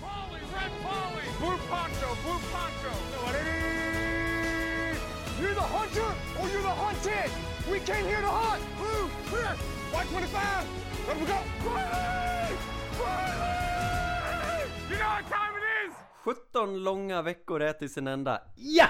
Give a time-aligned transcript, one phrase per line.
[0.00, 2.92] Polly, red Polly, blue poncho, blue poncho.
[5.40, 7.30] You're the hunter or you're the hunted.
[7.70, 8.62] We came here to hunt.
[8.78, 9.56] Blue, clear.
[9.92, 10.66] White 25.
[11.08, 11.38] Let we go.
[11.66, 12.56] Riley!
[13.00, 14.70] Riley!
[14.90, 15.94] You know what time it is?
[16.24, 18.42] 17 långa veckor är till sin ända.
[18.54, 18.86] Ja!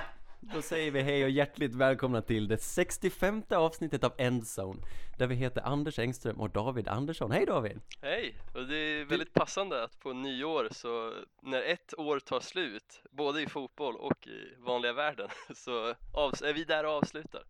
[0.50, 4.80] Då säger vi hej och hjärtligt välkomna till det 65 avsnittet av Endzone
[5.18, 7.30] Där vi heter Anders Engström och David Andersson.
[7.30, 7.80] Hej David!
[8.00, 8.34] Hej!
[8.54, 11.12] Och det är väldigt passande att på nyår så
[11.42, 15.88] när ett år tar slut både i fotboll och i vanliga världen så
[16.44, 17.42] är vi där och avslutar.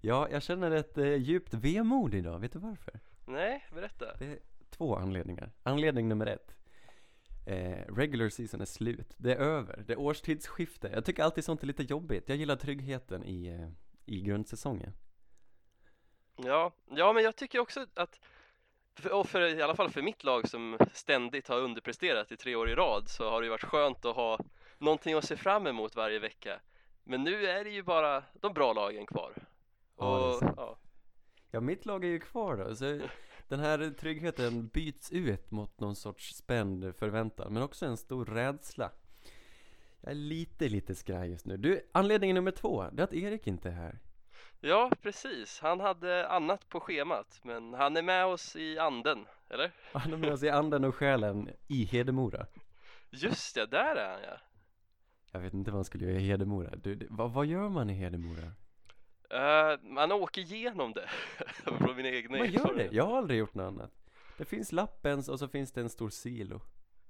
[0.00, 2.38] Ja, jag känner ett eh, djupt vemod idag.
[2.38, 3.00] Vet du varför?
[3.26, 4.06] Nej, berätta.
[4.18, 4.38] Det är
[4.70, 5.50] två anledningar.
[5.62, 6.54] Anledning nummer ett
[7.50, 10.90] eh, regular season är slut, det är över, det är årstidsskifte.
[10.94, 12.28] Jag tycker alltid sånt är lite jobbigt.
[12.28, 13.68] Jag gillar tryggheten i, eh,
[14.06, 14.92] i grundsäsongen.
[16.36, 18.20] Ja, ja men jag tycker också att
[19.12, 22.70] och för, i alla fall för mitt lag som ständigt har underpresterat i tre år
[22.70, 24.38] i rad så har det ju varit skönt att ha
[24.78, 26.60] någonting att se fram emot varje vecka.
[27.04, 29.32] Men nu är det ju bara de bra lagen kvar.
[29.98, 30.78] Ja, och, ja.
[31.50, 32.84] ja, mitt lag är ju kvar då, så
[33.50, 38.90] den här tryggheten byts ut mot någon sorts spänd förväntan, men också en stor rädsla.
[40.00, 41.56] Jag är lite, lite skraj just nu.
[41.56, 43.98] Du, anledning nummer två, det är att Erik inte är här.
[44.60, 45.60] Ja, precis.
[45.60, 49.72] Han hade annat på schemat, men han är med oss i anden, eller?
[49.92, 52.46] Han är med oss i anden och själen i Hedemora.
[53.10, 54.36] Just det, där är han ja.
[55.32, 56.76] Jag vet inte vad han skulle göra i Hedemora.
[56.76, 58.52] Du, vad, vad gör man i Hedemora?
[59.34, 61.08] Uh, man åker igenom det
[61.78, 63.90] från mina egna Man gör det, jag har aldrig gjort något annat.
[64.38, 66.60] Det finns Lappens och så finns det en stor silo.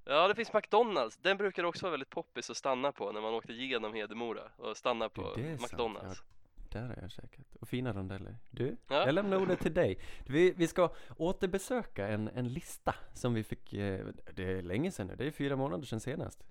[0.05, 3.35] Ja, det finns McDonalds, den brukar också vara väldigt poppis att stanna på när man
[3.35, 6.23] åkte igenom Hedemora och stanna på McDonalds.
[6.63, 9.07] Ja, Där har jag käkat, och fina rondeller Du, ja.
[9.07, 10.01] jag lämnar ordet till dig.
[10.27, 15.07] Vi, vi ska återbesöka en, en lista som vi fick, eh, det är länge sedan
[15.07, 16.45] nu, det är fyra månader sedan senast.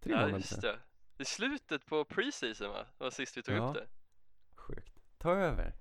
[0.00, 0.60] Tre ja, månader sedan.
[0.62, 0.78] Ja, just det.
[1.16, 2.86] Det är slutet på preseason va?
[2.98, 3.68] Det var sist vi tog ja.
[3.68, 3.86] upp det.
[4.54, 5.74] Sjukt Ta över.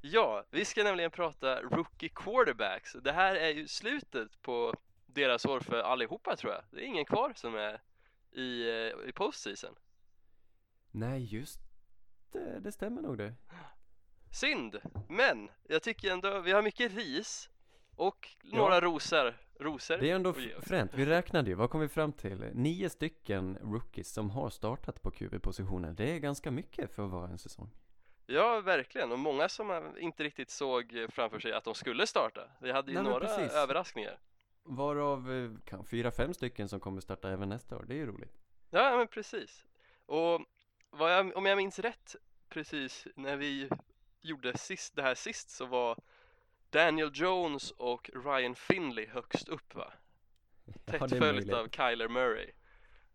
[0.00, 2.92] Ja, vi ska nämligen prata rookie quarterbacks.
[2.92, 4.74] Det här är ju slutet på
[5.06, 6.62] deras år för allihopa tror jag.
[6.70, 7.80] Det är ingen kvar som är
[8.32, 9.74] i, eh, i postseason.
[10.90, 11.60] Nej, just
[12.32, 13.34] det, det stämmer nog det.
[14.30, 17.50] Synd, men jag tycker ändå vi har mycket ris
[17.96, 18.80] och några ja.
[18.80, 19.36] rosor.
[19.60, 19.98] rosor.
[19.98, 20.94] Det är ändå fränt.
[20.94, 22.50] Vi räknade ju, vad kom vi fram till?
[22.54, 25.94] Nio stycken rookies som har startat på QB-positionen.
[25.94, 27.70] Det är ganska mycket för att vara en säsong.
[28.32, 29.12] Ja, verkligen.
[29.12, 32.40] Och många som inte riktigt såg framför sig att de skulle starta.
[32.60, 34.18] Vi hade ju Nej, några överraskningar.
[34.64, 37.84] Varav eh, fyra, fem stycken som kommer starta även nästa år.
[37.88, 38.32] Det är ju roligt.
[38.70, 39.64] Ja, men precis.
[40.06, 40.40] Och
[40.90, 42.16] jag, om jag minns rätt,
[42.48, 43.68] precis när vi
[44.20, 45.98] gjorde sist, det här sist så var
[46.70, 49.92] Daniel Jones och Ryan Finley högst upp va?
[50.84, 52.50] Tätt ja, följt av Kyler Murray.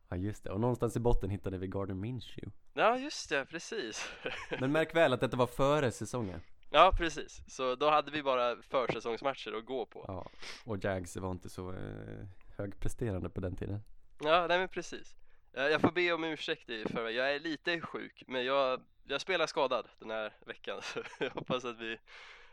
[0.09, 4.09] Ja just det, och någonstans i botten hittade vi Gardner Minshew Ja just det, precis.
[4.59, 6.41] Men märk väl att detta var före säsongen.
[6.69, 10.05] Ja precis, så då hade vi bara försäsongsmatcher att gå på.
[10.07, 10.29] Ja,
[10.65, 12.25] och Jags var inte så eh,
[12.57, 13.79] högpresterande på den tiden.
[14.19, 15.15] Ja, nej men precis.
[15.53, 19.21] Eh, Jag får be om ursäkt i förväg, jag är lite sjuk men jag, jag
[19.21, 21.97] spelar skadad den här veckan så jag hoppas att vi,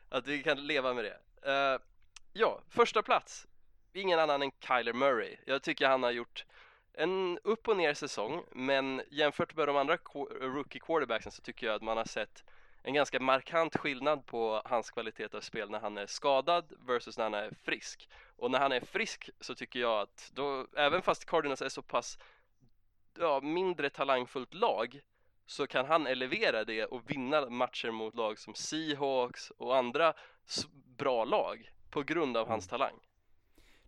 [0.08, 1.18] att vi kan leva med det.
[1.50, 1.80] Uh,
[2.36, 3.46] Ja, första plats.
[3.92, 5.36] Ingen annan än Kyler Murray.
[5.46, 6.44] Jag tycker han har gjort
[6.94, 9.98] en upp och ner säsong, men jämfört med de andra
[10.40, 12.44] rookie quarterbacksen så tycker jag att man har sett
[12.82, 17.24] en ganska markant skillnad på hans kvalitet av spel när han är skadad versus när
[17.24, 18.08] han är frisk.
[18.36, 21.82] Och när han är frisk så tycker jag att då, även fast Cardinals är så
[21.82, 22.18] pass
[23.18, 25.00] ja, mindre talangfullt lag
[25.46, 30.14] så kan han elevera det och vinna matcher mot lag som Seahawks och andra
[30.96, 32.70] bra lag på grund av hans mm.
[32.70, 33.00] talang.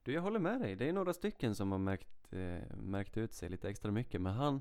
[0.03, 0.77] Du, jag håller med dig.
[0.77, 4.21] Det är några stycken som har märkt, eh, märkt ut sig lite extra mycket.
[4.21, 4.61] Men han,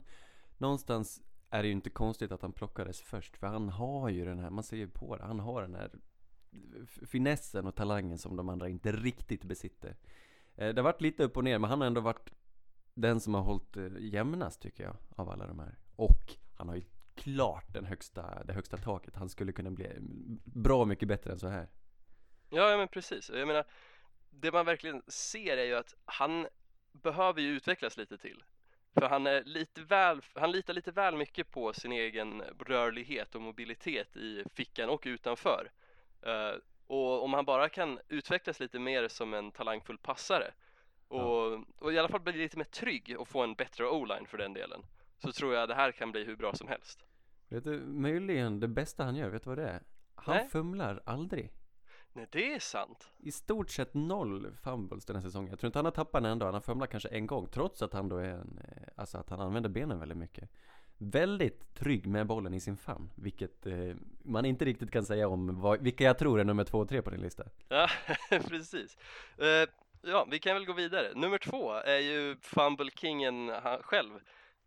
[0.57, 3.37] någonstans är det ju inte konstigt att han plockades först.
[3.37, 5.91] För han har ju den här, man ser ju på det, han har den här
[7.05, 9.95] finessen och talangen som de andra inte riktigt besitter.
[10.55, 12.33] Eh, det har varit lite upp och ner, men han har ändå varit
[12.93, 15.77] den som har hållit eh, jämnast tycker jag, av alla de här.
[15.95, 16.83] Och han har ju
[17.15, 19.15] klart den högsta, det högsta taket.
[19.15, 21.69] Han skulle kunna bli mm, bra mycket bättre än så här.
[22.49, 23.29] Ja, ja men precis.
[23.29, 23.65] Jag menar,
[24.29, 26.47] det man verkligen ser är ju att han
[27.01, 28.43] behöver ju utvecklas lite till.
[28.93, 33.41] För han, är lite väl, han litar lite väl mycket på sin egen rörlighet och
[33.41, 35.71] mobilitet i fickan och utanför.
[36.27, 40.51] Uh, och om han bara kan utvecklas lite mer som en talangfull passare
[41.07, 41.65] och, ja.
[41.79, 44.53] och i alla fall bli lite mer trygg och få en bättre o-line för den
[44.53, 44.81] delen
[45.17, 47.05] så tror jag det här kan bli hur bra som helst.
[47.49, 49.83] Vet du, möjligen det bästa han gör, vet du vad det är?
[50.15, 50.49] Han Nej.
[50.49, 51.51] fumlar aldrig.
[52.15, 53.11] Nej, det är sant.
[53.17, 55.49] I stort sett noll fumbles den här säsongen.
[55.49, 57.81] Jag tror inte han har tappat en enda, han har fumlat kanske en gång, trots
[57.81, 60.49] att han då är en, eh, alltså att han använder benen väldigt mycket.
[60.97, 65.61] Väldigt trygg med bollen i sin famn, vilket eh, man inte riktigt kan säga om
[65.61, 67.43] vad, vilka jag tror är nummer två och tre på din lista.
[67.69, 67.89] Ja,
[68.29, 68.97] precis.
[69.37, 69.69] Eh,
[70.01, 71.11] ja, vi kan väl gå vidare.
[71.15, 73.51] Nummer två är ju Fumble-kingen
[73.81, 74.11] själv.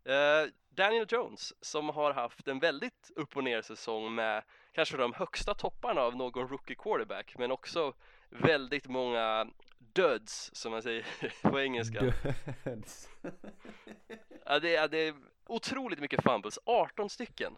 [0.03, 5.13] Eh, Daniel Jones, som har haft en väldigt upp och ner säsong med kanske de
[5.13, 7.93] högsta topparna av någon rookie quarterback, men också
[8.29, 11.05] väldigt många duds, som man säger
[11.49, 12.13] på engelska.
[12.63, 13.09] Döds.
[14.45, 17.57] Ja, det, är, det är otroligt mycket fumbles, 18 stycken.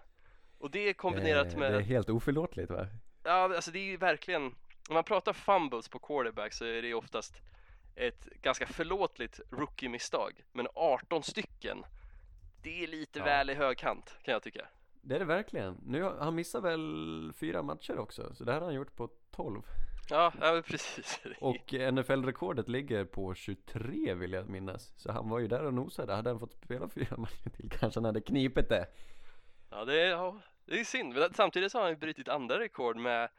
[0.57, 1.71] Och det är kombinerat Eh, med...
[1.73, 2.87] Det är helt oförlåtligt va?
[3.23, 4.43] Ja, alltså det är ju verkligen,
[4.89, 7.41] om man pratar fumbles på quarterback så är det oftast
[7.95, 10.43] ett ganska förlåtligt rookie-misstag.
[10.51, 11.83] Men 18 stycken,
[12.63, 13.25] det är lite Ja.
[13.25, 14.67] väl i högkant kan jag tycka.
[15.01, 15.77] Det är det verkligen.
[15.85, 19.61] Nu, han missar väl fyra matcher också, så det här har han gjort på 12.
[20.09, 21.21] Ja, ja precis.
[21.39, 24.93] Och NFL-rekordet ligger på 23 vill jag minnas.
[24.97, 26.13] Så han var ju där och nosade.
[26.13, 28.87] Hade han fått spela fyra matcher till kanske han hade knipit det.
[29.69, 31.13] Ja, det är, ja, det är synd.
[31.13, 33.29] Men samtidigt så har han ju brutit andra rekord med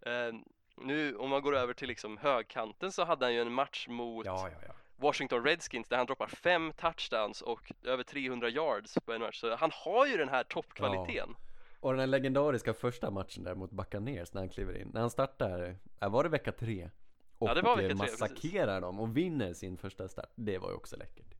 [0.00, 0.32] eh,
[0.76, 4.26] nu om man går över till liksom högkanten så hade han ju en match mot
[4.26, 4.74] ja, ja.
[5.02, 9.40] Washington Redskins där han droppar fem touchdowns och över 300 yards på en match.
[9.40, 11.36] Så han har ju den här toppkvaliteten.
[11.80, 14.90] Och den här legendariska första matchen där mot Buccaneers när han kliver in.
[14.94, 16.90] När han startar, var det vecka tre?
[17.38, 20.30] Och Ja, det var vecka tre, massakrerar dem och vinner sin första start.
[20.34, 21.34] Det var ju också läckert.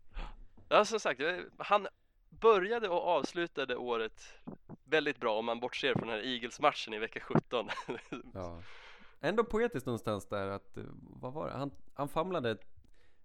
[0.69, 1.21] Ja, som sagt,
[1.59, 1.89] han
[2.31, 4.23] började och avslutade året
[4.85, 7.69] väldigt bra om man bortser från den här Eagles-matchen i vecka 17.
[8.35, 8.63] Ja.
[9.21, 10.79] Ändå poetiskt någonstans där att,
[11.21, 11.53] vad var det?
[11.53, 12.57] Han, han famlade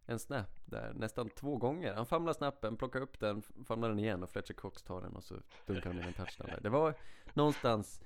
[0.08, 1.94] en snap där nästan två gånger.
[1.94, 5.24] Han famlar snappen, plockar upp den, famlar den igen och Fletcher Cox tar den och
[5.24, 6.62] så dunkar han in en touchdown där.
[6.62, 6.94] Det var
[7.34, 8.02] någonstans,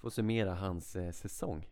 [0.00, 1.68] för att summera hans eh, säsong.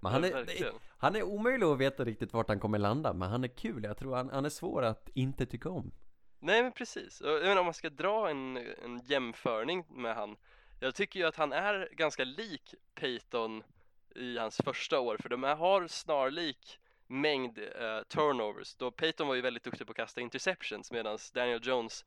[0.00, 0.74] Men han är, verkligen.
[0.98, 3.84] han är omöjlig att veta riktigt vart han kommer landa, men han är kul.
[3.84, 5.92] Jag tror han, han är svår att inte tycka om.
[6.40, 10.36] Nej men precis, jag menar, om man ska dra en, en jämförning med han
[10.80, 13.62] Jag tycker ju att han är ganska lik Peyton
[14.14, 16.78] i hans första år för de har snarlik
[17.10, 21.60] mängd eh, turnovers då Peyton var ju väldigt duktig på att kasta interceptions medan Daniel
[21.66, 22.04] Jones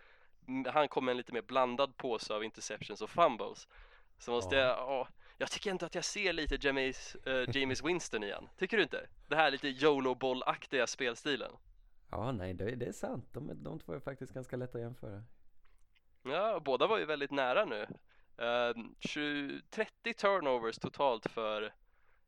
[0.68, 3.68] han kom med en lite mer blandad påse av interceptions och fumbles
[4.18, 4.62] så måste Ja.
[4.62, 5.08] jag, ja,
[5.38, 9.08] jag tycker inte att jag ser lite James, eh, James Winston igen, tycker du inte?
[9.28, 11.52] Det här lite YOLO-boll-aktiga spelstilen
[12.12, 13.26] Ja, nej, det, det är sant.
[13.32, 15.24] De, de två är faktiskt ganska lätta att jämföra.
[16.24, 17.88] Ja, båda var ju väldigt nära nu.
[18.38, 21.74] Ehm, 20, 30 turnovers totalt för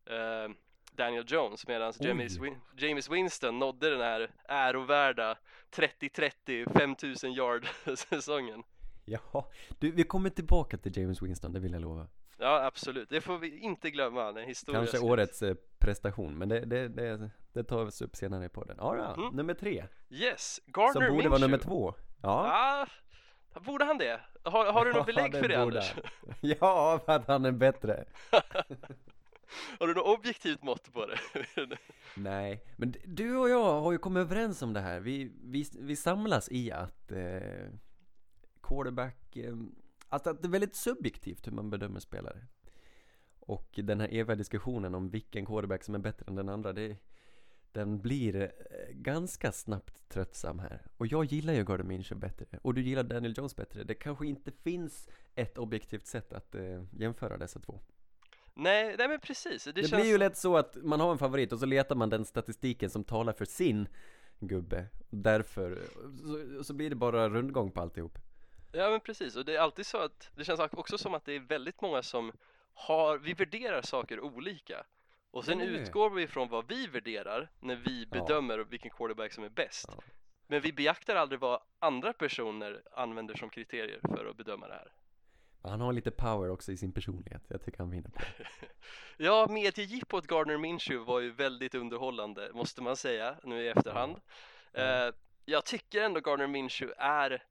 [0.05, 0.55] ehm,
[0.95, 1.93] Daniel Jones medan.
[1.99, 5.37] James, Win- James Winston nådde den här ärovärda
[5.75, 7.67] 30-30 5000 yard
[7.97, 8.63] säsongen.
[9.05, 9.43] Jaha,
[9.79, 12.07] du, vi kommer tillbaka till James Winston, det vill jag lova.
[12.37, 13.09] Ja, absolut.
[13.09, 15.03] Det får vi inte glömma när Kanske skrivs.
[15.03, 18.77] årets eh, prestation, men det, det, det, det tar vi upp senare i podden.
[18.79, 19.35] Ja, ja, Mm.
[19.35, 21.29] nummer tre, Yes, som Gardner borde Minshew.
[21.29, 21.93] vara nummer två.
[22.21, 22.87] Ja,
[23.53, 24.19] Ja, borde han det?
[24.43, 25.93] Har, har du något belägg för det Anders?
[26.41, 28.05] Ja, för att han är bättre.
[29.79, 31.19] Har du något objektivt mått på det?
[32.15, 34.99] Nej, men du och jag har ju kommit överens om det här.
[34.99, 37.69] Vi, vi, vi samlas i att eh,
[38.61, 39.55] quarterback, eh,
[40.09, 42.45] alltså att det är väldigt subjektivt hur man bedömer spelare.
[43.39, 46.97] Och den här eviga diskussionen om vilken quarterback som är bättre än den andra, det,
[47.71, 48.49] den blir eh,
[48.93, 50.81] ganska snabbt tröttsam här.
[50.97, 53.83] Och jag gillar ju Gardner Minshew bättre, och du gillar Daniel Jones bättre.
[53.83, 57.79] Det kanske inte finns ett objektivt sätt att eh, jämföra dessa två
[58.53, 59.63] nej, nej men precis.
[59.63, 61.95] Det, Det, känns blir ju lätt så att man har en favorit och så letar
[61.95, 63.87] man den statistiken som talar för sin
[64.39, 64.85] gubbe.
[65.09, 65.81] Därför,
[66.57, 68.17] så, så blir det bara rundgång på alltihop.
[68.71, 71.33] Ja men precis, och det är alltid så att det känns också som att det
[71.33, 72.31] är väldigt många som
[72.73, 74.85] har, vi värderar saker olika
[75.31, 75.71] och sen Ja, det.
[75.71, 78.19] utgår vi från vad vi värderar när vi Ja.
[78.19, 80.03] bedömer vilken quarterback som är bäst Ja.
[80.47, 84.91] men vi beaktar aldrig vad andra personer använder som kriterier för att bedöma det här
[85.63, 88.21] Han har lite power också i sin personlighet, jag tycker han vinner på.
[89.17, 94.21] Ja, mediejippot Gardner Minshew var ju väldigt underhållande måste man säga nu i efterhand
[94.71, 95.07] Ja.
[95.07, 95.13] Eh,
[95.45, 97.43] Jag tycker ändå Gardner Minshew är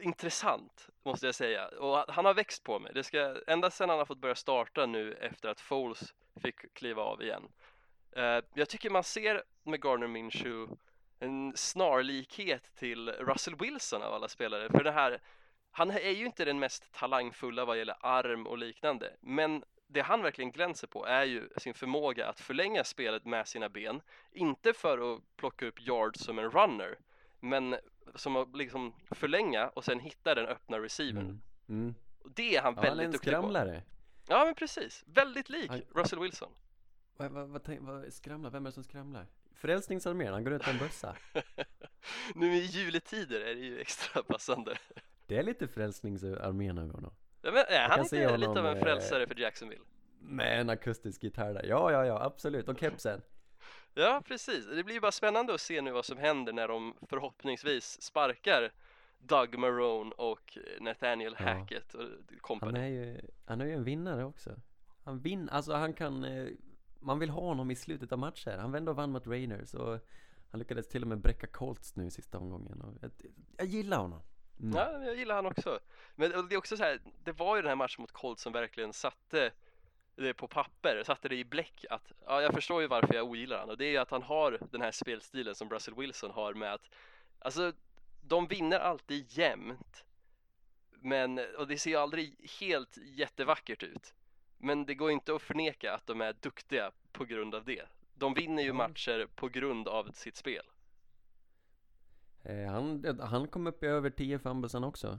[0.00, 2.92] intressant måste jag säga och han har växt på mig.
[2.94, 7.02] Det ska, ända sedan han har fått börja starta nu efter att Foles fick kliva
[7.02, 7.48] av igen.
[8.12, 10.76] Eh, jag tycker man ser med Gardner Minshew
[11.20, 14.68] en snarlikhet till Russell Wilson av alla spelare.
[14.70, 15.20] För det här,
[15.70, 20.22] han är ju inte den mest talangfulla vad gäller arm och liknande, men det han
[20.22, 24.00] verkligen glänser på är ju sin förmåga att förlänga spelet med sina ben.
[24.32, 26.98] Inte för att plocka upp yards som en runner,
[27.40, 27.76] men
[28.14, 31.24] som att liksom förlänga och sen hitta den öppna receivern.
[31.24, 31.40] Mm.
[31.68, 31.94] Mm.
[32.34, 33.38] Det är han Ja, han är väldigt en duktig på.
[33.38, 33.82] skramlare.
[34.28, 36.52] Ja men precis, väldigt lik Han- Russell Wilson.
[37.16, 38.50] Vad, vad, vad, vad skramlar?
[38.50, 39.26] Vem är det som skramlar?
[39.54, 41.16] Frälsningsarmén, han går ut med en bössa.
[42.34, 44.78] Nu i juletider är det ju extra passande.
[45.28, 47.14] Det är lite Frälsningsarmén över honom.
[47.42, 49.82] Ja, men, är han inte lite av en eh, frälsare för Jacksonville?
[50.20, 51.64] Med en akustisk gitarr där.
[51.64, 52.68] Ja, ja, ja, absolut.
[52.68, 53.22] Och kepsen.
[53.94, 54.66] Ja, precis.
[54.66, 58.72] Det blir ju bara spännande att se nu vad som händer när de förhoppningsvis sparkar
[59.18, 61.44] Doug Marone och Nathaniel Ja.
[61.44, 64.56] Hackett och Han är ju, han är ju en vinnare också.
[65.04, 66.48] Han vinner, alltså han kan, eh,
[66.98, 68.56] man vill ha honom i slutet av matcher.
[68.58, 69.98] Han vände och vann mot Rainers och
[70.50, 72.80] han lyckades till och med bräcka Colts nu sista omgången.
[72.80, 73.10] Och jag,
[73.56, 74.20] jag gillar honom.
[74.60, 74.76] Mm.
[74.76, 75.80] Ja, jag gillar han också.
[76.14, 78.52] Men det är också så här, det var ju den här matchen mot Colts som
[78.52, 79.52] verkligen satte
[80.16, 83.58] det på papper, satte det i bläck att, ja jag förstår ju varför jag ogillar
[83.58, 86.54] han och det är ju att han har den här spelstilen som Russell Wilson har
[86.54, 86.90] med att,
[87.38, 87.72] alltså
[88.20, 90.04] de vinner alltid jämnt
[90.90, 94.14] men, och det ser ju aldrig helt jättevackert ut
[94.56, 98.34] men det går inte att förneka att de är duktiga på grund av det de
[98.34, 100.64] vinner ju matcher på grund av sitt spel
[102.44, 105.18] han, han kom upp i över 10 fumbles också.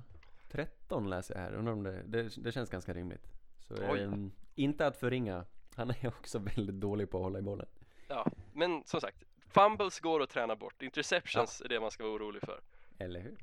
[0.51, 3.27] 13 läser jag här, undrar om det, det, det känns ganska rimligt.
[3.59, 4.13] Så eh,
[4.55, 5.45] inte att förringa.
[5.75, 7.67] Han är också väldigt dålig på att hålla i bollen.
[8.07, 12.13] Ja, men som sagt, fumbles går att träna bort, interceptions är det man ska vara
[12.13, 12.61] orolig för.
[12.97, 13.37] Eller hur?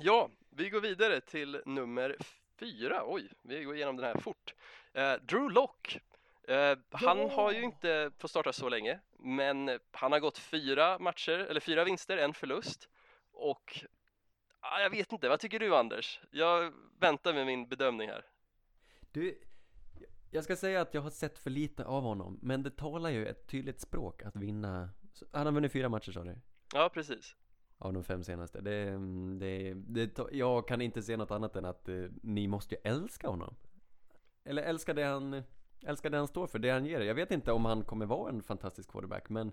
[0.00, 2.16] Ja, vi går vidare till nummer
[2.58, 3.02] fyra.
[3.06, 4.54] Oj, vi går igenom den här fort.
[4.92, 6.00] Eh, Drew Lock.
[6.48, 11.38] Eh, han har ju inte fått starta så länge, men han har gått fyra matcher,
[11.38, 12.88] eller fyra vinster, en förlust.
[13.32, 13.84] Och
[14.60, 16.20] ah, jag vet inte, vad tycker du Anders?
[16.30, 18.24] Jag väntar med min bedömning här.
[19.12, 19.38] Du,
[20.30, 23.26] jag ska säga att jag har sett för lite av honom, men det talar ju
[23.26, 24.90] ett tydligt språk att vinna.
[25.32, 26.38] Han har vunnit fyra matcher sa du?
[26.74, 27.36] Ja, precis.
[27.78, 28.60] Av de fem senaste.
[28.60, 28.98] Det,
[29.38, 33.28] det, det, jag kan inte se något annat än att eh, ni måste ju älska
[33.28, 33.54] honom.
[34.44, 35.42] Eller älska det han,
[35.82, 37.00] Älskar det han står för, det han ger.
[37.00, 39.52] Jag vet inte om han kommer vara en fantastisk quarterback, men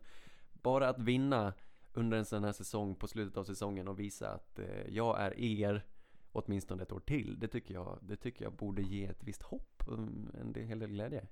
[0.53, 1.53] bara att vinna
[1.93, 5.39] under en sån här säsong på slutet av säsongen och visa att eh, jag är
[5.39, 5.85] er
[6.31, 7.39] åtminstone ett år till.
[7.39, 10.89] Det tycker jag, det tycker jag borde ge ett visst hopp, um, en hel del
[10.89, 11.27] glädje.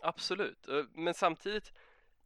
[0.00, 1.72] Absolut, eh, men samtidigt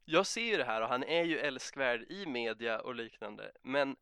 [0.04, 3.97] Jag ser ju det här och han är ju älskvärd i media och liknande Men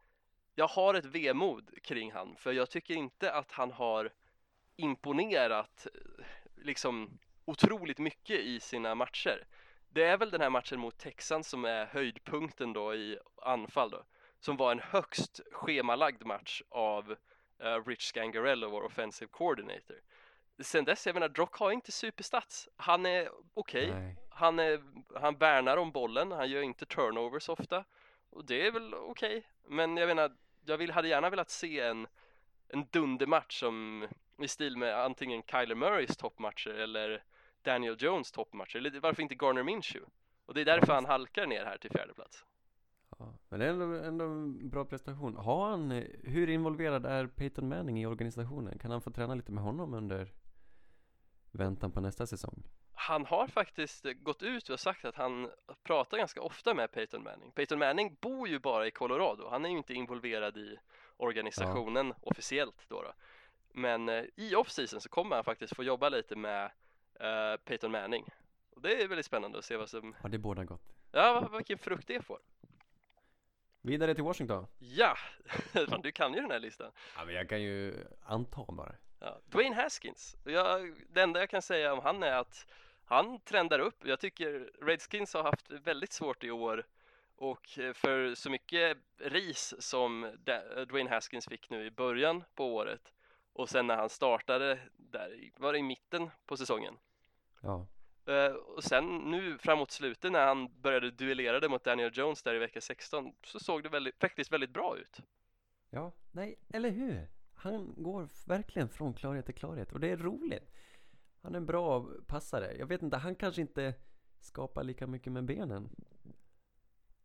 [0.54, 4.12] jag har ett vemod kring han för jag tycker inte att han har
[4.76, 6.25] imponerat eh,
[6.57, 7.18] liksom
[7.49, 9.47] otroligt mycket i sina matcher.
[9.88, 14.05] Det är väl den här matchen mot Texans som är höjdpunkten då i anfall då
[14.40, 17.17] Som var en högst schemalagd match av
[17.59, 19.97] eh, Rich Scangarello, vår offensive coordinator.
[20.61, 22.69] Sen dess, jag menar, Drock har inte superstats.
[22.76, 23.90] Han är okej.
[23.90, 24.17] Nej.
[24.31, 24.83] han, är,
[25.21, 27.85] han värnar om bollen, han gör inte turnovers ofta.
[28.31, 29.47] Och det är väl okej.
[29.69, 32.07] Men jag menar, jag vill, hade gärna velat se en,
[32.69, 37.23] en dundermatch som i stil med antingen Kyler Murrays toppmatcher eller
[37.62, 40.11] Daniel Jones toppmatcher eller varför inte Garner Minshew
[40.47, 42.45] och det är därför han halkar ner här till fjärde plats
[43.19, 45.37] Ja, men det är ändå, ändå en bra prestation.
[45.37, 48.79] Har han, eh, hur involverad är Peyton Manning i organisationen?
[48.79, 50.33] Kan han få träna lite med honom under
[51.50, 52.62] väntan på nästa säsong?
[53.00, 55.50] han har faktiskt gått ut och sagt att han
[55.83, 57.53] pratar ganska ofta med Peyton Manning.
[57.53, 60.79] Peyton Manning bor ju bara i Colorado, han är ju inte involverad i
[61.17, 63.12] organisationen officiellt då, då.
[63.73, 66.71] Men eh, i off-season så kommer han faktiskt få jobba lite med
[67.19, 68.25] eh, Peyton Manning.
[68.71, 70.83] Och det är väldigt spännande att se vad som, Ja, det båda gott.
[71.13, 72.39] ja vad- vilken frukt det får.
[73.83, 74.67] Vidare till Washington.
[74.79, 75.15] Ja,
[75.89, 76.93] Fan, du kan ju den här listan.
[77.17, 78.95] Ja, men jag kan ju anta bara.
[79.21, 82.67] Ja, Dwayne Haskins, jag, det enda jag kan säga om han är att
[83.05, 84.05] han trendar upp.
[84.07, 86.87] Jag tycker Redskins har haft väldigt svårt i år
[87.37, 90.37] och eh, för så mycket ris som
[90.89, 93.13] Dwayne Haskins fick nu i början på året
[93.53, 96.95] och sen när han startade där, var det i mitten på säsongen
[97.61, 97.87] Ja.
[98.27, 102.59] Eh, och sen nu framåt slutet när han började duellera mot Daniel Jones där i
[102.59, 105.21] vecka 16 så såg det väldigt, faktiskt väldigt bra ut.
[105.91, 107.29] Ja, nej, eller hur?
[107.55, 110.71] Han går verkligen från klarhet till klarhet och det är roligt.
[111.43, 112.77] Han är en bra passare.
[112.79, 113.95] Jag vet inte, han kanske inte
[114.41, 115.91] skapar lika mycket med benen.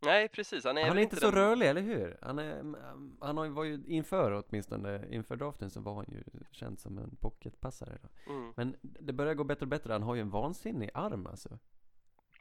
[0.06, 2.18] Nej precis, han är, han är inte så den- rörlig, eller hur?
[2.22, 6.80] Han, är, mm, han var ju inför åtminstone, inför draften så var han ju känd
[6.80, 8.34] som en pocketpassare då.
[8.34, 8.54] Mm.
[8.58, 11.60] Men det börjar gå bättre och bättre, han har ju en vansinnig arm alltså.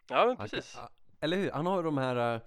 [0.08, 0.78] Ja men Han precis.
[0.78, 0.88] a-
[1.20, 1.50] eller hur?
[1.50, 2.40] Han har ju de här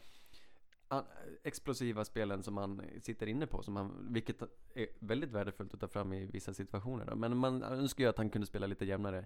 [0.87, 1.05] an-
[1.43, 4.41] explosiva spelen som han sitter inne på, som han, vilket
[4.75, 7.15] är väldigt värdefullt att ta fram i vissa situationer då.
[7.15, 9.25] Men man önskar ju att han kunde spela lite jämnare.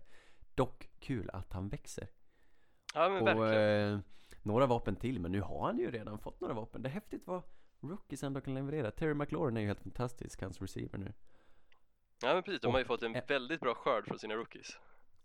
[0.55, 2.07] Dock kul att han växer.
[2.93, 3.93] Ja men och verkligen.
[3.93, 3.99] eh,
[4.43, 6.81] några vapen till, men nu har han ju redan fått några vapen.
[6.81, 7.41] Det är häftigt vad
[7.81, 8.91] rookies ändå kan leverera.
[8.91, 11.13] Terry McLaurin är ju helt fantastisk, hans receiver nu.
[12.21, 14.77] Ja men precis, de har ju fått en eh, väldigt bra skörd från sina rookies.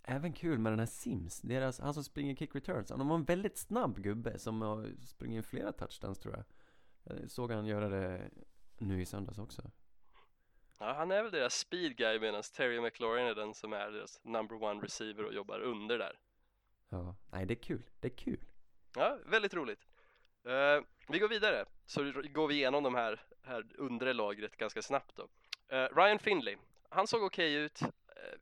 [0.02, 2.90] även kul med den här Sims, deras, han som springer kick returns.
[2.90, 6.44] Han var en väldigt snabb gubbe som har sprungit in flera touchdowns tror jag.
[7.21, 8.30] Jag såg han göra det
[8.78, 9.71] nu i söndags också.
[10.78, 14.21] Ja, han är väl deras speed guy medan Terry McLaurin är den som är deras
[14.25, 16.18] number one receiver och jobbar under där.
[16.88, 18.44] Ja, nej det är kul, det är kul.
[18.94, 19.86] Ja, väldigt roligt.
[20.44, 25.16] Eh, vi går vidare, så går vi igenom de här, här undre lagret ganska snabbt
[25.16, 25.28] då.
[25.76, 26.56] Eh, Ryan Finley,
[26.88, 27.88] han såg okej ut, eh,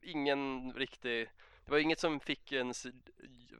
[0.01, 1.29] ingen riktig,
[1.65, 2.85] det var inget som fick ens,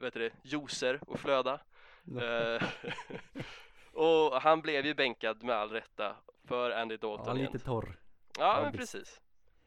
[0.01, 1.59] heter det, juicer att flöda.
[3.93, 7.51] Och han blev ju bänkad med all rätta för Andy Dalton Ja, igen.
[7.51, 7.99] lite torr.
[8.39, 9.21] Ja, men precis.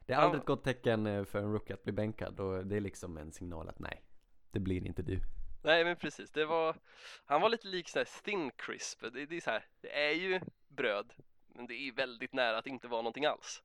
[0.06, 2.80] Det är aldrig ett gott tecken för en rookie att bli bänkad och det är
[2.80, 4.02] liksom en signal att nej,
[4.50, 5.20] det blir inte du.
[5.66, 6.76] Nej men precis, det var,
[7.24, 10.12] han var lite lik sån här thin crisp, det, det är så här, det är
[10.12, 11.14] ju bröd,
[11.48, 13.62] men det är väldigt nära att inte vara någonting alls.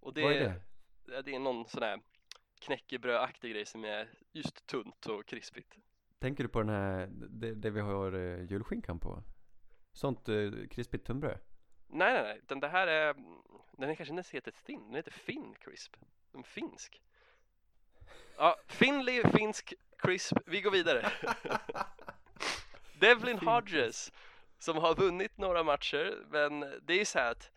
[0.00, 0.60] Och det, Vad är
[1.06, 1.22] det?
[1.22, 2.00] det är någon sån här
[2.60, 5.78] knäckebrödaktig grej som är just tunt och krispigt.
[6.18, 9.22] Tänker du på den här, det, det vi har uh, julskinkan på?
[9.92, 11.38] Sånt uh, krispigt tunnbröd?
[11.86, 13.14] Nej nej nej, den det här är,
[13.72, 15.96] den är kanske inte heter thin, den heter fin crisp,
[16.34, 17.02] en finsk.
[18.42, 21.12] Ja, Finley, finsk crisp, vi går vidare.
[23.00, 24.12] Devlin Hodges
[24.58, 27.50] som har vunnit några matcher men det är ju så här att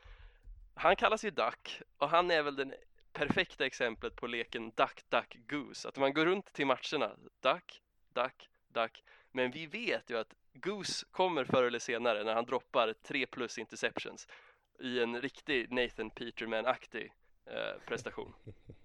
[0.73, 2.73] han kallas ju Duck och han är väl den
[3.13, 7.81] perfekta exemplet på leken Duck, Duck, Goose att man går runt till matcherna Duck,
[8.13, 12.93] Duck, Duck men vi vet ju att Goose kommer förr eller senare när han droppar
[13.03, 14.27] 3 plus interceptions
[14.79, 17.11] i en riktig Nathan Peterman-aktig
[17.45, 18.33] eh, prestation.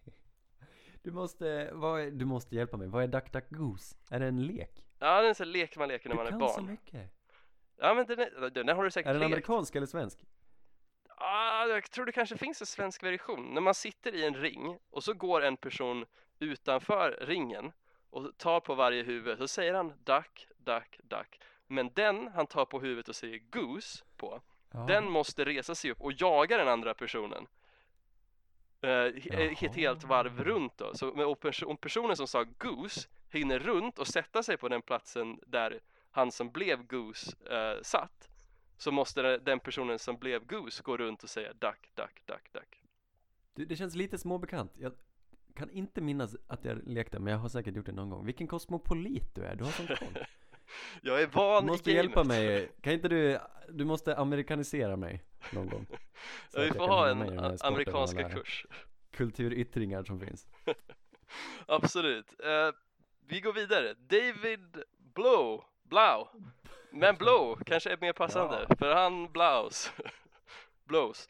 [1.02, 3.96] Du måste, vad du måste hjälpa mig, vad är Duck Duck Goose?
[4.10, 4.84] Är det en lek?
[4.98, 6.54] Ja, det är en sån lek man leker när Du man är kan barn.
[6.54, 7.10] så mycket!
[7.76, 9.32] Ja men den, är, den har du säkert Är den lekt.
[9.32, 10.24] amerikansk eller svensk?
[11.16, 13.54] Ah, jag tror det kanske finns en svensk version.
[13.54, 16.04] När man sitter i en ring och så går en person
[16.38, 17.72] utanför ringen
[18.10, 21.40] och tar på varje huvud så säger han duck, duck, duck.
[21.66, 24.40] Men den han tar på huvudet och säger goose på,
[24.72, 24.78] Ja.
[24.88, 27.46] den måste resa sig upp och jaga den andra personen.
[28.82, 30.94] Eh, ett helt varv runt då.
[30.94, 34.82] Så om pers- om personen som sa goose hinner runt och sätta sig på den
[34.82, 38.30] platsen där han som blev goose eh, satt
[38.78, 42.82] så måste den- personen som blev goose gå runt och säga duck, duck, duck, duck.
[43.54, 44.72] Du, det känns lite småbekant.
[44.78, 44.92] Jag
[45.54, 48.26] kan inte minnas att jag lekte, men jag har säkert gjort det någon gång.
[48.26, 50.18] Vilken kosmopolit du är, du har sån koll.
[51.02, 55.24] Jag är van Du måste i hjälpa mig, kan inte du, du måste amerikanisera mig
[55.50, 55.86] någon gång.
[56.52, 58.66] Ja, vi får ha en amerikanska kurs.
[59.10, 60.46] Kulturyttringar som finns.
[61.66, 62.40] Absolut.
[62.40, 62.70] Eh,
[63.26, 63.94] vi går vidare.
[63.94, 64.82] David
[65.14, 65.64] Blow.
[65.82, 66.28] Blau.
[66.90, 69.92] Men Blow kanske är mer passande, för han blows.
[70.84, 71.28] blows.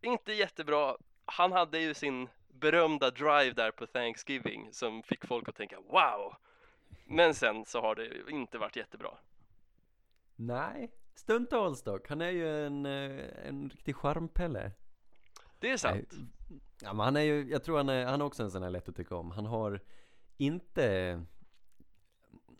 [0.00, 0.96] Inte jättebra.
[1.24, 6.34] Han hade ju sin berömda drive där på Thanksgiving som fick folk att tänka wow.
[7.06, 9.10] Men sen så har det inte varit jättebra.
[10.36, 12.08] Nej, stundtals dock.
[12.08, 14.72] Han är ju en, eh, en riktig charmpelle.
[15.58, 16.12] Det är sant.
[16.82, 18.70] Ja, men han är ju, jag tror han är, han är också en sån här
[18.70, 19.30] lätt att tycka om.
[19.30, 19.80] Han har
[20.36, 21.20] inte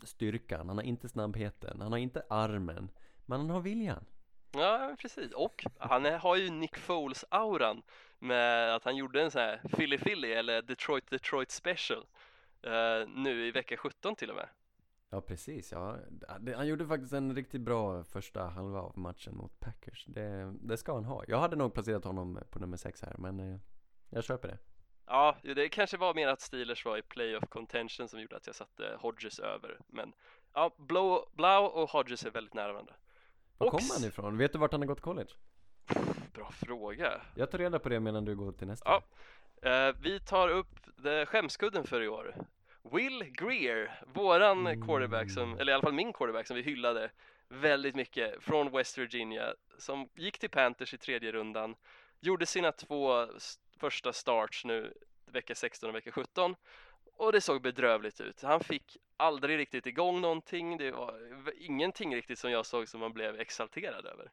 [0.03, 2.89] styrkan, han har inte snabbheten, han har inte armen.
[3.25, 4.05] Men han har viljan.
[4.51, 5.31] Ja, precis.
[5.31, 7.81] Och han är, har ju Nick Foles-auran
[8.19, 12.05] med att han gjorde en sån här Philly Philly eller Detroit Detroit special
[12.61, 14.49] eh, nu i vecka 17 till och med.
[15.15, 15.97] Ja precis, ja.
[16.55, 20.05] Han gjorde faktiskt en riktigt bra första halva av matchen mot Packers.
[20.07, 21.23] Det, det ska han ha.
[21.27, 23.59] Jag hade nog placerat honom på nummer sex här, men eh,
[24.09, 24.57] jag köper det.
[25.05, 28.55] Ja, det kanske var mer att Steelers var i playoff contention som gjorde att jag
[28.55, 29.79] satte Hodges över.
[29.87, 30.13] Men
[30.53, 32.93] ja, Blau, Blau och Hodges är väldigt nära varandra.
[33.57, 34.37] Var kommer han ifrån?
[34.37, 35.31] Vet du vart han har gått college?
[36.33, 37.21] Bra fråga.
[37.35, 38.89] Jag tar reda på det medan du går till nästa.
[38.89, 39.03] Ja.
[39.69, 40.79] Eh, vi tar upp
[41.27, 42.35] skämskudden för i år.
[42.91, 44.87] Will Greer, våran Mm.
[44.87, 47.11] quarterback som, eller i alla fall min quarterback som vi hyllade
[47.47, 51.75] väldigt mycket från West Virginia som gick till Panthers i tredje rundan,
[52.19, 53.27] gjorde sina två
[53.77, 54.93] första starts nu
[55.25, 56.55] vecka 16 och vecka 17
[57.17, 58.41] och det såg bedrövligt ut.
[58.41, 61.19] Han fick aldrig riktigt igång någonting, det var
[61.57, 64.31] ingenting riktigt som jag såg som man blev exalterad över.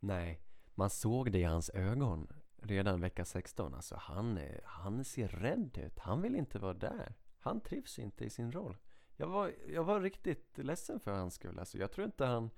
[0.00, 0.40] Nej,
[0.74, 2.28] man såg det i hans ögon
[2.62, 3.74] redan vecka 16.
[3.74, 5.98] Alltså han, han ser rädd ut.
[5.98, 7.14] Han vill inte vara där.
[7.44, 8.76] Han trivs inte i sin roll.
[9.16, 11.58] Jag var, jag var riktigt ledsen för hans skull.
[11.58, 12.50] Alltså jag tror inte han...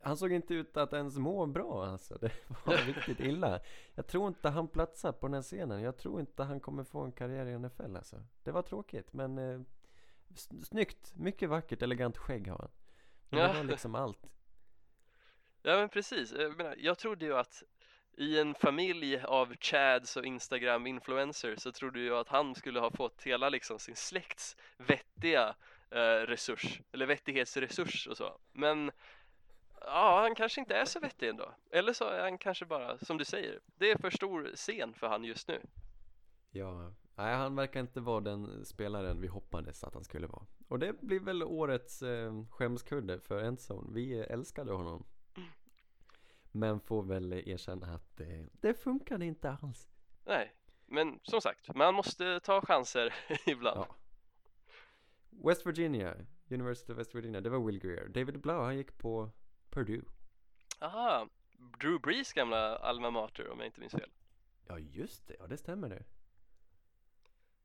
[0.00, 2.18] Han såg inte ut att ens må bra alltså.
[2.20, 2.32] Det
[2.64, 3.60] var riktigt illa.
[3.94, 5.82] Jag tror inte han platsar på den här scenen.
[5.82, 8.22] Jag tror inte han kommer få en karriär i NFL alltså.
[8.42, 9.38] Det var tråkigt men...
[9.38, 9.60] Eh,
[10.62, 12.70] snyggt, mycket vackert, elegant skägg har han.
[13.28, 13.48] Men Ja.
[13.48, 14.30] det var liksom allt.
[15.62, 17.62] Ja men precis, jag, menar, jag trodde ju att
[18.16, 23.22] i en familj av chads och Instagram-influencers så trodde jag att han skulle ha fått
[23.22, 25.54] hela liksom sin släkts vettiga
[25.90, 28.38] eh, resurs, eller vettighetsresurs och så.
[28.52, 28.90] Men
[29.80, 31.54] ja, han kanske inte är så vettig ändå.
[31.70, 35.06] Eller så är han kanske bara, som du säger, det är för stor scen för
[35.06, 35.60] han just nu.
[36.50, 40.46] Ja, nej han verkar inte vara den spelaren vi hoppades att han skulle vara.
[40.68, 43.94] Och det blir väl årets eh, skämskudde för Endzone.
[43.94, 45.04] Vi älskade honom.
[46.56, 49.88] Men får väl erkänna att eh, det funkade inte alls.
[50.24, 50.52] Nej,
[50.86, 53.14] men som sagt, man måste ta chanser
[53.46, 53.80] ibland.
[53.80, 53.96] Ja.
[55.30, 56.16] West Virginia,
[56.50, 58.08] University of West Virginia, det var Will Greer.
[58.08, 59.30] David Blau, han gick på
[59.70, 60.02] Purdue.
[60.80, 61.28] Aha,
[61.80, 64.10] Drew Brees gamla alma mater om jag inte minns fel.
[64.66, 66.04] Ja just det, ja det stämmer det.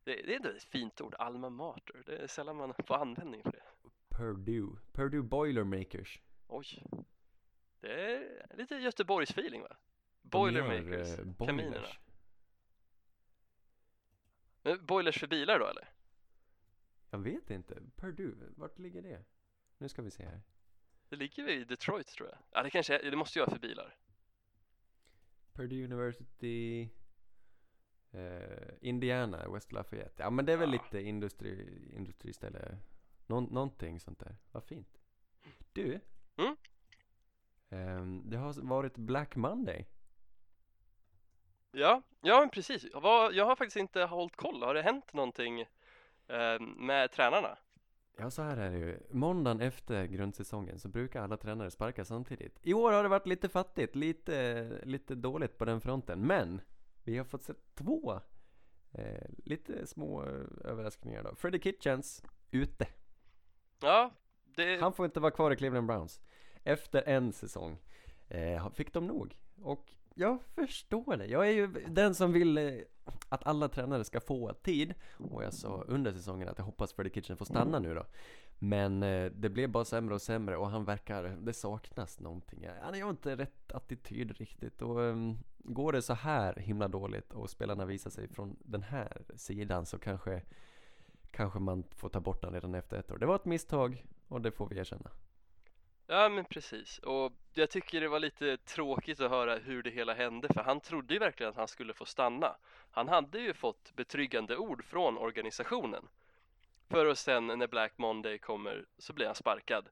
[0.04, 2.04] Det, det är ändå ett fint ord, alma mater.
[2.06, 3.64] Det är sällan man får användning för det.
[4.18, 6.22] Purdue, Purdue Boilermakers.
[6.48, 6.84] Oj.
[7.82, 9.68] Det är lite Göteborgs-feeling va?
[10.22, 11.72] De gör, Boilermakers, eh, kaminerna.
[11.72, 12.00] boilers.
[14.62, 15.90] Men boilers för bilar då eller?
[17.10, 19.24] Jag vet inte, Purdue, vart ligger det?
[19.78, 20.42] Nu ska vi se här.
[21.10, 22.38] Det ligger i Detroit tror jag.
[22.52, 23.96] Ja det kanske är, det måste ju vara för bilar.
[25.54, 26.90] Purdue University
[28.12, 30.24] eh, Indiana, West Lafayette.
[30.24, 30.82] Ja men det är väl Ja.
[30.84, 32.78] lite industri, industriställe.
[33.28, 34.36] Någon, någonting sånt där.
[34.52, 34.98] Vad fint.
[35.74, 36.00] Du.
[36.38, 36.56] Mm?
[37.72, 39.88] Ehm, det har varit Black Monday.
[41.72, 42.86] Ja, ja men precis.
[43.32, 44.64] Jag har faktiskt inte hållit koll.
[44.64, 45.62] Har det hänt någonting
[46.28, 47.58] eh, med tränarna?
[48.18, 49.00] Ja så här är det ju.
[49.12, 52.60] Måndagen efter grundsäsongen så brukar alla tränare sparka samtidigt.
[52.62, 56.28] I år har det varit lite fattigt, lite, lite dåligt på den fronten.
[56.28, 56.62] Men
[57.04, 58.20] vi har fått se två
[58.92, 61.36] eh, lite små eh, överraskningar då.
[61.36, 62.88] Freddie Kitchens ute.
[63.82, 64.12] Ja,
[64.44, 64.82] det...
[64.82, 66.22] Han får inte vara kvar i Cleveland Browns.
[66.64, 67.78] Efter en säsong
[68.28, 69.36] eh, fick de nog.
[69.62, 71.26] Och jag förstår det.
[71.26, 72.74] Jag är ju den som vill eh,
[73.30, 74.94] att alla tränare ska få tid.
[75.18, 78.06] Och jag sa under säsongen att jag hoppas Freddie Kitchen får stanna nu då.
[78.60, 82.68] Men eh, det blev bara sämre och sämre och han verkar, det saknas någonting.
[82.82, 84.82] Han har inte rätt attityd riktigt.
[84.82, 89.22] Och ehm, går det så här himla dåligt och spelarna visar sig från den här
[89.36, 90.42] sidan så kanske
[91.32, 93.18] Kanske man får ta bort den redan efter ett år.
[93.18, 95.12] Det var ett misstag och det får vi erkänna.
[96.14, 100.14] Ja men precis, och jag tycker det var lite tråkigt att höra hur det hela
[100.14, 102.56] hände för han trodde ju verkligen att han skulle få stanna.
[102.92, 106.08] Han hade ju fått betryggande ord från organisationen.
[106.90, 109.90] För och sen när Black Monday kommer så blir han sparkad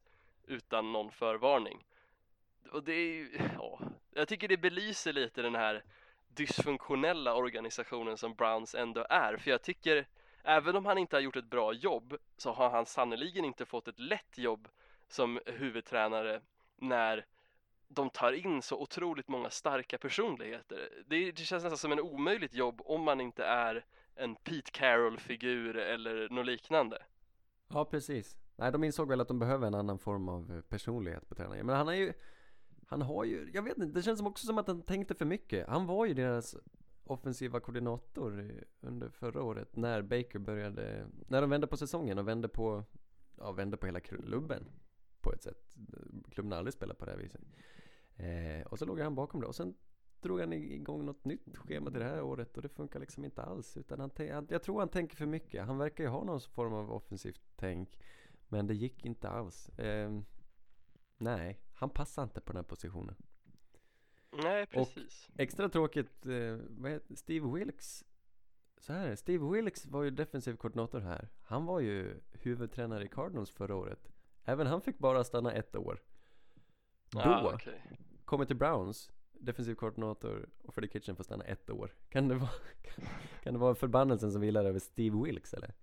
[0.48, 1.86] utan någon förvarning.
[2.72, 3.80] Och det är ju, ja,
[4.14, 5.84] jag tycker det belyser lite den här
[6.28, 9.38] dysfunktionella organisationen som Browns ändå är.
[9.38, 10.08] För jag tycker,
[10.44, 13.88] även om han inte har gjort ett bra jobb så har han sannoliken inte fått
[13.88, 14.68] ett lätt jobb
[15.12, 16.42] som huvudtränare
[16.78, 17.26] när
[17.88, 20.90] de tar in så otroligt många starka personligheter.
[21.08, 25.78] Det, det känns nästan som en omöjligt jobb om man inte är en Pete Carroll-figur
[25.78, 27.04] eller något liknande.
[27.68, 28.38] Ja, precis.
[28.56, 31.66] Nej, de insåg väl att de behöver en annan form av personlighet på tränaren.
[31.66, 32.14] Men han är ju,
[32.88, 35.26] han har ju, jag vet inte, det känns som också som att han tänkte för
[35.26, 35.68] mycket.
[35.68, 36.56] Han var ju deras
[37.04, 42.48] offensiva koordinator under förra året när Baker började, när de vände på säsongen och vände
[42.48, 42.84] på,
[43.38, 44.66] ja, vände på hela klubben
[45.22, 45.78] på ett sätt.
[46.30, 47.42] Klubben har aldrig spelat på det här viset.
[48.16, 49.76] Eh, och så låg han bakom det och sen
[50.22, 53.42] drog han igång något nytt schema till det här året och det funkar liksom inte
[53.42, 53.78] alls.
[53.78, 55.66] Utan han, han, jag tror han tänker för mycket.
[55.66, 58.00] Han verkar ju ha någon form av offensivt tänk.
[58.48, 59.70] Men det gick inte alls.
[59.70, 60.22] Eh,
[61.18, 63.16] nej, han passar inte på den här positionen.
[64.32, 65.30] Nej, precis.
[65.38, 66.58] Extra tråkigt, eh,
[67.16, 68.06] Steve Wilkes
[68.80, 71.30] så här är Steve Wilkes var ju defensiv koordinator här.
[71.42, 74.12] Han var ju huvudtränare i Cardinals förra året.
[74.46, 76.02] Även han fick bara stanna ett år.
[77.12, 77.82] Då Ah, okej.
[78.26, 81.94] kommer till Browns, defensiv koordinator och Freddie Kitchen får stanna ett år.
[82.10, 82.50] Kan det vara,
[83.44, 85.74] kan det vara förbannelsen som vilar över Steve Wilkes eller?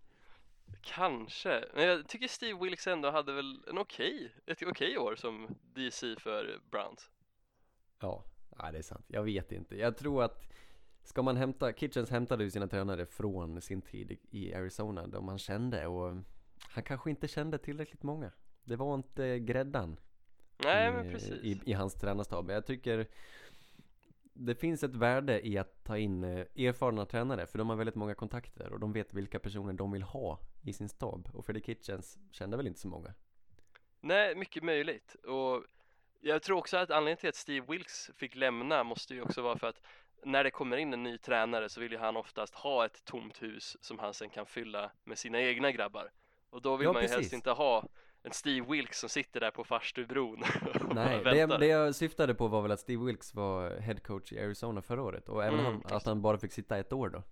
[0.81, 5.49] Kanske, men jag tycker Steve Wilkes ändå hade väl en okej, ett okej år som
[5.75, 7.11] DC för Browns.
[8.01, 8.25] Ja,
[8.59, 9.05] ja, det är sant.
[9.09, 9.77] Jag vet inte.
[9.77, 10.43] Jag tror att
[11.03, 15.29] ska man hämta, Kitchens hämtade ju sina tränare från sin tid i- i Arizona, de
[15.29, 16.17] han kände och
[16.69, 18.31] han kanske inte kände tillräckligt många.
[18.67, 19.97] Det var inte gräddan
[20.57, 21.31] Nej, i, men precis.
[21.31, 22.51] i, i hans tränarstab.
[22.51, 23.07] Jag tycker
[24.33, 27.95] det finns ett värde i att ta in eh, erfarna tränare för de har väldigt
[27.95, 31.29] många kontakter och de vet vilka personer de vill ha i sin stab.
[31.35, 33.15] Och Freddie Kitchens kände väl inte så många.
[34.01, 35.15] Nej, mycket möjligt.
[35.15, 35.65] Och
[36.21, 39.59] jag tror också att anledningen till att Steve Wilkes fick lämna måste ju också vara
[39.59, 39.81] för att
[40.25, 43.43] när det kommer in en ny tränare så vill ju han oftast ha ett tomt
[43.43, 46.11] hus som han sen kan fylla med sina egna grabbar.
[46.51, 47.17] Och då vill Ja, man ju precis.
[47.17, 47.89] helst inte ha
[48.27, 50.43] en Steve Wilkes som sitter där på farstubron
[50.95, 54.41] Nej, det, det jag syftade på var väl att Steve Wilkes var head coach i
[54.41, 57.23] Arizona förra året och även Mm, han, att han bara fick sitta ett år då.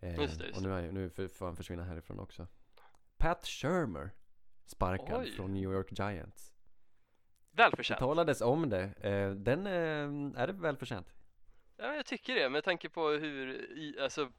[0.00, 2.46] Eh, Just det, just och nu, är, nu får han försvinna härifrån också.
[3.16, 4.10] Pat Shermer
[4.66, 5.32] sparkad Oj.
[5.32, 6.52] från New York Giants.
[7.50, 7.98] Det Välförtjänt.
[8.00, 8.82] talades om det.
[9.00, 11.14] Eh, den eh, är det välförtjänt.
[11.76, 14.32] Ja, jag tycker det med tanke på hur i, alltså,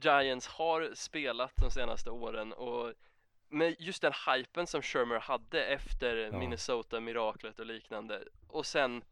[0.00, 2.92] Giants har spelat de senaste åren och
[3.48, 6.38] med just den hypen som Shermer hade efter Ja.
[6.38, 9.04] Minnesota-miraklet och liknande och sen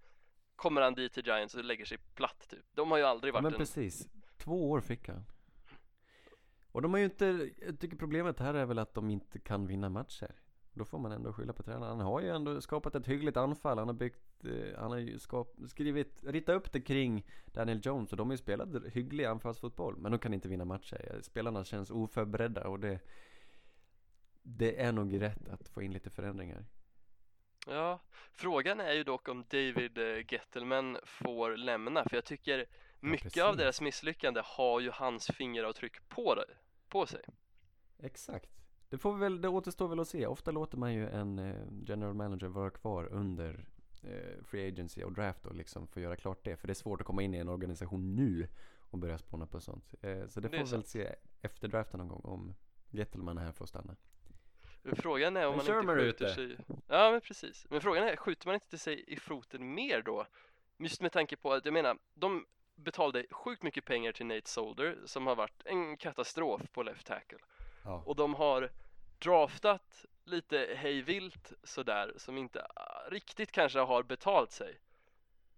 [0.56, 2.64] kommer han dit till Giants och lägger sig platt typ.
[2.74, 3.58] De har ju aldrig Ja varit men en...
[3.58, 4.08] precis.
[4.36, 5.24] Två år fick han.
[6.72, 9.66] Och de har ju inte, jag tycker problemet här är väl att de inte kan
[9.66, 10.30] vinna matcher.
[10.72, 11.98] Då får man ändå skylla på tränaren.
[11.98, 13.78] Han har ju ändå skapat ett hyggligt anfall.
[13.78, 18.10] Han har byggt, eh, han har ju skap, skrivit, ritat upp det kring Daniel Jones
[18.10, 19.96] och de har ju spelat hygglig anfallsfotboll.
[19.96, 21.18] Men de kan inte vinna matcher.
[21.22, 23.00] Spelarna känns oförberedda och det,
[24.46, 26.64] det är nog rätt att få in lite förändringar.
[27.66, 28.00] Ja,
[28.32, 32.66] frågan är ju dock om David eh, Gettelman får lämna för jag tycker
[33.00, 33.58] mycket av precis.
[33.58, 36.44] deras misslyckande har ju hans fingeravtryck på, det,
[36.88, 37.20] på sig.
[37.98, 38.50] Exakt.
[38.88, 40.26] Det får vi väl, det återstår väl att se.
[40.26, 43.66] Ofta låter man ju en eh, general manager vara kvar under
[44.02, 46.56] eh, free agency och draft och liksom få göra klart det.
[46.56, 49.60] För det är svårt att komma in i en organisation nu och börja spåna på
[49.60, 49.94] sånt.
[50.28, 52.54] Så det Det får är vi väl se efter draften någon gång om
[52.90, 53.96] Gettelman här får stanna.
[54.92, 56.34] Frågan är om Men man inte skjuter ute.
[56.34, 56.56] sig
[56.88, 60.26] Ja men precis, men frågan är, skjuter man inte sig i foten mer då?
[60.78, 64.96] Just med tanke på att, jag menar, de betalade sjukt mycket pengar till Nate Solder
[65.04, 67.38] som har varit en katastrof på left tackle
[67.84, 68.02] Ja.
[68.06, 68.70] och de har
[69.18, 74.78] draftat lite hejvilt sådär som inte ah, riktigt kanske har betalt sig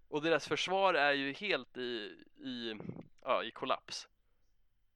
[0.09, 2.75] och deras försvar är ju helt i, i,
[3.23, 4.09] ja, i kollaps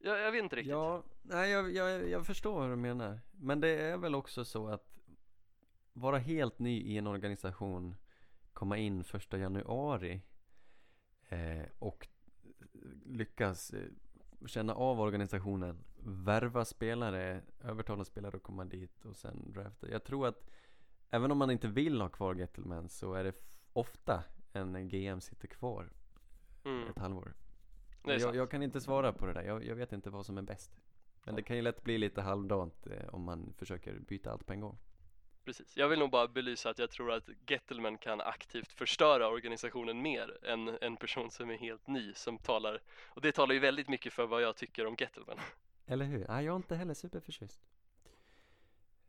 [0.02, 3.20] jag, jag vet inte riktigt Ja, nej jag, jag, jag förstår vad du menar.
[3.30, 4.98] Men det är väl också så att
[5.92, 7.96] vara helt ny i en organisation,
[8.52, 10.20] komma in första januari
[11.28, 12.08] eh, och
[13.04, 13.88] lyckas eh,
[14.46, 19.90] känna av organisationen, värva spelare, övertala spelare att komma dit och sen drafta.
[19.90, 20.50] Jag tror att
[21.10, 23.34] även om man inte vill ha kvar Gettelman så är det
[23.72, 25.90] ofta en GM sitter kvar
[26.64, 27.34] mm, ett halvår.
[28.04, 30.42] Jag, jag kan inte svara på det där, jag, jag vet inte vad som är
[30.42, 30.80] bäst.
[31.24, 34.52] Men det kan ju lätt bli lite halvdant eh, om man försöker byta allt på
[34.52, 34.78] en gång.
[35.44, 40.02] Precis, jag vill nog bara belysa att jag tror att Gettelman kan aktivt förstöra organisationen
[40.02, 43.88] mer än en person som är helt ny som talar och det talar ju väldigt
[43.88, 45.38] mycket för vad jag tycker om Gettelman.
[45.86, 46.26] Eller hur?
[46.28, 47.60] Nej, jag är inte heller superförtjust.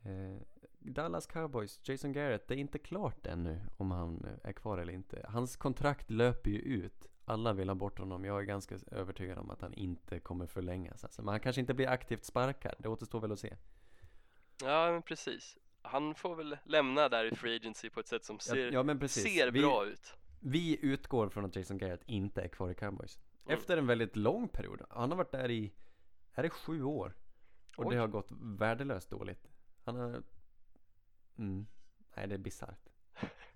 [0.03, 0.41] Eh,
[0.79, 5.25] Dallas Cowboys, Jason Garrett, det är inte klart ännu om han är kvar eller inte.
[5.29, 7.07] Hans kontrakt löper ju ut.
[7.31, 8.25] Alla vill ha bort honom.
[8.25, 11.03] Jag är ganska övertygad om att han inte kommer förlängas.
[11.03, 11.21] Alltså.
[11.21, 12.75] Men han kanske inte blir aktivt sparkad.
[12.79, 13.55] Det återstår väl att se.
[14.63, 15.57] Ja, men precis.
[15.81, 18.83] Han får väl lämna där i Free Agency på ett sätt som Ja, ser, ja
[18.83, 19.23] precis.
[19.23, 20.13] ser vi, bra ut.
[20.39, 23.19] Vi utgår från att Jason Garrett inte är kvar i Cowboys.
[23.45, 23.57] Mm.
[23.57, 24.81] Efter en väldigt lång period.
[24.89, 25.73] Han har varit där i,
[26.33, 27.15] är det sju år?
[27.77, 27.95] Och Oj.
[27.95, 29.47] det har gått värdelöst dåligt.
[29.83, 30.23] Han har,
[31.37, 31.65] mm,
[32.15, 32.89] nej det är bisarrt.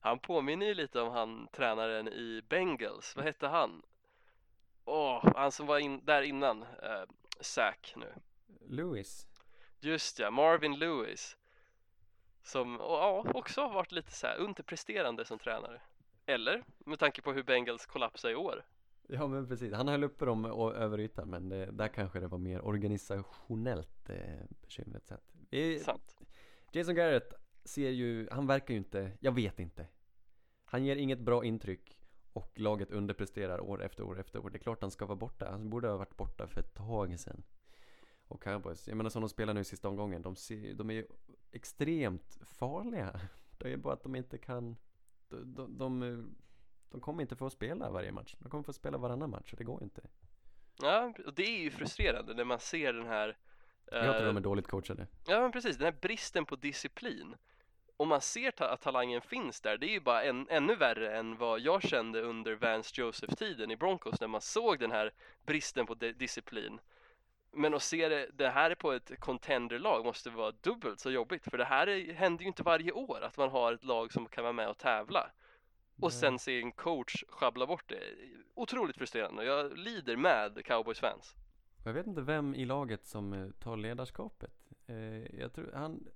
[0.00, 3.82] Han påminner ju lite om han tränaren i Bengals, vad hette han?
[4.84, 7.02] Åh, han som var in, där innan, eh,
[7.40, 8.12] Zack nu.
[8.66, 9.26] Lewis.
[9.80, 11.36] Just ja, Marvin Lewis.
[12.42, 15.80] Som ja, också har varit lite så här underpresterande som tränare.
[16.26, 18.64] Eller, med tanke på hur Bengals kollapsade i år.
[19.10, 22.38] Ja men precis, han höll uppe dem över ytan men det, där kanske det var
[22.38, 24.16] mer organisationellt eh,
[24.60, 25.34] bekymret sett.
[25.50, 26.16] Vi, Sant.
[26.72, 27.34] Jason Garrett
[27.68, 29.86] ser ju, han verkar ju inte, jag vet inte.
[30.64, 31.98] Han ger inget bra intryck
[32.32, 34.50] och laget underpresterar år efter år efter år.
[34.50, 37.20] Det är klart han ska vara borta, han borde ha varit borta för ett tag
[37.20, 37.42] sedan.
[38.28, 40.94] Och Cowboys, jag menar som de spelar nu i sista omgången, de, ser, de är
[40.94, 41.06] ju
[41.52, 43.20] extremt farliga.
[43.58, 44.76] Det är bara att de inte kan,
[45.28, 46.36] de, de, de,
[46.90, 48.36] de kommer inte få spela varje match.
[48.38, 50.02] De kommer få spela varannan match och det går inte.
[50.82, 53.36] Ja, och det är ju frustrerande när man ser den här
[53.84, 55.06] Jag tror eh, de är dåligt coachade.
[55.26, 57.34] Ja men precis, den här bristen på disciplin.
[58.00, 61.36] Om man ser att talangen finns där, det är ju bara en, ännu värre än
[61.36, 65.12] vad jag kände under Vance Joseph-tiden i Broncos när man såg den här
[65.46, 66.80] bristen på di- disciplin.
[67.52, 71.44] Men att se det, det här är på ett contenderlag måste vara dubbelt så jobbigt
[71.44, 74.28] för det här är, händer ju inte varje år att man har ett lag som
[74.28, 75.30] kan vara med och tävla.
[76.00, 78.00] Och sen se en coach sjabbla bort det.
[78.54, 81.34] Otroligt frustrerande och jag lider med Cowboys fans.
[81.84, 84.52] Jag vet inte vem i laget som eh, tar ledarskapet.
[84.86, 86.08] Eh, jag tror han,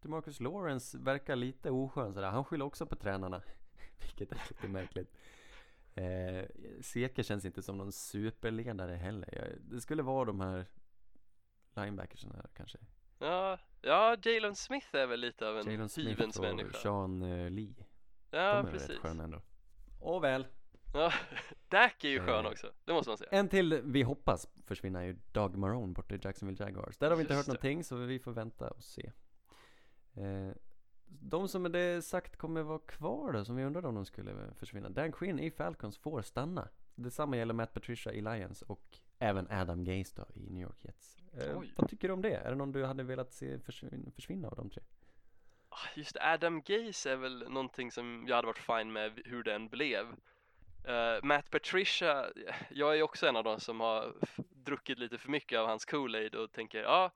[0.00, 2.28] Demarcus Lawrence verkar lite oskön sådär.
[2.30, 3.42] Han skyller också på tränarna.
[4.00, 5.14] Vilket är lite märkligt.
[5.94, 6.44] Eh,
[6.82, 9.28] Seke känns inte som någon superledare heller.
[9.34, 10.66] Jag, det skulle vara de här
[11.76, 12.78] linebackersen här kanske.
[13.18, 16.78] Ja, ja Jalen Smith är väl lite av en Jalen Smith hyvens och människa.
[16.78, 17.74] Sean eh, Lee.
[18.30, 18.90] Ja, De är väl precis.
[18.90, 19.42] rätt sköna ändå.
[20.00, 20.46] Och väl.
[20.94, 21.12] Ja,
[21.68, 23.30] Dak är ju skön Eh, också, det måste man säga.
[23.32, 26.96] En till vi hoppas försvinna är ju Doug Marone borta i Jacksonville Jaguars.
[26.98, 27.68] Där har vi inte Just hört det.
[27.68, 29.12] någonting så vi får vänta och se.
[30.18, 30.52] Eh,
[31.06, 34.34] de som det är sagt kommer vara kvar då, som vi undrade om de skulle
[34.54, 34.88] försvinna.
[34.88, 36.68] Dan Quinn i Falcons får stanna.
[36.94, 41.16] Detsamma gäller Matt Patricia i Lions och även Adam Gase då i New York Jets.
[41.32, 42.34] Eh, vad tycker du om det?
[42.34, 44.82] Är det någon du hade velat se försvinna, försvinna av de tre?
[45.68, 49.42] Ah, Just det, Adam Gase är väl någonting som jag hade varit fine med hur
[49.42, 50.06] den blev.
[50.84, 52.26] Eh, Matt Patricia,
[52.70, 54.14] jag är också en av de som har
[54.50, 57.10] druckit lite för mycket av hans Kool-Aid och tänker, ja,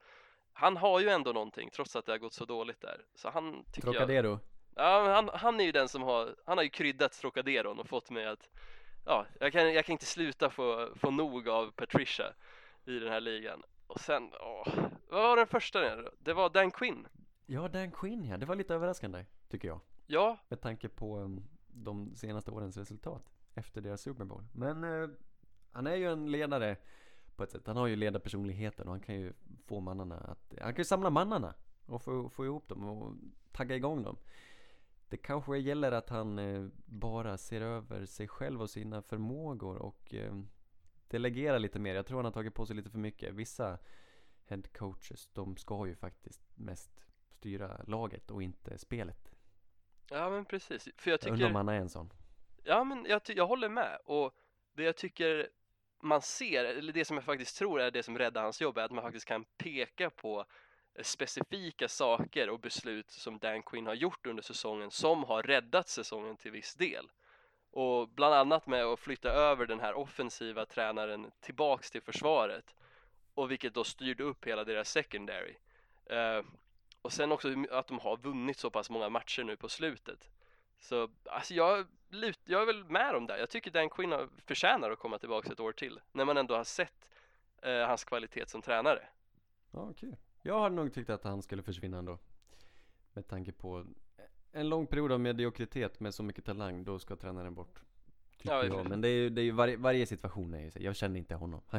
[0.52, 3.04] han har ju ändå någonting trots att det har gått så dåligt där.
[3.14, 4.38] Så han tycker jag, Trocadero?
[4.74, 7.88] ja, men han, han är ju den som har, han har ju kryddat Trocaderon och
[7.88, 8.50] fått mig att,
[9.06, 12.32] ja, jag kan, jag kan inte sluta få, få nog av Patricia
[12.84, 13.62] i den här ligan.
[13.86, 14.68] Och sen, åh,
[15.08, 16.08] vad var den första nu?
[16.18, 17.06] Det var Dan Quinn.
[17.46, 18.36] Ja, Dan Quinn ja.
[18.36, 19.80] Det var lite överraskande, tycker jag.
[20.06, 24.44] Ja, Med tanke på um, de senaste årens resultat efter deras Super Bowl.
[24.52, 25.08] Men eh,
[25.72, 26.76] han är ju en ledare
[27.36, 27.66] på ett sätt.
[27.66, 29.32] Han har ju ledarpersonligheten och han kan ju
[29.66, 31.54] få mannarna att, han kan ju samla mannarna
[31.86, 33.14] och få, få ihop dem och
[33.52, 34.16] tagga igång dem.
[35.08, 40.14] Det kanske gäller att han eh, bara ser över sig själv och sina förmågor och
[40.14, 40.34] eh,
[41.08, 41.94] delegerar lite mer.
[41.94, 43.34] Jag tror han har tagit på sig lite för mycket.
[43.34, 43.78] Vissa
[44.44, 49.32] head coaches, de ska ju faktiskt mest styra laget och inte spelet.
[50.10, 50.88] ja men precis.
[50.96, 52.12] För jag Jag undrar tycker om han är en sån.
[52.64, 54.32] Ja, men jag, jag håller med och
[54.72, 55.48] det jag tycker
[56.02, 58.82] man ser, eller det som jag faktiskt tror är det som räddar hans jobb är
[58.82, 60.44] att man faktiskt kan peka på
[60.94, 65.88] eh, specifika saker och beslut som Dan Quinn har gjort under säsongen som har räddat
[65.88, 67.10] säsongen till viss del.
[67.70, 72.74] Och bland annat med att flytta över den här offensiva tränaren tillbaks till försvaret
[73.34, 75.54] och vilket då styrde upp hela deras secondary.
[76.06, 76.42] Eh,
[77.02, 80.30] och sen också att de har vunnit så pass många matcher nu på slutet.
[80.80, 81.86] Så alltså jag,
[82.44, 83.38] jag är väl med om det.
[83.38, 84.14] Jag tycker Dan Quinn
[84.46, 86.00] förtjänar att komma tillbaka ett år till.
[86.12, 87.08] När man ändå har sett
[87.62, 89.02] eh, hans kvalitet som tränare.
[89.70, 90.16] Ja, kul.
[90.42, 92.18] Jag hade nog tyckt att han skulle försvinna ändå.
[93.12, 93.86] Med tanke på
[94.52, 97.82] en lång period av mediokritet med så mycket talang, då ska tränaren bort.
[98.42, 98.88] Ja, jag.
[98.88, 100.78] Men det är ju, det är ju varje, varje situation är ju så.
[100.80, 101.60] Jag känner inte honom.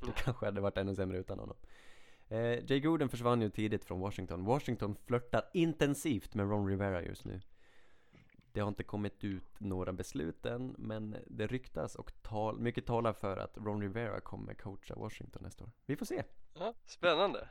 [0.00, 1.56] det kanske hade varit ännu sämre utan honom.
[2.28, 4.44] Eh, Jay Gruden försvann ju tidigt från Washington.
[4.44, 7.40] Washington flörtar intensivt med Ron Rivera just nu.
[8.52, 13.12] Det har inte kommit ut några beslut än, men det ryktas och tal, mycket talar
[13.12, 15.70] för att Ron Rivera kommer coacha Washington nästa år.
[15.86, 16.22] Vi får se.
[16.54, 17.48] Ja, spännande.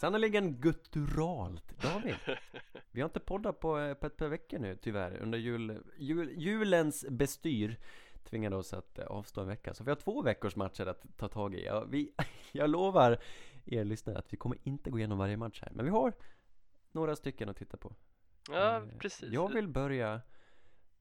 [0.00, 2.14] Sannerligen gutturalt, David.
[2.90, 5.16] Vi har inte poddat på, eh, på ett par veckor nu tyvärr.
[5.22, 7.78] Under jul, jul, julens bestyr
[8.24, 9.74] tvingade oss att eh, avstå en vecka.
[9.74, 11.64] Så vi har två veckors matcher att ta tag i.
[11.64, 12.12] Ja, vi,
[12.52, 13.18] jag lovar
[13.64, 15.72] er lyssnare att vi kommer inte gå igenom varje match här.
[15.74, 16.12] Men vi har
[16.92, 17.94] några stycken att titta på.
[18.48, 19.32] Ja, Eh, precis.
[19.32, 20.20] Jag vill börja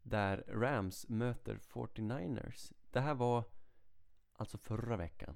[0.02, 2.74] där Rams möter 49ers.
[2.92, 3.44] Det här var
[4.34, 5.36] alltså förra veckan.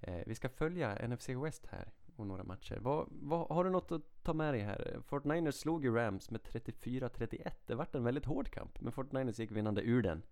[0.00, 2.78] Eh, vi ska följa NFC West här och några matcher.
[2.80, 5.00] Vad, vad, har du något att ta med dig här?
[5.08, 7.52] 49ers slog ju Rams med 34-31.
[7.66, 10.22] Det vart en väldigt hård kamp, men 49ers gick vinnande ur den.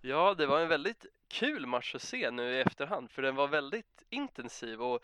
[0.00, 3.48] Ja, det var en väldigt kul match att se nu i efterhand för den var
[3.48, 5.00] väldigt intensiv och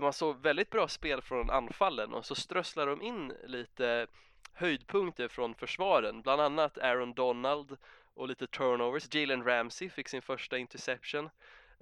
[0.00, 4.06] man såg väldigt bra spel från anfallen och så strösslar de in lite
[4.54, 7.76] höjdpunkter från försvaren, bland annat Aaron Donald
[8.14, 9.14] och lite turnovers.
[9.14, 11.30] Jalen Ramsey fick sin första interception.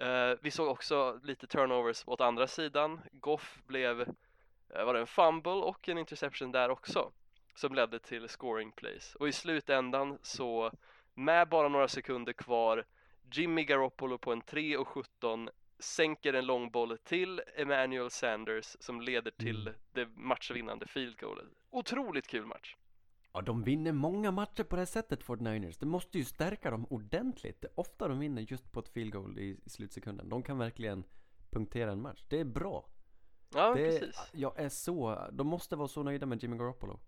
[0.03, 3.01] Uh, vi såg också lite turnovers åt andra sidan.
[3.13, 7.13] Goff blev, uh, var det en fumble och en interception där också
[7.55, 9.15] som ledde till scoring plays.
[9.15, 10.73] Och i slutändan så
[11.15, 12.85] med bara några sekunder kvar
[13.33, 15.51] Jimmy Garoppolo på en 3 och 17
[15.83, 19.75] sänker en långboll till Emmanuel Sanders som leder till Mm.
[19.93, 21.45] det matchvinnande field goalet.
[21.71, 22.77] Otroligt kul match.
[23.35, 25.77] Ja, de vinner många matcher på det här sättet, 49ers.
[25.81, 27.61] Det måste ju stärka dem ordentligt.
[27.61, 30.29] Det är ofta de vinner just på ett field goal i, i slutsekunden.
[30.29, 31.05] De kan verkligen
[31.51, 32.25] punktera en match.
[32.29, 32.89] Det är bra.
[33.55, 34.31] Ja, det, precis.
[34.33, 37.01] Jag är så, de måste vara så nöjda med Jimmy Garoppolo.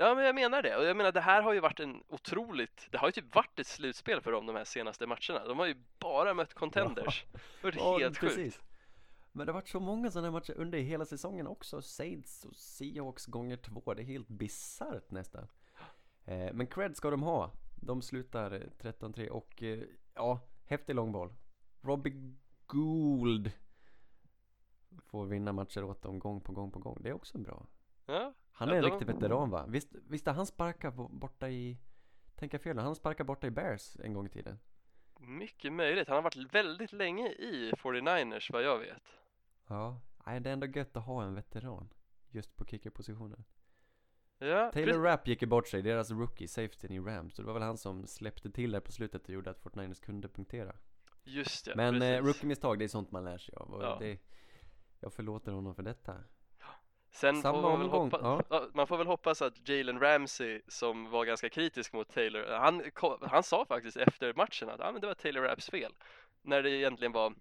[0.00, 0.76] Ja, men jag menar det.
[0.76, 3.58] Och jag menar, det här har ju varit en otroligt, det har ju typ varit
[3.58, 5.46] ett slutspel för dem de här senaste matcherna.
[5.46, 7.24] De har ju bara mött contenders.
[7.62, 8.60] Det har varit helt sjukt.
[9.32, 11.82] Men det har varit så många sådana här matcher under hela säsongen också.
[11.82, 13.94] Saints och Seahawks gånger två.
[13.94, 15.48] Det är helt bisarrt nästan.
[16.24, 17.52] Eh, men cred ska de ha.
[17.82, 19.80] De slutar eh, 13-3 och eh,
[20.14, 21.34] ja, häftig långboll.
[21.80, 22.36] Robbie
[22.66, 23.52] Gould
[24.98, 26.98] får vinna matcher åt dem gång på gång på gång.
[27.00, 27.66] Det är också bra.
[28.06, 29.64] Ja, Han Ja, är en de- riktig veteran va?
[29.68, 31.78] Visst, visst har han sparkat bo- borta i...
[32.36, 32.78] Tänker jag fel?
[32.78, 34.58] Han sparkade borta i Bears en gång i tiden.
[35.18, 36.08] mycket möjligt.
[36.08, 39.02] Han har varit väldigt länge i 49ers vad jag vet.
[39.66, 40.00] Ja.
[40.26, 41.88] nej, det är ändå gött att ha en veteran.
[42.30, 43.44] Just på kickerpositionen.
[44.38, 47.34] Ja, Taylor pre- Rapp gick ju bort sig, deras rookie, safetyn i Rams.
[47.34, 50.00] Så det var väl han som släppte till där på slutet och gjorde att Fortniners
[50.00, 50.76] kunde punktera.
[51.24, 52.26] just det, Men eh, precis.
[52.26, 53.74] rookie-misstag, det är sånt man lär sig av.
[53.74, 53.96] Och Ja.
[54.00, 54.18] det,
[55.00, 56.16] jag förlåter honom för detta.
[57.10, 58.68] Sen Samma får man, omgång, hoppa, ja.
[58.74, 62.82] man får väl hoppas att Jalen Ramsey som var ganska kritisk mot Taylor, han,
[63.22, 65.92] han sa faktiskt efter matchen att ah, men det var Taylor Rapps fel.
[66.42, 67.34] När det egentligen var,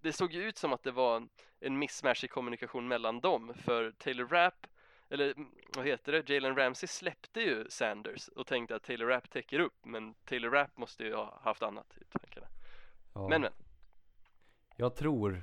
[0.00, 1.28] det såg ju ut som att det var
[1.60, 4.66] en mismatch i kommunikation mellan dem för Taylor Rapp,
[5.10, 9.30] eller mm, vad heter det, Jalen Ramsey släppte ju Sanders och tänkte att Taylor Rapp
[9.30, 12.46] täcker upp men Taylor Rapp måste ju ha haft annat i tankarna.
[13.14, 13.28] Ja.
[13.28, 13.52] Men men,
[14.76, 15.42] Jag tror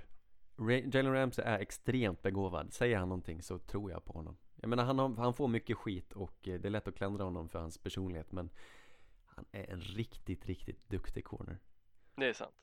[0.68, 2.74] Jalen Ramsey är extremt begåvad.
[2.74, 4.38] Säger han någonting så tror jag på honom.
[4.56, 7.24] Jag menar han, har, han får mycket skit och eh, det är lätt att klandra
[7.24, 8.50] honom för hans personlighet men
[9.26, 11.58] han är en riktigt, riktigt duktig corner.
[12.16, 12.56] det är sant.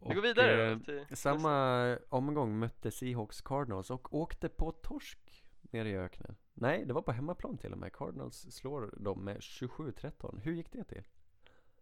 [0.00, 1.16] Vi går Och, vidare eh, då till nästa.
[1.16, 6.36] Samma omgång mötte Seahawks Cardinals och åkte på torsk nere i öknen.
[6.54, 7.92] Nej, det var på hemmaplan till och med.
[7.92, 10.40] Cardinals slår dem med 27-13.
[10.40, 11.02] Hur gick det till?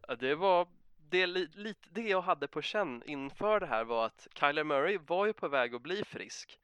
[0.08, 0.68] Ja, det var
[1.10, 4.98] det, li, lite det jag hade på känn inför det här var att Kyler Murray
[5.06, 6.58] var ju på väg att bli frisk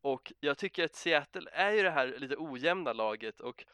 [0.00, 3.64] och jag tycker att Seattle är ju det här lite ojämna laget och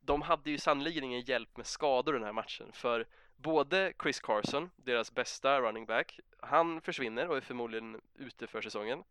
[0.00, 3.06] de hade ju sannoliken ingen hjälp med skador den här matchen för
[3.36, 9.04] både Chris Carson, deras bästa running back, han försvinner och är förmodligen ute för säsongen.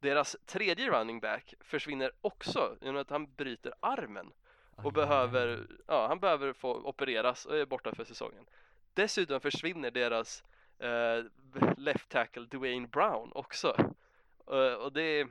[0.00, 4.32] Deras tredje running back försvinner också genom att han bryter armen
[4.76, 8.46] och behöver, ja, han behöver få opereras och är borta för säsongen.
[8.98, 10.44] Dessutom försvinner deras
[10.78, 11.24] eh,
[11.76, 13.94] left tackle Dwayne Brown också.
[14.50, 15.26] Eh, och det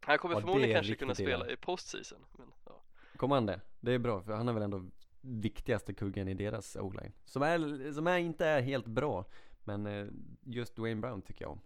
[0.00, 1.52] han kommer Ja, förmodligen kanske kunna spela illa.
[1.52, 2.26] i postseason.
[2.38, 2.82] Men, ja.
[3.16, 3.60] Kom han det?
[3.80, 4.84] Det är bra, för han är väl ändå
[5.20, 7.12] viktigaste kuggen i deras o-line.
[7.24, 9.24] Som, är, som är, inte är helt bra,
[9.64, 10.06] men eh,
[10.44, 11.60] just Dwayne Brown tycker jag om.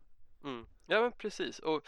[0.44, 0.66] Mm.
[0.86, 1.58] ja men precis.
[1.58, 1.82] Och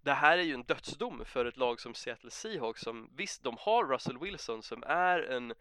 [0.00, 3.56] det här är ju en dödsdom för ett lag som Seattle Seahawks som visst, de
[3.60, 5.54] har Russell Wilson som är en,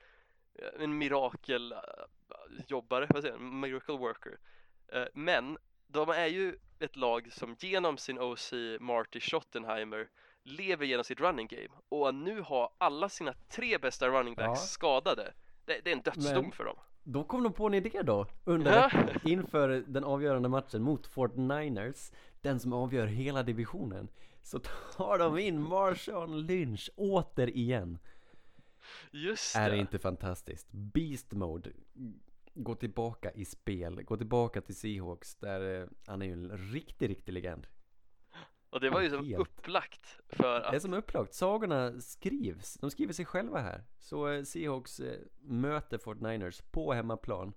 [0.79, 1.79] en mirakel eh,
[2.89, 4.37] vad säger en miracle worker.
[4.93, 10.07] Eh, Men de är ju ett lag som genom sin OC Marty Schottenheimer
[10.43, 14.65] lever genom sitt running game och nu har alla sina tre bästa running backs Ja.
[14.65, 15.33] skadade.
[15.65, 16.77] Det, det är en dödsdom Men- för dem.
[17.09, 18.91] Då kom de på en idé då, under Ja.
[19.23, 24.07] inför den avgörande matchen mot Fort Niners, den som avgör hela divisionen.
[24.41, 24.59] Så
[24.97, 27.99] tar de in Marshawn Lynch återigen.
[29.11, 29.75] Just Är det.
[29.75, 30.71] det inte fantastiskt?
[30.71, 31.71] Beast mode.
[32.53, 37.09] Gå tillbaka i spel, gå tillbaka till Seahawks där eh, han är ju en riktig,
[37.09, 37.67] riktig legend.
[38.69, 39.41] Och det var ju som Helt.
[39.41, 43.83] upplagt för Det är att som upplagt, sagorna skrivs, de skriver sig själva här.
[43.99, 47.53] Så eh, Seahawks eh, möter Fort Niners på hemmaplan.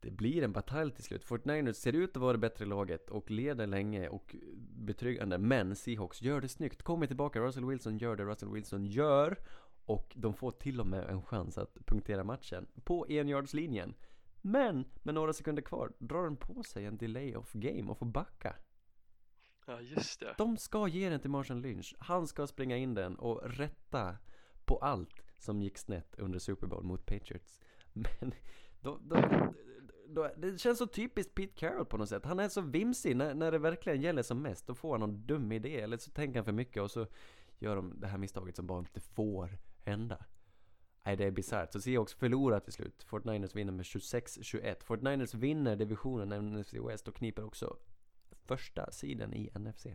[0.00, 1.24] Det blir en batalj till slut.
[1.24, 4.36] Fort Niners ser ut att vara det bättre laget och leder länge och
[4.76, 5.38] betryggande.
[5.38, 9.36] Men Seahawks gör det snyggt, kommer tillbaka, Russell Wilson gör det Russell Wilson gör.
[9.84, 13.94] Och de får till och med en chans att punktera matchen på enjardslinjen.
[14.40, 18.06] Men med några sekunder kvar drar den på sig en delay of game och får
[18.06, 18.56] backa.
[19.66, 20.34] Ja just det.
[20.38, 21.94] De ska ge den till Marshawn Lynch.
[21.98, 24.16] Han ska springa in den och rätta
[24.64, 27.60] på allt som gick snett under Super Bowl mot Patriots.
[27.92, 28.34] Men
[28.80, 29.16] då, då,
[30.06, 32.24] då, det känns så typiskt Pete Carroll på något sätt.
[32.24, 34.66] Han är så vimsig när, när det verkligen gäller som mest.
[34.66, 37.06] Då får han någon dum idé eller så tänker han för mycket och så
[37.58, 40.24] gör de det här misstaget som bara inte får hända.
[41.04, 41.72] Nej, det är bisarrt.
[41.72, 43.02] Så Seahawks förlorar till slut.
[43.02, 44.84] Fort Niners vinner med 26-21.
[44.84, 47.76] Fort Niners vinner divisionen NFC West och kniper också
[48.44, 49.86] första sidan i NFC.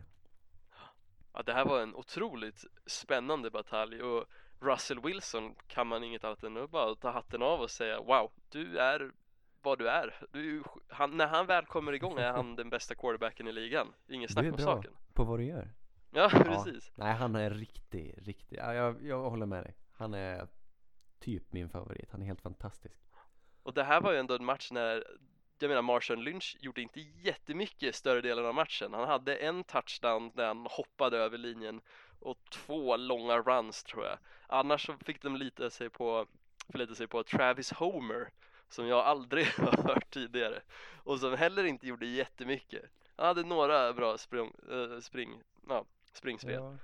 [1.32, 4.24] Ja, det här var en otroligt spännande batalj och
[4.60, 8.30] Russell Wilson kan man inget annat än att bara ta hatten av och säga wow,
[8.48, 9.12] du är
[9.62, 10.26] vad du är.
[10.32, 13.94] Du, är han, när han väl kommer igång är han den bästa quarterbacken i ligan.
[14.08, 14.92] Ingen Du snack är om bra saken.
[15.12, 15.68] på vad du gör.
[16.10, 16.92] Ja, precis.
[16.94, 18.58] Nej, han är riktig, riktig.
[18.58, 19.74] Ja, jag, jag håller med dig.
[19.92, 20.48] Han är
[21.18, 22.08] typ min favorit.
[22.10, 23.00] Han är helt fantastisk.
[23.62, 25.04] Och det här var ju ändå en match när
[25.58, 28.94] jag menar Marshawn Lynch gjorde inte jättemycket större delen av matchen.
[28.94, 31.80] Han hade en touchdown när han hoppade över linjen
[32.20, 34.18] och två långa runs tror jag.
[34.46, 36.26] Annars så fick de lita sig på,
[36.72, 38.30] förlita sig på Travis Homer
[38.68, 40.60] som jag aldrig har hört tidigare
[40.96, 42.84] och som heller inte gjorde jättemycket.
[43.16, 46.54] Han hade några bra spring, äh, spring, ja, springspel.
[46.54, 46.76] Ja.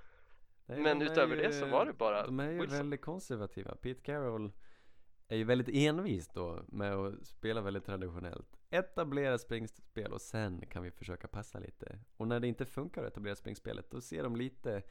[0.66, 2.78] Nej, Men de utöver ju- det så var det bara De är ju Wilson.
[2.78, 3.74] väldigt konservativa.
[3.74, 4.52] Pete Carroll
[5.28, 8.56] är ju väldigt envis då med att spela väldigt traditionellt.
[8.70, 11.98] Etablera springspel och sen kan vi försöka passa lite.
[12.16, 14.82] Och när det inte funkar att etablera springspelet då ser de lite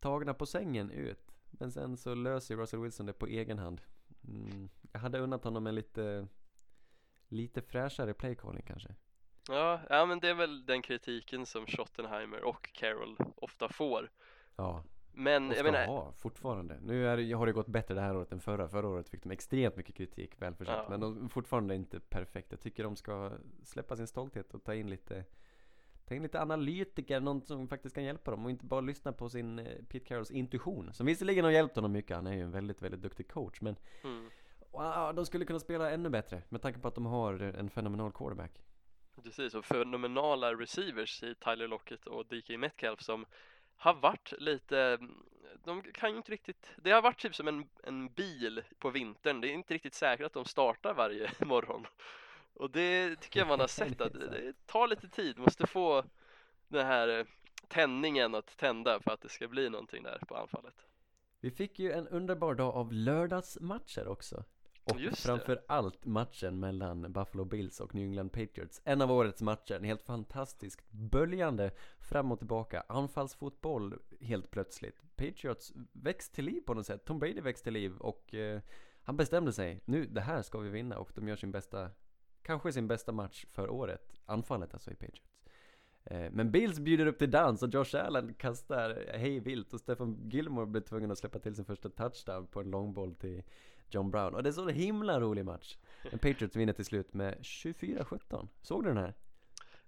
[0.00, 1.34] tagna på sängen ut.
[1.50, 3.80] Men sen så löser Russell Wilson det på egen hand.
[4.28, 4.68] Mm.
[4.92, 6.28] Jag hade unnat honom en lite
[7.28, 8.94] lite fräschare playcalling kanske.
[9.48, 14.10] Ja, ja men det är väl den kritiken som Schottenheimer och Carroll ofta får.
[14.56, 16.78] Ja, Men jag menar, ha fortfarande.
[16.82, 18.68] Nu är har det gått bättre det här året än förra.
[18.68, 20.80] Förra året fick de extremt mycket kritik, välförtjänt.
[20.82, 20.90] Ja.
[20.90, 22.52] Men de är fortfarande inte perfekt.
[22.52, 23.32] Jag tycker de ska
[23.64, 25.24] släppa sin stolthet och ta in lite
[26.06, 29.28] Ta in lite analytiker, någon som faktiskt kan hjälpa dem och inte bara lyssna på
[29.28, 32.50] sin eh, Pete Carrolls intuition Som visserligen har hjälpt honom mycket, han är ju en
[32.50, 34.30] väldigt, väldigt duktig coach men mm,
[34.70, 38.12] wow, de skulle kunna spela ännu bättre med tanke på att de har en fenomenal
[38.12, 38.62] quarterback
[39.24, 43.26] precis, och fenomenala receivers i Tyler Lockett och DK Metcalf som
[43.76, 44.98] har varit lite,
[45.64, 49.40] de kan ju inte riktigt, det har varit typ som en, en bil på vintern,
[49.40, 51.86] det är inte riktigt säkert att de startar varje morgon.
[52.54, 56.04] Och det tycker jag man har sett att det tar lite tid, måste få
[56.68, 57.26] den här eh,
[57.68, 60.74] tändningen att tända för att det ska bli någonting där på anfallet.
[61.40, 64.44] Vi fick ju en underbar dag av lördagsmatcher också
[64.84, 65.22] Och Just det.
[65.28, 68.80] framför allt matchen mellan Buffalo Bills och New England Patriots.
[68.84, 72.84] En av årets matcher, en helt fantastiskt böljande fram och tillbaka.
[72.88, 75.02] Anfallsfotboll helt plötsligt.
[75.16, 77.04] Patriots väcks till liv på något sätt.
[77.04, 78.60] Tom Brady väcks till liv och eh,
[79.02, 79.80] han bestämde sig.
[79.84, 81.90] Nu, det här ska vi vinna och de gör sin bästa
[82.42, 84.12] Kanske sin bästa match för året.
[84.26, 85.30] Anfallet alltså i Patriots.
[86.04, 90.28] Eh, Men Bills bjuder upp till dans och Josh Allen kastar hej vilt och Stefan
[90.30, 93.42] Gilmore blir tvungen att släppa till sin första touchdown på en långboll till
[93.90, 95.76] John Brown och det är så en himla rolig match
[96.10, 99.14] Men Patriots vinner till slut med 24-17 Såg du den här?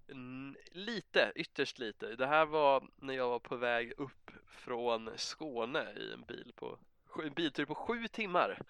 [0.08, 2.16] Mm, lite, ytterst lite.
[2.16, 6.78] Det här var när jag var på väg upp från Skåne i en bil på
[7.24, 8.62] en biltur på sju timmar.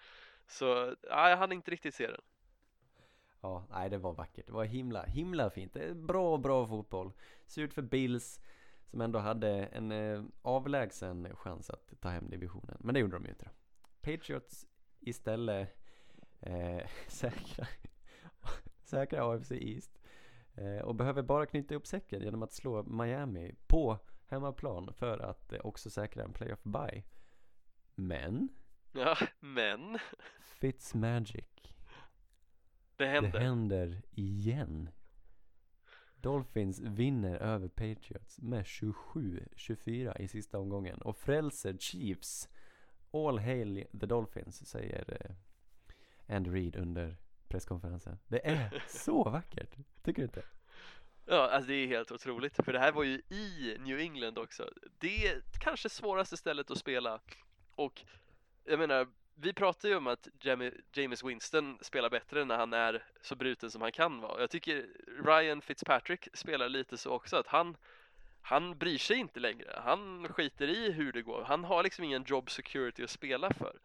[0.47, 2.21] Så ja, jag hann inte riktigt se den.
[3.41, 7.11] Ja, nej det var vackert, det var himla, himla fint Det är Bra, bra fotboll
[7.45, 8.39] Surt för Bills
[8.85, 13.23] Som ändå hade en eh, avlägsen chans att ta hem divisionen Men det gjorde de
[13.25, 13.51] ju inte då.
[14.01, 14.67] Patriots
[14.99, 15.69] istället
[16.39, 17.67] eh, säkra
[18.83, 19.99] Säkra AFC East
[20.55, 25.53] eh, Och behöver bara knyta upp säcken genom att slå Miami på hemmaplan För att
[25.53, 27.03] eh, också säkra en playoff bye
[27.95, 28.49] Men
[28.91, 29.97] Ja, men
[30.39, 31.45] Fitzmagic
[32.95, 33.39] det Det hände.
[33.39, 34.89] händer igen.
[36.15, 42.49] Dolphins vinner över Patriots med 27-24 i sista omgången och frälser Chiefs.
[43.11, 47.15] All hail the Dolphins, säger eh, Andy Reid under
[47.47, 48.19] presskonferensen.
[48.27, 50.43] Det är så vackert, tycker du inte?
[51.25, 52.55] Ja, alltså det är helt otroligt.
[52.55, 54.69] För det här var ju i New England också.
[54.97, 57.19] Det är kanske svåraste stället att spela.
[57.75, 58.01] Och
[58.63, 60.27] jag menar, vi pratar ju om att
[60.93, 64.41] James Winston spelar bättre när han är så bruten som han kan vara.
[64.41, 64.85] Jag tycker
[65.25, 67.77] Ryan Fitzpatrick spelar lite så också, att han
[68.47, 69.81] han bryr sig inte längre.
[69.83, 71.43] Han skiter i hur det går.
[71.43, 73.79] Han har liksom ingen job security att spela för.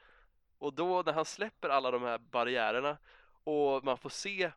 [0.59, 2.99] Och då när han släpper alla de här barriärerna
[3.45, 4.53] och man får se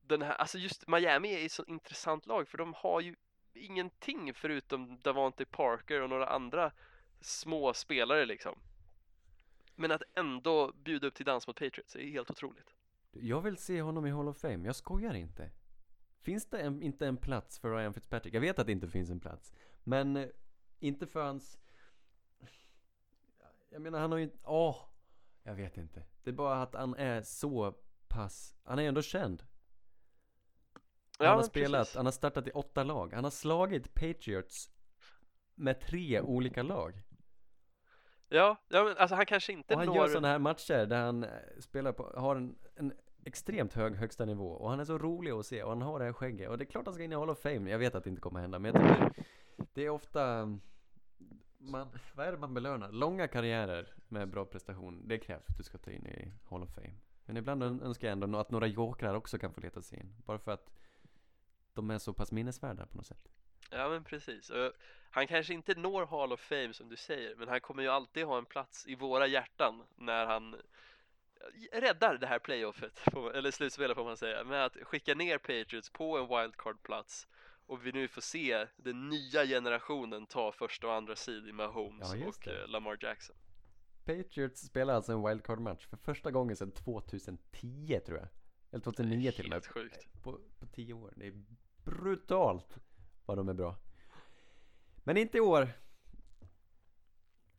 [0.00, 3.16] den här, alltså just Miami är ett så intressant lag för de har ju
[3.54, 6.72] ingenting förutom Davante Parker och några andra
[7.20, 8.58] små spelare liksom.
[9.74, 12.74] Men att ändå bjuda upp till dans mot Patriots är helt otroligt.
[13.12, 15.50] Jag vill se honom i Hall of Fame, jag skojar inte.
[16.20, 18.34] Finns det en, inte en plats för Ryan Fitzpatrick?
[18.34, 19.52] Jag vet att det inte finns en plats.
[19.84, 20.28] Men eh,
[20.78, 21.58] inte för hans...
[23.70, 24.76] Jag menar han har ju Åh!
[25.42, 26.02] jag vet inte.
[26.22, 27.74] Det är bara att han är så
[28.08, 28.56] pass...
[28.64, 29.42] Han är ändå känd.
[31.18, 31.96] Han har spelat, precis.
[31.96, 33.12] han har startat i åtta lag.
[33.12, 34.70] Han har slagit Patriots
[35.54, 37.02] med tre olika lag.
[38.28, 39.96] Ja, ja men alltså han kanske inte Och han når...
[39.96, 42.92] gör sådana här matcher där han eh, spelar på, har en, en
[43.24, 44.50] extremt hög högsta nivå.
[44.50, 46.48] Och han är så rolig att se och han har det här skägget.
[46.48, 48.10] Och det är klart han ska in i Hall of Fame, jag vet att det
[48.10, 49.24] inte kommer hända men jag tycker
[49.72, 50.60] det är ofta mm,
[51.58, 52.92] man, vad är det man belönar?
[52.92, 56.62] Långa karriärer med bra prestation, det krävs för att du ska ta in i Hall
[56.62, 56.94] of Fame.
[57.24, 60.38] Men ibland önskar jag ändå att några jokrar också kan få leta sig in, bara
[60.38, 60.70] för att
[61.72, 63.28] de är så pass minnesvärda på något sätt.
[63.70, 64.50] Ja men precis.
[64.50, 64.72] Och
[65.10, 68.24] han kanske inte når Hall of Fame som du säger, men han kommer ju alltid
[68.24, 70.56] ha en plats i våra hjärtan när han
[71.72, 73.00] räddar det här playoffet,
[73.34, 77.26] eller slutspelet får man säga, med att skicka ner Patriots på en wildcard-plats
[77.66, 82.14] och vi nu får se den nya generationen ta första och andra sid i Mahomes
[82.14, 82.62] Ja, och det.
[82.62, 83.36] eh, Lamar Jackson.
[84.04, 88.28] Patriots spelar alltså en wildcard-match för första gången sedan 2010 tror jag
[88.70, 90.22] Eller 2009 till och med Helt sjukt.
[90.22, 91.44] på, på 10 år Det är
[91.84, 92.78] brutalt
[93.26, 93.76] vad de är bra
[95.04, 95.68] Men inte i år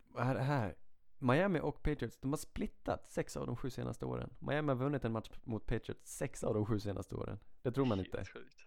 [0.07, 0.75] Vad är det här?
[1.21, 5.05] Miami och Patriots, de har splittat sex av de sju senaste åren Miami har vunnit
[5.05, 8.29] en match mot Patriots sex av de sju senaste åren Det tror man inte Helt
[8.29, 8.65] sjukt.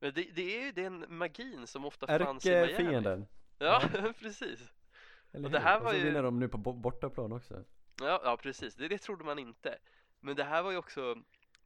[0.00, 2.62] Men det, det är ju den magin som ofta fanns i Miami.
[2.72, 3.26] Ärkefienden
[3.58, 3.82] Ja,
[4.20, 4.72] precis.
[5.32, 7.64] Eller Och det här och var så ju- vinner de nu på bo- bortaplan också
[8.00, 8.74] Ja, ja precis.
[8.74, 9.78] Det, det trodde man inte.
[10.20, 11.16] Men det här var ju också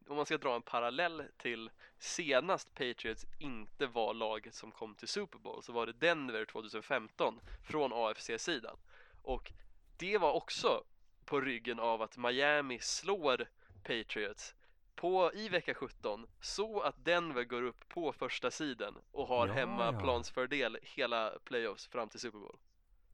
[0.07, 1.69] om man ska dra en parallell till
[1.99, 7.39] senast Patriots inte var laget som kom till Super Bowl så var det Denver 2015
[7.63, 8.77] från AFC-sidan
[9.23, 9.51] och
[9.97, 10.83] det var också
[11.25, 13.49] på ryggen av att Miami slår
[13.83, 14.55] Patriots
[14.95, 19.53] på, i vecka 17 så att Denver går upp på första sidan och har Ja,
[19.53, 22.57] hemmaplansfördel hela playoffs fram till Super Bowl.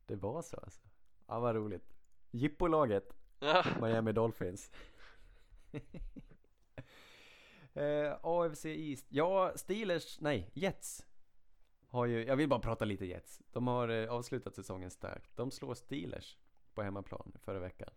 [0.06, 0.82] Det var så alltså.
[1.28, 1.94] Ja, vad roligt.
[2.32, 4.72] Jippolaget, Ja, Miami Dolphins.
[7.74, 9.06] eh, AFC East.
[9.10, 11.06] Ja, Steelers, nej, Jets.
[11.90, 13.42] Har ju, jag vill bara prata lite Jets.
[13.52, 15.38] De har eh, avslutat säsongen starkt.
[15.38, 16.38] De slår Steelers
[16.74, 17.90] på hemmaplan förra veckan.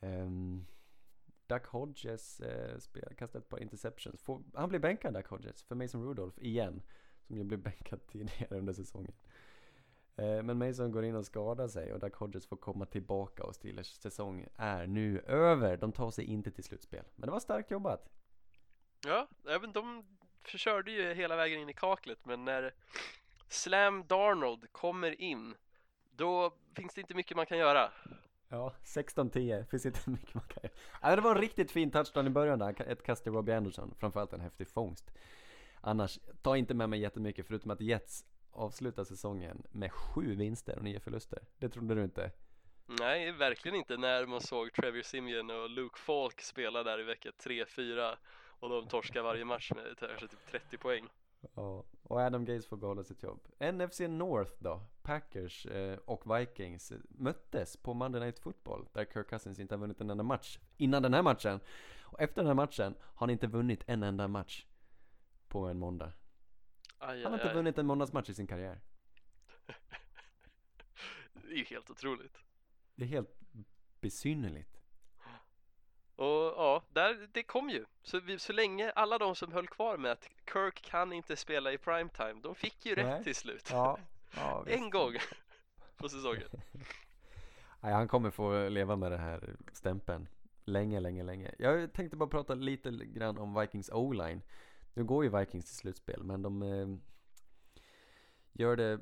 [0.00, 0.66] Ehm, um,
[1.46, 4.22] Duck Hodges eh, spel, kastade ett par interceptions.
[4.22, 6.82] Får, han blir bänkad Duck Hodges för Mason Rudolph igen.
[7.26, 9.14] Som ju blev bänkad tidigare under säsongen.
[10.16, 13.54] Eh, Men Mason går in och skadar sig och Duck Hodges får komma tillbaka och
[13.54, 15.76] Steelers säsong är nu över.
[15.76, 17.04] De tar sig inte till slutspel.
[17.16, 18.10] Men det var starkt jobbat.
[19.06, 20.04] ja även de
[20.56, 22.74] körde ju hela vägen in i kaklet men när
[23.48, 25.54] Slam Darnold kommer in
[26.10, 27.92] då finns det inte mycket man kan göra.
[28.48, 29.64] Ja, 16-10.
[29.70, 30.72] Finns inte mycket man kan göra.
[31.02, 32.82] Ja, det var en riktigt fin touchdown i början där.
[32.88, 33.94] Ett kast till Robbie Anderson.
[33.98, 35.10] Framförallt en häftig fångst.
[35.80, 40.84] Annars, ta inte med mig jättemycket förutom att Jets avslutar säsongen med sju vinster och
[40.84, 41.38] nio förluster.
[41.58, 42.30] Det trodde du inte?
[42.86, 47.30] Nej, verkligen inte när man såg Trevor Simeon och Luke Falk spela där i vecka
[47.30, 48.16] 3-4
[48.60, 51.08] och de torskar varje match med kanske typ 30 poäng.
[51.54, 53.40] Ja, och Adam Gaze får behålla sitt jobb.
[53.58, 59.58] NFC North då, Packers eh, och Vikings möttes på Monday Night Football där Kirk Cousins
[59.58, 61.60] inte har vunnit en enda match innan den här matchen.
[62.02, 64.66] Och efter den här matchen har han inte vunnit en enda match
[65.48, 66.12] på en måndag.
[66.98, 67.54] Aj, Han har inte aj.
[67.54, 68.80] vunnit en måndagsmatch i sin karriär.
[71.32, 72.38] Det är ju helt otroligt.
[72.94, 73.38] Det är helt
[74.00, 74.77] besynnerligt.
[76.18, 77.84] Och ja, där, det kom ju.
[78.02, 81.72] Så, vi, så länge alla de som höll kvar med att Kirk kan inte spela
[81.72, 83.04] i primetime, de fick ju Nej.
[83.04, 83.68] rätt till slut.
[83.72, 83.98] Ja,
[84.36, 85.12] ja en gång
[85.96, 86.48] på säsongen.
[87.80, 90.28] Nej, han kommer få leva med det här stämpeln
[90.64, 91.54] länge, länge, länge.
[91.58, 94.42] Jag tänkte bara prata lite grann om Vikings O-line.
[94.94, 96.88] Nu går ju Vikings till slutspel, men de eh,
[98.52, 99.00] gör det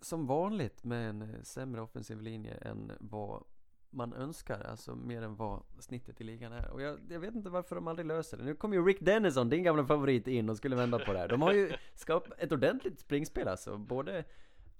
[0.00, 3.44] som vanligt med en sämre offensiv linje än vad
[3.90, 6.70] man önskar, alltså mer än vad snittet i ligan är.
[6.70, 8.44] Och jag, jag vet inte varför de aldrig löser det.
[8.44, 11.28] Nu kommer ju Rick Dennison, din gamla favorit, in och skulle vända på det här.
[11.28, 13.78] De har ju skapat ett ordentligt springspel alltså.
[13.78, 14.24] Både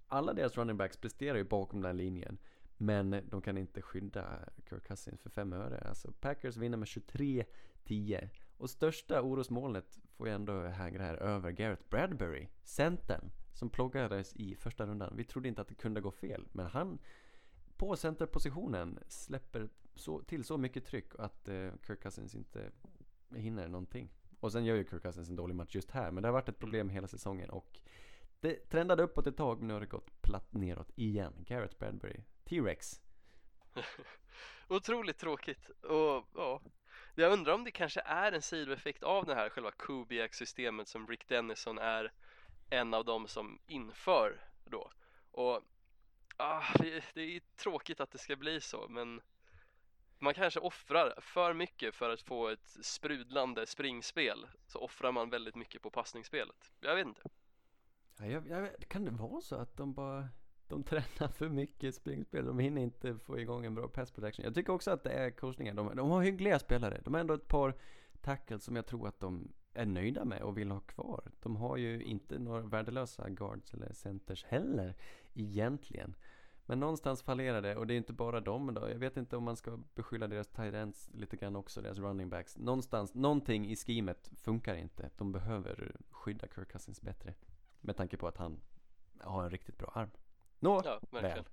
[0.09, 2.39] alla deras running backs presterar ju bakom den här linjen.
[2.77, 4.39] Men de kan inte skydda
[4.71, 5.89] Kirk Cousins för fem öre.
[5.89, 8.29] Alltså Packers vinner med 23-10.
[8.57, 14.55] Och största orosmolnet får ju ändå hänga här över Garrett Bradbury, centern, som ploggades i
[14.55, 15.17] första rundan.
[15.17, 16.99] Vi trodde inte att det kunde gå fel, men han
[17.79, 22.71] på centerpositionen släpper så, till så mycket tryck att eh, Kirk Cousins inte
[23.35, 24.11] hinner någonting.
[24.41, 26.49] Och sen gör ju Kirk Cousins en dålig match just här, men det har varit
[26.49, 27.81] ett problem hela säsongen och
[28.41, 31.33] det trendade uppåt ett tag, men nu har det gått platt neråt igen.
[31.39, 33.01] Garrett Bradbury, T-Rex.
[34.69, 35.69] Otroligt tråkigt.
[35.69, 36.63] Och ja,
[37.15, 41.29] jag undrar om det kanske är en sidoeffekt av det här själva Kubiak-systemet som Rick
[41.29, 42.13] Dennison är
[42.71, 44.93] en av dem som inför då.
[45.31, 45.63] Och
[46.39, 49.21] ah, det, det är tråkigt att det ska bli så, men
[50.19, 54.47] man kanske offrar för mycket för att få ett sprudlande springspel.
[54.67, 56.73] Så offrar man väldigt mycket på passningsspelet.
[56.81, 57.23] Jag vet inte.
[58.19, 60.29] Ja, jag, jag, vet- kan det vara så att de bara
[60.69, 64.45] de tränar för mycket springspel, de hinner inte få igång en bra pass protection.
[64.45, 67.01] Jag tycker också att det är coachningen, de, de har hyggliga spelare.
[67.05, 67.75] De har ändå ett par
[68.21, 71.31] tackles som jag tror att de är nöjda med och vill ha kvar.
[71.43, 74.95] De har ju inte några värdelösa guards eller centers heller
[75.35, 76.15] egentligen.
[76.67, 78.89] Men någonstans fallerar det och det är inte bara dem då.
[78.91, 82.29] Jag vet inte om man ska beskylla deras tight ends lite grann också, deras running
[82.29, 82.59] backs.
[82.59, 85.11] Någonstans, någonting i schemet funkar inte.
[85.17, 87.35] De behöver skydda Kirk Cousins bättre.
[87.81, 88.61] Med tanke på att han
[89.21, 90.11] har en riktigt bra arm.
[90.61, 91.45] Nå, Ja, väl.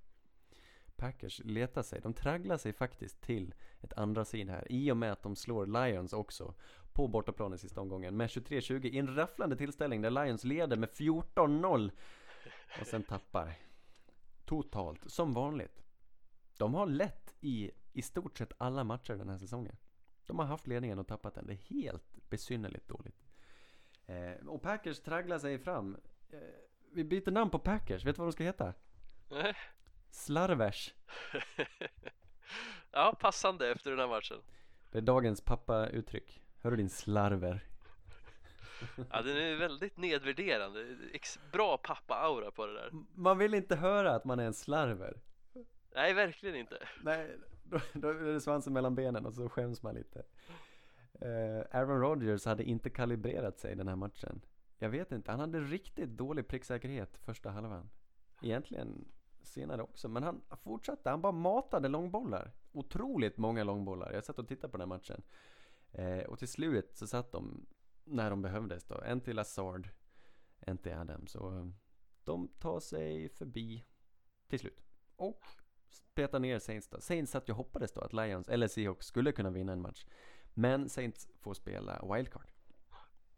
[0.96, 5.12] Packers letar sig, de tragglar sig faktiskt till ett andra sid här i och med
[5.12, 6.54] att de slår Lions också
[6.96, 10.88] på bortaplan i sista omgången med 23-20 i en rafflande tillställning där Lions leder med
[10.88, 11.90] 14-0
[12.80, 13.54] och sen tappar
[14.44, 15.82] totalt som vanligt.
[16.58, 19.76] De har lett i i stort sett alla matcher den här säsongen.
[20.26, 21.46] De har haft ledningen och tappat den.
[21.46, 23.24] Det är helt besynnerligt dåligt.
[24.06, 25.96] Eh, och Packers tragglar sig fram.
[26.30, 26.38] Eh,
[26.92, 28.04] vi byter namn på Packers.
[28.04, 28.74] Vet du vad de ska heta?
[29.30, 29.54] Nej.
[30.10, 30.94] Slarvers.
[32.90, 34.38] ja, passande efter den här matchen.
[34.90, 36.45] Det är dagens pappa-uttryck.
[36.66, 37.64] Hör du din slarver?
[39.10, 40.96] Ja, den är väldigt nedvärderande.
[41.52, 42.90] Bra pappa-aura på det där.
[43.14, 45.20] Man vill inte höra att man är en slarver.
[45.94, 46.88] Nej, verkligen inte.
[47.02, 50.22] Nej, då, då är det svansen mellan benen och så skäms man lite.
[51.20, 54.40] Eh, Aaron Rodgers hade inte kalibrerat sig den här matchen.
[54.78, 57.90] Jag vet inte, han hade riktigt dålig pricksäkerhet första halvan.
[58.42, 59.08] Egentligen
[59.42, 62.52] senare också, men han fortsatte, han bara matade långbollar.
[62.72, 64.12] Otroligt många långbollar.
[64.12, 65.22] Jag satt och tittade på den här matchen.
[65.92, 67.66] Eh, och till slut så satt de
[68.04, 69.00] när de behövdes då.
[69.00, 69.88] En till Assard,
[70.60, 71.34] en till Adams.
[71.34, 71.66] Och
[72.24, 73.84] de tar sig förbi
[74.48, 74.82] till slut.
[75.16, 75.44] Och
[76.14, 77.00] petar ner Saints då.
[77.00, 80.06] Saints satt ju och hoppades då att Lions eller Seahawks skulle kunna vinna en match.
[80.54, 82.50] Men Saints får spela wildcard.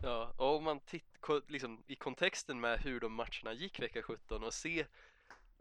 [0.03, 4.44] Ja, och om man tittar liksom, i kontexten med hur de matcherna gick vecka 17
[4.44, 4.80] och se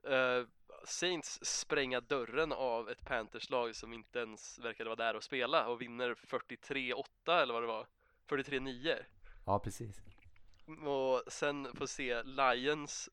[0.08, 0.48] uh,
[0.88, 5.82] Saints spränga dörren av ett Panthers-lag som inte ens verkade vara där och spela och
[5.82, 7.04] vinner 43-8
[7.42, 7.88] eller vad det var
[8.28, 8.96] 43-9
[9.46, 10.02] Ja, precis.
[10.86, 13.10] och sen få se Lions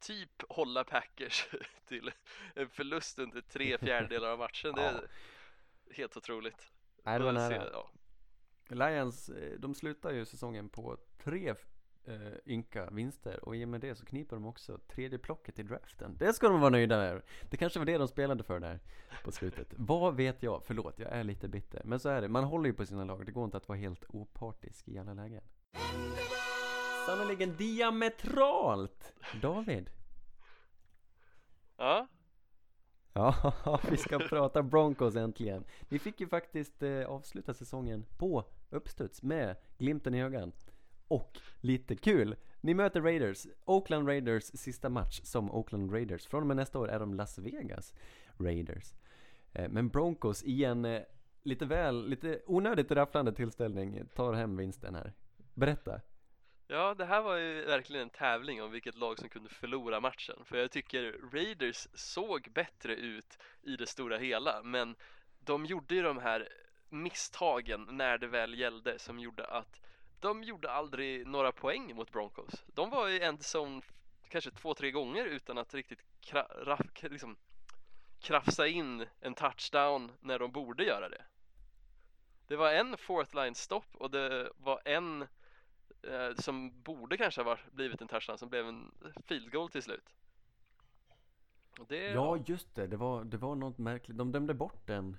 [0.00, 1.46] typ hålla Packers
[1.86, 2.10] till
[2.54, 4.74] en förlust under tre fjärdedelar av matchen.
[4.74, 5.08] Det är
[5.94, 6.72] helt otroligt.
[7.04, 7.68] Nej, det var nära.
[7.72, 7.90] ja.
[8.68, 11.54] Lions, eh, de slutar ju säsongen på tre
[12.06, 15.62] eh, ynka vinster och i och med det så kniper de också tredje plocket i
[15.62, 16.16] draften.
[16.18, 17.22] Det ska de vara nöjda med.
[17.50, 18.80] Det kanske var det de spelade för där
[19.24, 19.68] på slutet.
[19.76, 20.62] Vad vet jag?
[20.64, 21.82] Förlåt, jag är lite bitter.
[21.84, 23.26] Men så är det, man håller ju på sina lag.
[23.26, 25.42] Det går inte att vara helt opartisk i alla lägen.
[27.06, 29.14] Sannoliken diametralt!
[29.42, 29.90] David?
[31.76, 32.08] ja,
[33.64, 35.64] Ja, vi ska prata Broncos äntligen.
[35.88, 40.73] Vi fick ju faktiskt eh, avsluta säsongen på uppstuds med glimten i ögat.
[41.08, 46.26] Och lite kul, ni möter Raiders, Oakland Raiders sista match som Oakland Raiders.
[46.26, 47.94] Från och med nästa år är de Las Vegas
[48.38, 48.94] Raiders.
[49.52, 51.02] Eh, men Broncos i en eh,
[51.42, 55.12] lite väl, lite onödigt rafflande tillställning tar hem vinsten här.
[55.54, 56.00] Berätta.
[56.66, 60.36] Ja, det här var ju verkligen en tävling om vilket lag som kunde förlora matchen.
[60.44, 64.96] För jag tycker Raiders såg bättre ut i det stora hela, men
[65.40, 66.48] de gjorde ju de här
[66.88, 69.80] misstagen när det väl gällde som gjorde att
[70.24, 72.64] de gjorde aldrig några poäng mot Broncos.
[72.66, 73.82] De var i endzone
[74.28, 77.36] kanske två, tre gånger utan att riktigt kra- raff- liksom
[78.20, 81.24] krafsa in en touchdown när de borde göra det.
[82.46, 85.22] Det var en fourth line stopp och det var en
[86.02, 88.92] eh, som borde kanske ha blivit en touchdown som blev en
[89.26, 90.14] field goal till slut.
[91.88, 92.86] Det, Ja, just det.
[92.86, 94.18] Det var, det var något märkligt.
[94.18, 95.16] De dömde bort den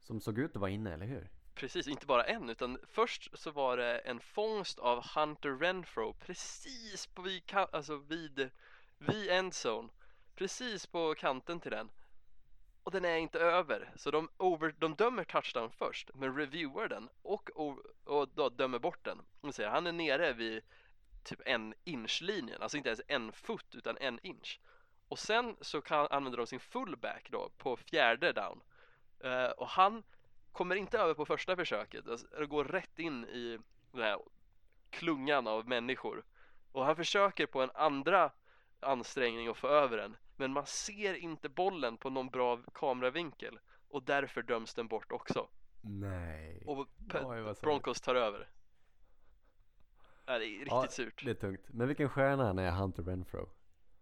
[0.00, 1.30] som såg ut att vara inne, eller hur?
[1.54, 7.06] Precis, inte bara en utan först så var det en fångst av Hunter Renfro precis
[7.06, 8.50] på vid, alltså vid,
[8.98, 9.88] vid endzone
[10.34, 11.90] precis på kanten till den.
[12.82, 17.08] Och den är inte över så de, over, de dömer touchdown först men reviewar den
[17.22, 17.50] och,
[18.04, 19.22] och då dömer bort den.
[19.40, 20.62] Och säger han är nere vid
[21.24, 24.60] typ en inch-linjen, alltså inte ens en fot utan en inch.
[25.08, 28.60] Och sen så kan, använder de sin fullback då på fjärde down.
[29.24, 30.02] Uh, och han
[30.54, 33.58] kommer inte över på första försöket, alltså, det går rätt in i
[33.92, 34.18] den här
[34.90, 36.24] klungan av människor
[36.72, 38.30] och han försöker på en andra
[38.80, 44.02] ansträngning att få över den men man ser inte bollen på någon bra kameravinkel och
[44.02, 45.48] därför döms den bort också
[45.80, 46.62] Nej.
[46.66, 47.54] och Pe- Oj.
[47.62, 48.48] Broncos tar över
[50.26, 51.60] det är riktigt Ja, surt Det är tungt.
[51.68, 53.48] Men vilken stjärna han är, Hunter Renfro.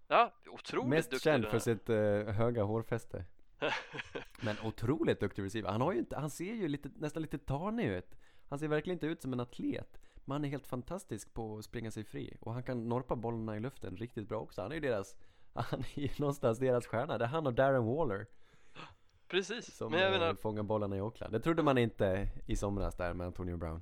[0.08, 3.24] ja, otroligt Mest duktig känd den för sitt eh, höga hårfäste.
[4.44, 5.70] Men otroligt duktig receiver.
[5.70, 8.16] Han har ju inte, han ser ju lite, nästan lite tanig ut.
[8.48, 10.00] Han ser verkligen inte ut som en atlet.
[10.24, 12.36] Men han är helt fantastisk på att springa sig fri.
[12.40, 14.62] Och han kan norpa bollarna i luften riktigt bra också.
[14.62, 15.16] Han är ju deras,
[15.54, 17.18] han är ju någonstans deras stjärna.
[17.18, 18.26] Det är han och Darren Waller
[19.32, 21.32] precis, som men jag eh, menar fångar bollarna i Oakland.
[21.32, 23.80] Det trodde man inte i somras där med Antonio Brown.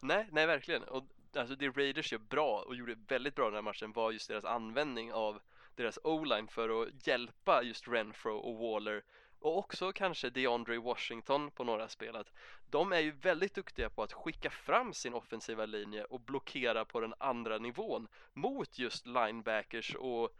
[0.00, 0.82] Nej, nej verkligen.
[0.82, 1.04] Och
[1.36, 4.44] alltså det Raiders gör bra och gjorde väldigt bra den här matchen var just deras
[4.44, 5.40] användning av
[5.74, 9.02] deras o-line för att hjälpa just Renfro och Waller
[9.46, 12.16] och också kanske DeAndre Washington på några spel.
[12.16, 12.32] Att
[12.70, 17.00] de är ju väldigt duktiga på att skicka fram sin offensiva linje och blockera på
[17.00, 20.30] den andra nivån mot just linebackers och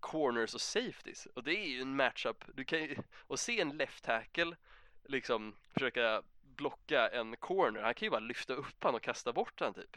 [0.00, 1.26] corners och safeties.
[1.26, 2.44] Och det är ju en matchup.
[2.54, 2.96] Du kan ju,
[3.26, 4.56] och se en left tackle
[5.04, 7.82] liksom försöka blocka en corner.
[7.82, 9.96] Han kan ju bara lyfta upp han och kasta bort han typ.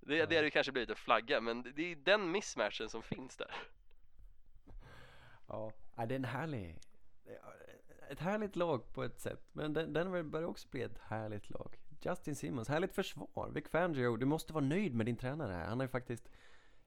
[0.00, 3.36] Det, det hade ju kanske blivit en flagga, men det- är den mismatchen som finns
[3.36, 3.54] där.
[5.48, 6.76] Ja, ja, det är en härlig
[8.14, 9.48] ett härligt lag på ett sätt.
[9.52, 11.78] Men den, den börjar också bli ett härligt lag.
[12.02, 13.50] Justin Simmons, härligt försvar.
[13.54, 15.66] Vic Fangio, du måste vara nöjd med din tränare här.
[15.66, 16.28] Han har ju faktiskt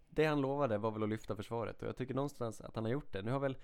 [0.10, 1.82] Det han lovade var väl att lyfta försvaret.
[1.82, 3.22] Och jag tycker någonstans att han har gjort det.
[3.22, 3.58] Nu har väl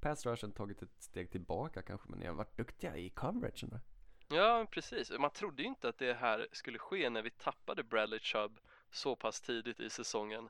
[0.00, 3.80] Pass rushen tagit ett steg tillbaka kanske Men ni har varit duktiga i coveragen va?
[4.28, 5.10] Ja, precis.
[5.18, 8.60] Man trodde ju inte att det här skulle ske när vi tappade Bradley Chubb
[8.90, 10.48] så pass tidigt i säsongen.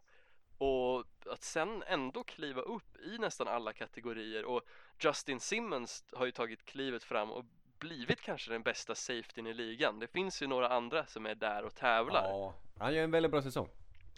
[0.58, 4.62] Och att sen ändå kliva upp i nästan alla kategorier och
[5.01, 7.44] Justin Simmons har ju tagit klivet fram och
[7.78, 9.98] blivit kanske den bästa safetyn i ligan.
[9.98, 12.22] Det finns ju några andra som är där och tävlar.
[12.22, 13.68] Ja, han gör en väldigt bra säsong.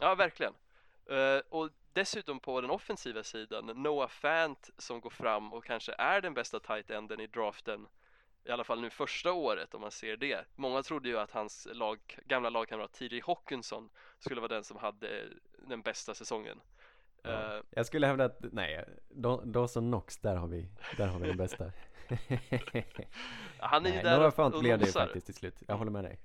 [0.01, 0.55] Ja, verkligen.
[1.07, 6.21] Eh, och dessutom på den offensiva sidan, Noah Fant som går fram och kanske är
[6.21, 7.87] den bästa tight enden i draften
[8.45, 10.45] i alla fall nu första året om man ser det.
[10.57, 15.29] Många trodde ju att hans lag, gamla lagkamrat TJ Hawkinson skulle vara den som hade
[15.69, 16.61] den bästa säsongen.
[17.23, 17.57] Ja.
[17.57, 21.29] Eh, Jag skulle hävda att, nej, Daw- Dawson Knox, där har vi, där har vi
[21.29, 21.65] den bästa.
[23.59, 25.63] han är ju nej, där några och blev det ju faktiskt till slut.
[25.67, 26.19] Jag håller med dig.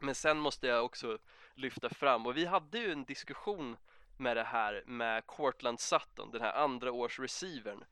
[0.00, 1.18] Men sen måste jag också
[1.54, 3.76] lyfta fram, och vi hade ju en diskussion
[4.16, 7.84] med det här med Cortland Sutton, den här andra års receivern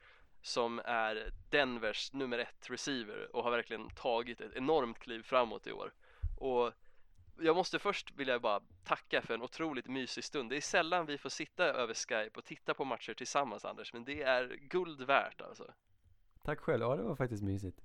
[0.43, 5.72] som är Denvers nummer ett receiver och har verkligen tagit ett enormt kliv framåt i
[5.72, 5.93] år.
[6.39, 6.72] Och
[7.39, 10.51] jag måste först vilja bara tacka för en otroligt mysig stund.
[10.51, 14.05] Det är sällan vi får sitta över Skype och titta på matcher tillsammans Anders, men
[14.05, 15.74] det är guld värt alltså.
[16.43, 17.80] Tack själv, ja det var faktiskt mysigt.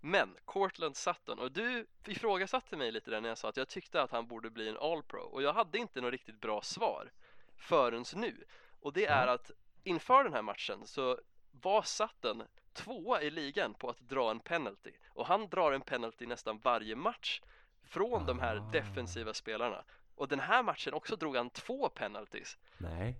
[0.00, 4.02] Men Cortland Sutton, och du ifrågasatte mig lite där när jag sa att jag tyckte
[4.02, 7.12] att han borde bli en All-Pro och jag hade inte något riktigt bra svar
[7.56, 8.44] förrän nu.
[8.80, 9.50] Och det är att
[9.84, 11.18] inför den här matchen så
[11.50, 12.42] var Sutton
[12.72, 16.96] tvåa i ligan på att dra en penalty och han drar en penalty nästan varje
[16.96, 17.40] match
[17.84, 18.70] från de här Ah.
[18.72, 19.84] defensiva spelarna.
[20.14, 22.58] Och den här matchen också drog han två penalties.
[22.78, 23.14] Nej,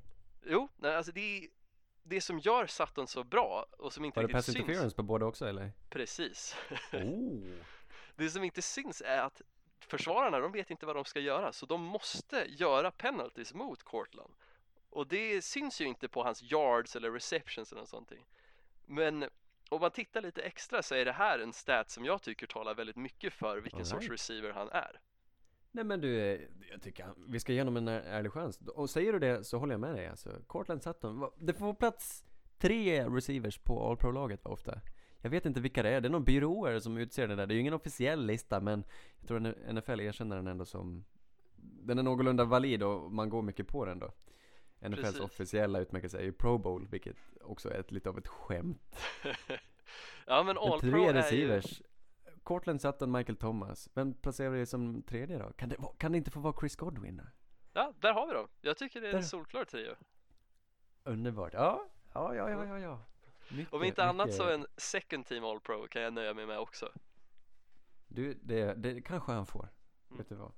[0.46, 1.48] Jo, nej, alltså det är
[2.02, 4.56] det som gör Sutton så bra och som inte var det riktigt pass syns.
[4.56, 5.72] interference på båda också eller?
[5.90, 6.56] Precis.
[6.92, 7.54] Oh.
[8.16, 9.42] Det som inte syns är att
[9.80, 14.32] försvararna, de vet inte vad de ska göra, så de måste göra penalties mot Cortland.
[14.90, 18.12] Och det syns ju inte på hans yards eller receptions eller något sånt.
[18.86, 19.24] Men
[19.68, 22.74] om man tittar lite extra så är det här en stat som jag tycker talar
[22.74, 24.12] väldigt mycket för vilken All sorts right.
[24.12, 25.00] receiver han är.
[25.70, 26.40] Nej men du, eh,
[26.70, 28.58] jag tycker vi ska ge honom en är- ärlig chans.
[28.74, 30.30] Och säger du det så håller jag med dig alltså.
[30.46, 32.24] Cortland Sutton, det får plats
[32.58, 34.80] tre receivers på All Pro-laget ofta.
[35.22, 37.46] Jag vet inte vilka det är, det är någon byråer som utser det där.
[37.46, 38.84] Det är ju ingen officiell lista men
[39.18, 39.40] jag tror
[39.72, 41.04] NFL erkänner den ändå som
[41.56, 44.12] Den är någorlunda valid och man går mycket på den då.
[44.80, 45.20] NFLs Precis.
[45.20, 48.96] officiella utmärkelse är ju Pro Bowl, vilket också är ett, lite av ett skämt.
[50.26, 51.12] ja men Men All Pro tre är ju...
[51.12, 51.82] receivers.
[52.42, 53.88] Cortland Sutton, Michael Thomas.
[53.94, 55.52] Vem placerar vi som tredje då?
[55.52, 57.22] Kan det, kan det inte få vara Chris Godwin?
[57.72, 58.48] Ja, där har vi dem.
[58.60, 59.94] Jag tycker det är en solklar trio.
[61.04, 61.52] Underbart.
[61.54, 62.78] Ja, ja, ja, ja, ja.
[62.78, 63.04] ja.
[63.50, 66.46] Mycket, Om inte annat mycket- så en second team All Pro kan jag nöja mig
[66.46, 66.92] med också.
[68.08, 69.68] Du, det, det kanske han får.
[70.08, 70.18] Mm.
[70.18, 70.52] Vet du vad?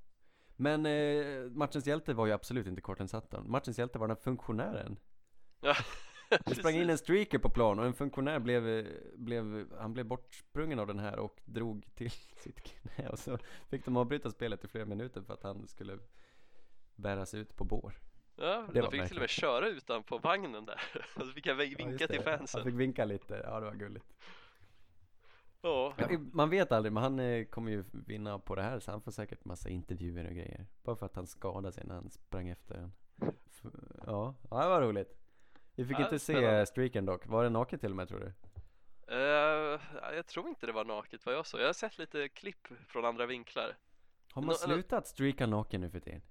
[0.60, 3.50] Men eh, matchens hjälte var ju absolut inte Cortland Sutton.
[3.50, 4.98] Matchens hjälte var den här funktionären.
[5.60, 5.74] Ja,
[6.46, 10.78] Det sprang in en streaker på plan och en funktionär blev, blev, han blev bortsprungen
[10.78, 13.38] av den här och drog till sitt knä och så
[13.68, 15.98] fick de avbryta spelet i flera minuter för att han skulle
[16.96, 17.98] bäras ut på bår.
[18.36, 19.30] Ja, Det de var fick till och med märkligt.
[19.30, 20.80] köra utan på vagnen där.
[21.18, 22.60] Så fick Ja, vinka just till fansen.
[22.60, 24.06] Han fick vinka lite, ja det var gulligt.
[25.62, 25.94] Ja,
[26.32, 29.10] man vet aldrig, men han eh, kommer ju vinna på det här så han får
[29.12, 30.66] säkert massa intervjuer och grejer.
[30.82, 32.92] Bara för att han skadade sig när han sprang efter en.
[34.06, 35.16] Ja, ja det var roligt.
[35.74, 37.26] Vi fick Ja, inte se streaken dock.
[37.26, 38.32] Var det naket till och med tror du?
[39.14, 39.80] Eh,
[40.16, 41.60] jag tror inte det var naket vad jag såg.
[41.60, 43.76] Jag har sett lite klipp från andra vinklar.
[44.32, 46.22] Har man Nå- slutat streaka naken nu för tiden?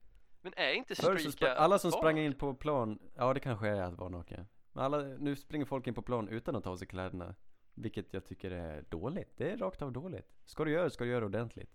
[0.41, 3.97] Men är inte streaka alla som sprang in på plan, ja det kanske är att
[3.97, 4.47] vara naken.
[4.73, 7.36] Men alla, nu springer folk in på plan utan att ta av sig kläderna.
[7.82, 9.38] Vilket jag tycker är dåligt.
[9.38, 10.27] Det är rakt av dåligt.
[10.45, 11.69] Ska du göra ska du göra ordentligt.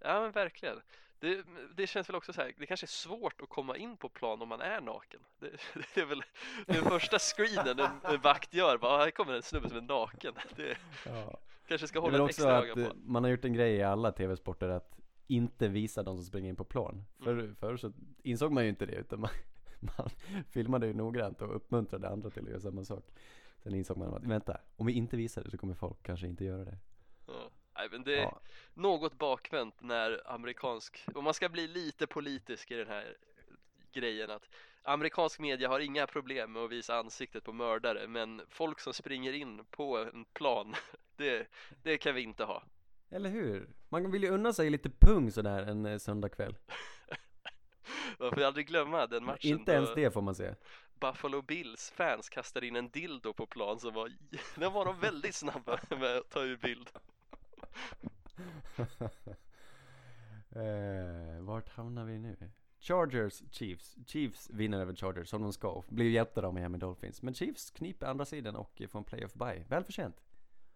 [0.00, 0.80] Ja men verkligen.
[1.18, 1.44] Det,
[1.76, 4.42] det känns väl också så här, det kanske är svårt att komma in på plan
[4.42, 5.20] om man är naken.
[5.40, 5.50] Det,
[5.94, 6.22] det är väl
[6.66, 9.82] den första screenen en, en vakt gör, bara, "Ah, här kommer en snubbe som är
[9.82, 10.34] naken.
[10.56, 10.76] Det
[11.06, 11.38] Ja.
[11.68, 12.96] kanske ska hålla ett också extra att öga på.
[12.96, 16.56] man har gjort en grej i alla tv-sporter att inte visa de som springer in
[16.56, 17.04] på plan.
[17.24, 17.54] Förr, Mm.
[17.54, 17.92] förr så
[18.22, 19.30] insåg man ju inte det utan man,
[19.98, 20.08] man
[20.50, 23.04] filmade ju noggrant och uppmuntrade andra till att göra samma sak.
[23.64, 26.44] Sen insåg man att vänta, om vi inte visar det så kommer folk kanske inte
[26.44, 26.78] göra det.
[27.26, 27.50] Ja.
[27.76, 28.40] Nej, men det är Ja,
[28.74, 33.16] något bakvänt när amerikansk, om man ska bli lite politisk i den här
[33.92, 34.48] grejen att
[34.82, 39.32] amerikansk media har inga problem med att visa ansiktet på mördare men folk som springer
[39.32, 40.74] in på en plan,
[41.16, 41.46] det,
[41.82, 42.62] det kan vi inte ha.
[43.10, 43.68] eller hur?
[43.88, 46.56] Man vill ju unna sig lite pung sådär en eh, söndagkväll.
[48.18, 50.54] Man får aldrig glömma den matchen Inte ens då det får man se.
[51.04, 54.12] Buffalo Bills fans kastade in en dildo på plan som var,
[54.56, 56.90] den var de väldigt snabba med att ta ur bild.
[60.50, 62.50] eh, vart hamnar vi nu?
[62.80, 63.96] Chargers, Chiefs.
[64.06, 67.22] Chiefs vinner över Chargers som de ska och blir hjälpta av Miami Dolphins.
[67.22, 69.64] Men Chiefs kniper andra sidan och får en playoff bye.
[69.68, 70.22] Välförtjänt.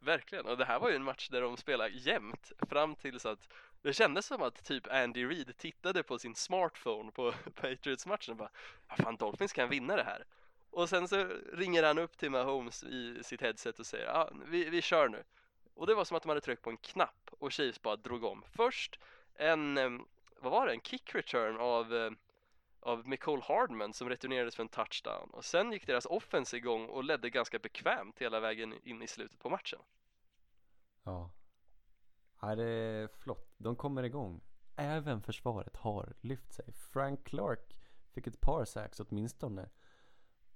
[0.01, 3.49] Verkligen, och det här var ju en match där de spelade jämnt fram tills att
[3.83, 8.51] det kändes som att typ Andy Reid tittade på sin smartphone på Patriots-matchen och bara
[9.03, 10.25] fan Dolphins kan vinna det här.
[10.71, 14.71] Och sen så ringer han upp till Mahomes i sitt headset och säger ja, vi,
[14.71, 15.25] vi kör nu.
[15.75, 18.25] Och det var som att de hade tryckt på en knapp och Chiefs bara drog
[18.25, 18.45] om.
[18.53, 18.99] Först
[19.35, 19.75] en,
[20.41, 22.17] vad var det, en kick return av,
[22.81, 25.31] av Nicole Hardman som returnerades för en touchdown.
[25.31, 29.39] Och sen gick deras offense igång och ledde ganska bekvämt hela vägen in i slutet
[29.39, 29.81] på matchen.
[31.05, 31.31] Ja.
[32.41, 33.55] Ja, det är flott.
[33.59, 34.41] De kommer igång.
[34.77, 36.73] Även försvaret har lyft sig.
[36.73, 37.77] Frank Clark
[38.15, 39.69] fick ett par sacks åtminstone.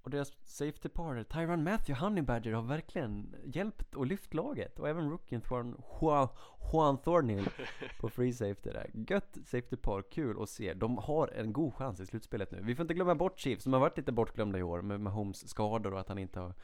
[0.03, 4.79] Och deras safety partner, Tyron Matthew Honeybadger har verkligen hjälpt och lyft laget.
[4.79, 6.29] Och även rookien Juan, Juan,
[6.73, 7.49] Juan Thornhill
[8.01, 8.91] på free safety där.
[8.95, 10.75] Gött safety par, kul att se.
[10.75, 12.61] De har en god chans i slutspelet nu.
[12.63, 15.49] Vi får inte glömma bort Chiefs, som har varit lite bortglömda i år med Mahomes
[15.49, 16.55] skador och att han inte har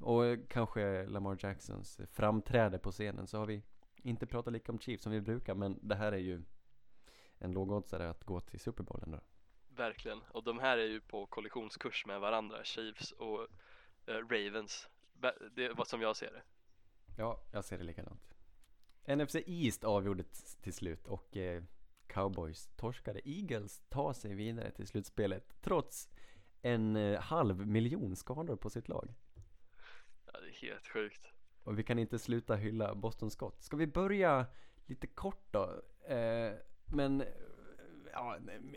[0.00, 3.62] och kanske Lamar Jacksons framträde på scenen så har vi
[4.08, 6.42] inte pratat lika om Chiefs som vi brukar men det här är ju
[7.38, 9.20] en lågoddsare att gå till Super Bowl ändå.
[9.68, 13.42] Verkligen, och de här är ju på kollisionskurs med varandra, Chiefs och
[14.06, 14.88] eh, Ravens.
[15.52, 16.42] Det är vad som jag ser det.
[17.18, 18.34] Ja, jag ser det likadant.
[19.06, 21.62] NFC East avgjordes till slut och eh,
[22.06, 23.20] Cowboys torskade.
[23.24, 26.08] Eagles tar sig vidare till slutspelet trots
[26.62, 29.14] en eh, halv miljon skador på sitt lag.
[30.26, 31.28] Ja, det är helt sjukt.
[31.68, 33.62] Och vi kan inte sluta hylla Boston Scott.
[33.62, 34.46] Ska vi börja
[34.86, 35.62] lite kort då?
[36.14, 36.52] Eh,
[36.84, 37.24] men
[38.12, 38.36] ja,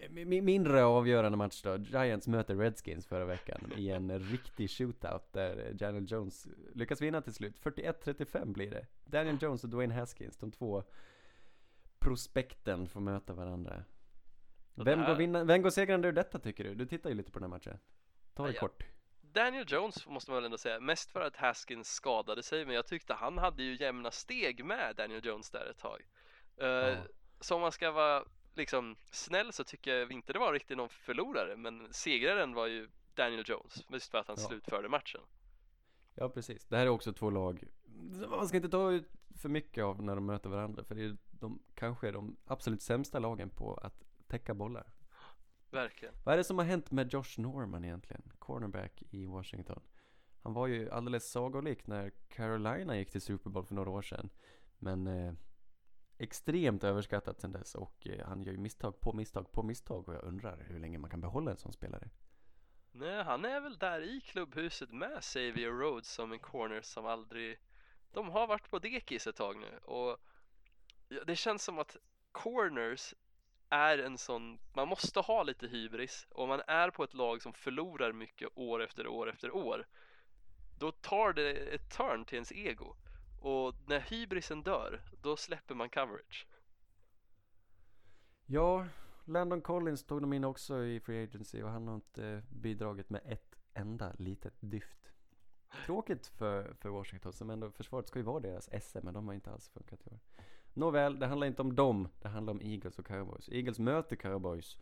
[0.10, 1.78] mi- mi- mindre avgörande match då.
[1.78, 7.34] Giants möter Redskins förra veckan i en riktig shootout där Daniel Jones lyckas vinna till
[7.34, 7.60] slut.
[7.60, 8.88] 41-35 blir det.
[9.06, 10.84] Daniel Jones och Dwayne Haskins, de två
[12.00, 13.84] prospekten får möta varandra.
[14.76, 16.76] Vem går, vinna, vem går segrande ur detta tycker du?
[16.76, 17.78] Du tittar ju lite på den här matchen.
[18.34, 18.60] Ta det ja.
[18.60, 18.84] kort.
[19.34, 22.88] Daniel Jones måste man väl ändå säga, mest för att Haskins skadade sig, men jag
[22.88, 26.02] tyckte han hade ju jämna steg med Daniel Jones där ett tag.
[26.62, 26.96] Uh, Ja.
[27.40, 30.90] Så om man ska vara liksom snäll så tycker jag inte det var riktigt någon
[30.90, 34.48] förlorare, men segraren var ju Daniel Jones, just för att han Ja.
[34.48, 35.22] slutförde matchen.
[36.16, 37.64] Ja precis, det här är också två lag
[38.30, 39.10] Man ska inte ta ut
[39.42, 42.82] för mycket av när de möter varandra För det är de kanske är de absolut
[42.82, 44.92] sämsta lagen på att täcka bollar
[45.72, 46.14] Verkligen.
[46.24, 48.32] Vad är det som har hänt med Josh Norman egentligen?
[48.40, 49.82] Cornerback i Washington
[50.44, 54.30] Han var ju alldeles sagolik när Carolina gick till Super Bowl för några år sedan
[54.80, 55.34] Men eh,
[56.18, 60.16] Extremt överskattat sen dess och eh, han gör ju misstag på misstag på misstag och
[60.16, 62.10] jag undrar hur länge man kan behålla en sån spelare
[62.92, 67.60] Nej, han är väl där i klubbhuset med Xavier Rhodes som en corner som aldrig...
[68.12, 70.18] De har varit på dekis ett tag nu och
[71.26, 71.98] det känns som att
[72.32, 73.14] corners
[73.72, 74.60] är en sån...
[74.74, 78.50] Man måste ha lite hybris och om man är på ett lag som förlorar mycket
[78.56, 79.88] år efter år efter år
[80.80, 82.96] då tar det ett turn till ens ego
[83.42, 86.48] och när hybrisen dör då släpper man coverage.
[88.46, 88.88] Ja,
[89.26, 93.22] Landon Collins tog de in också i Free Agency och han har inte bidragit med
[93.26, 95.12] ett enda litet dyft.
[95.86, 99.34] Tråkigt för, för Washington som ändå, försvaret ska ju vara deras SM men de har
[99.34, 100.20] inte alls funkat i år.
[100.74, 103.50] Nåväl, det handlar inte om dem, det handlar om Eagles och Cowboys.
[103.52, 104.78] Eagles möter Cowboys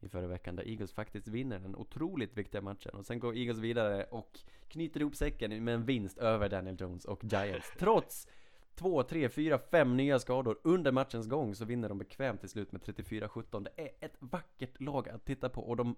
[0.00, 3.58] i förra veckan där Eagles faktiskt vinner den otroligt viktiga matchen och sen går Eagles
[3.58, 7.72] vidare och knyter ihop säcken med en vinst över Daniel Jones och Giants.
[7.78, 8.28] Trots
[8.74, 12.72] två, tre, fyra, fem nya skador under matchens gång så vinner de bekvämt till slut
[12.72, 13.64] med 34-17.
[13.74, 15.96] Det är ett vackert lag att titta på och de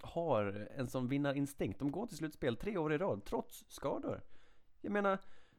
[0.00, 1.78] har en sån vinnarinstinkt.
[1.78, 4.20] De går till slutspel tre år i rad trots skador.
[4.80, 5.18] Jag menar,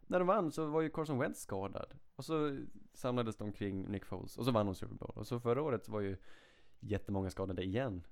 [0.10, 1.93] när de vann så var ju Carson Wentz skadad.
[2.16, 2.60] Och så
[2.93, 5.14] samlades de kring Nick Foles och så vann de Super Bowl.
[5.16, 6.18] Och så förra året så var ju
[6.80, 8.03] jättemånga skadade igen.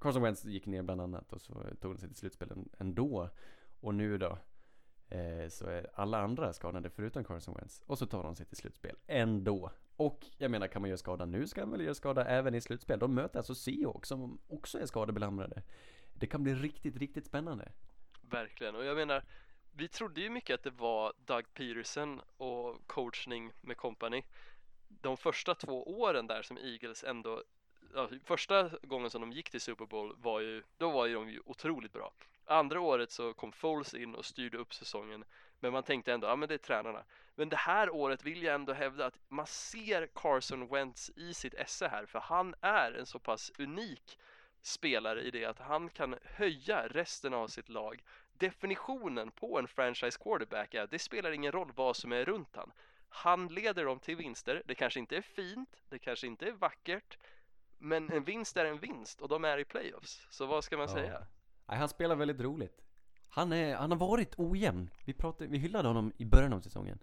[0.00, 3.30] Carson Wentz gick ner bland annat och så tog de sig till slutspelen ändå.
[3.80, 4.38] Och nu då
[5.08, 7.82] eh, så är alla andra skadade förutom Carson Wentz.
[7.86, 9.70] Och så tar de sig till slutspel ändå.
[9.96, 12.60] Och jag menar, kan man göra skada nu ska man väl göra skada även i
[12.60, 12.98] slutspel.
[12.98, 15.62] De möter alltså Seahawks som också är skadebelamrade.
[16.14, 17.72] Det kan bli riktigt, riktigt spännande.
[18.22, 19.24] Verkligen, och jag menar
[19.72, 24.22] vi trodde ju mycket att det var Doug Peterson och coachning med company.
[24.88, 27.42] De första två åren där som Eagles ändå
[27.94, 31.30] ja, första gången som de gick till Super Bowl var ju, då var ju de
[31.30, 32.12] ju otroligt bra.
[32.44, 35.24] Andra året så kom Foles in och styrde upp säsongen
[35.60, 37.04] men man tänkte ändå, ja men det är tränarna.
[37.34, 41.54] Men det här året vill jag ändå hävda att man ser Carson Wentz i sitt
[41.54, 44.18] esse här för han är en så pass unik
[44.62, 48.02] spelare i det att han kan höja resten av sitt lag
[48.40, 52.56] definitionen på en franchise quarterback är att det spelar ingen roll vad som är runt
[52.56, 52.72] han.
[53.08, 54.62] Han leder dem till vinster.
[54.66, 57.18] Det kanske inte är fint, det kanske inte är vackert,
[57.78, 60.26] men en vinst är en vinst och de är i playoffs.
[60.30, 60.94] Så vad ska man Ja.
[60.94, 61.26] säga?
[61.66, 62.80] Nej, han spelar väldigt roligt.
[63.28, 64.90] Han, är, han har varit ojämn.
[65.04, 66.98] Vi, pratade, vi hyllade honom i början av säsongen.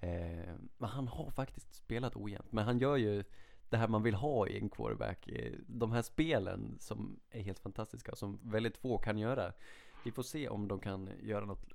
[0.00, 2.52] Eh, men han har faktiskt spelat ojämnt.
[2.52, 3.24] Men han gör ju
[3.68, 5.28] det här man vill ha i en quarterback.
[5.28, 9.52] Eh, De här spelen som är helt fantastiska, som väldigt få kan göra.
[10.04, 11.72] Vi får se om de kan göra något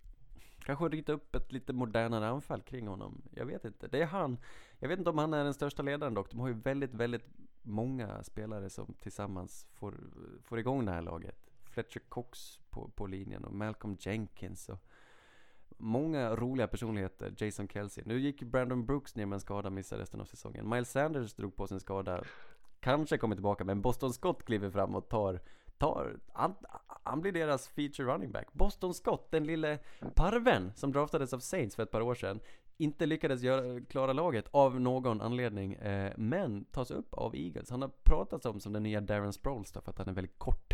[0.66, 3.22] Kanske rita upp ett lite modernare anfall kring honom.
[3.32, 3.88] Jag vet inte.
[3.88, 4.38] Det är han.
[4.80, 6.32] Jag vet inte om han är den största ledaren dock.
[6.32, 7.26] De har ju väldigt, väldigt
[7.62, 9.94] många spelare som tillsammans får,
[10.44, 11.50] får igång det här laget.
[11.64, 14.80] Fletcher Cox på, på linjen och Malcolm Jenkins och
[15.78, 17.34] många roliga personligheter.
[17.38, 18.04] Jason Kelsey.
[18.08, 20.70] Nu gick Brandon Brooks ner med en skada, och missade resten av säsongen.
[20.70, 22.24] Miles Sanders drog på sin skada.
[22.80, 25.42] Kanske kommer tillbaka, men Boston Scott kliver fram och tar
[25.78, 26.56] tar, han,
[27.04, 28.54] han blir deras feature running back.
[28.54, 29.80] Boston Scott, den lille
[30.16, 32.40] parven som draftades av Saints för ett par år sedan,
[32.78, 37.70] inte lyckades göra, klara laget av någon anledning, eh, men tas upp av Eagles.
[37.70, 40.74] Han har pratats om som den nya Darren Sproles för att han är väldigt kort,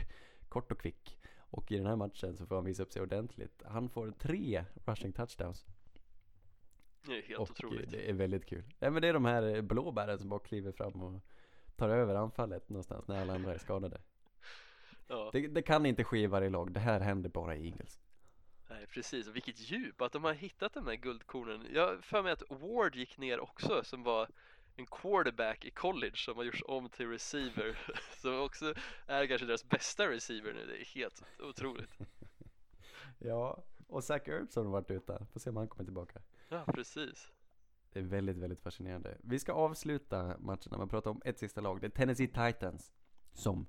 [0.49, 1.17] kort och kvick.
[1.37, 3.63] Och i den här matchen så får han visa upp sig ordentligt.
[3.65, 5.65] Han får tre rushing touchdowns.
[7.05, 7.91] Det är helt och otroligt.
[7.91, 8.63] det är väldigt kul.
[8.79, 11.21] Ja, men det är de här blåbären som bara kliver fram och
[11.75, 14.01] tar över anfallet någonstans när alla andra är skadade.
[15.11, 17.99] Ja, Det, det kan inte ske i varje lag, det här händer bara i Eagles.
[18.69, 19.27] nej, precis.
[19.27, 21.67] Och vilket djup att de har hittat de här guldkornen.
[21.73, 24.27] Jag för mig att Ward gick ner också som var
[24.75, 27.77] en quarterback i college som har gjorts om till receiver.
[28.21, 28.73] Som också
[29.07, 30.65] är kanske deras bästa receiver nu.
[30.65, 31.97] Det är helt otroligt.
[33.19, 35.27] Ja, och Zach Ertz har varit utan.
[35.27, 36.21] Får se om han kommer tillbaka.
[36.49, 37.31] Ja, precis.
[37.93, 39.17] Det är väldigt, väldigt fascinerande.
[39.23, 41.81] Vi ska avsluta matcherna med att prata om ett sista lag.
[41.81, 42.91] Det är Tennessee Titans.
[43.33, 43.67] Som,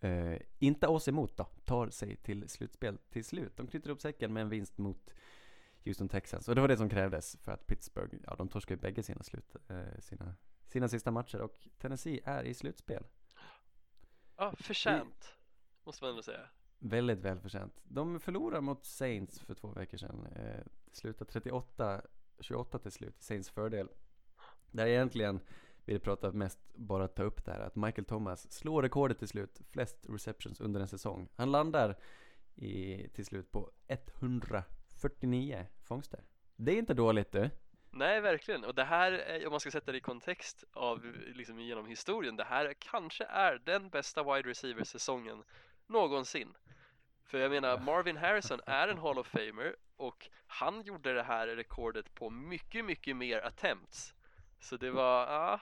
[0.00, 3.56] eh, inte oss emot då, tar sig till slutspel till slut.
[3.56, 5.10] De knyter upp säcken med en vinst mot
[5.84, 6.48] Houston Texans.
[6.48, 9.22] Och det var det som krävdes för att Pittsburgh, ja de torskade ju bägge sina
[9.22, 10.34] slut, eh, sina,
[10.68, 11.40] sina sista matcher.
[11.40, 13.04] Och Tennessee är i slutspel.
[14.36, 15.34] Ja, förtjänt.
[15.84, 16.48] Måste man ändå säga.
[16.78, 17.80] Väldigt välförtjänt.
[17.84, 20.26] De förlorade mot Saints för två veckor sedan.
[20.26, 23.88] Eh, slutade 38-28 till slut, Saints fördel.
[24.70, 25.40] Där egentligen
[25.86, 29.60] vill prata mest bara ta upp det här att Michael Thomas slår rekordet till slut,
[29.70, 31.28] flest receptions under en säsong.
[31.36, 31.96] Han landar
[32.54, 36.20] i, till slut på 149 fångster.
[36.56, 37.50] Det är inte dåligt du.
[37.90, 38.64] Nej, verkligen.
[38.64, 42.36] Och det här, är, om man ska sätta det i kontext av liksom genom historien,
[42.36, 45.42] det här kanske är den bästa wide receiver-säsongen
[45.86, 46.56] någonsin.
[47.24, 51.48] För jag menar, Marvin Harrison är en Hall of Famer och han gjorde det här
[51.48, 54.14] rekordet på mycket, mycket mer attempts.
[54.60, 55.60] Så det var, ja,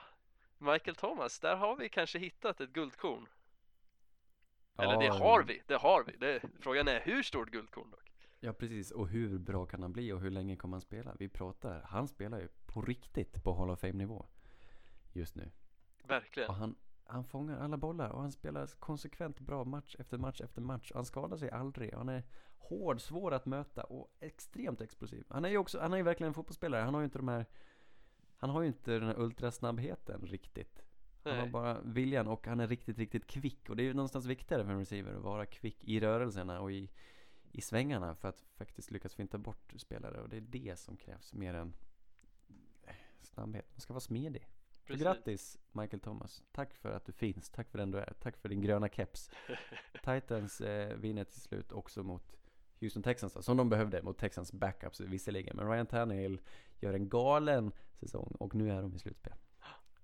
[0.57, 3.27] Michael Thomas, där har vi kanske hittat ett guldkorn.
[4.77, 6.17] Eller det har vi, det har vi.
[6.17, 8.11] Det, frågan är hur stort guldkorn dock.
[8.39, 11.15] Ja precis, och hur bra kan han bli och hur länge kommer han spela?
[11.19, 14.25] Vi pratar, han spelar ju på riktigt på Hall of Fame nivå
[15.13, 15.51] just nu.
[16.03, 16.49] Verkligen.
[16.49, 20.61] Och han, han fångar alla bollar och han spelar konsekvent bra match efter match efter
[20.61, 20.91] match.
[20.95, 21.93] Han skadar sig aldrig.
[21.93, 22.23] Han är
[22.57, 25.25] hård, svår att möta och extremt explosiv.
[25.29, 26.81] Han är ju också, han är ju verkligen en fotbollsspelare.
[26.81, 27.45] Han har ju inte de här,
[28.37, 30.85] han har ju inte den här ultrasnabbheten riktigt.
[31.23, 33.69] Han har bara viljan och han är riktigt, riktigt kvick.
[33.69, 36.71] Och det är ju någonstans viktigare för en receiver att vara kvick i rörelserna och
[36.71, 36.89] i,
[37.51, 40.21] i svängarna för att faktiskt lyckas finta bort spelare.
[40.21, 41.75] Och det är det som krävs mer än
[42.83, 43.65] eh, snabbhet.
[43.71, 44.47] Man ska vara smidig.
[44.81, 45.03] Så Precis.
[45.03, 46.43] grattis Michael Thomas.
[46.51, 47.49] Tack för att du finns.
[47.49, 48.13] Tack för den du är.
[48.19, 49.31] Tack för din gröna keps.
[50.03, 52.35] Titans eh, vinner till slut också mot
[52.79, 55.57] Houston Texans som de behövde mot Texans backups visserligen.
[55.57, 56.41] Men Ryan Tannehill
[56.79, 59.33] gör en galen säsong och nu är de i slutspel.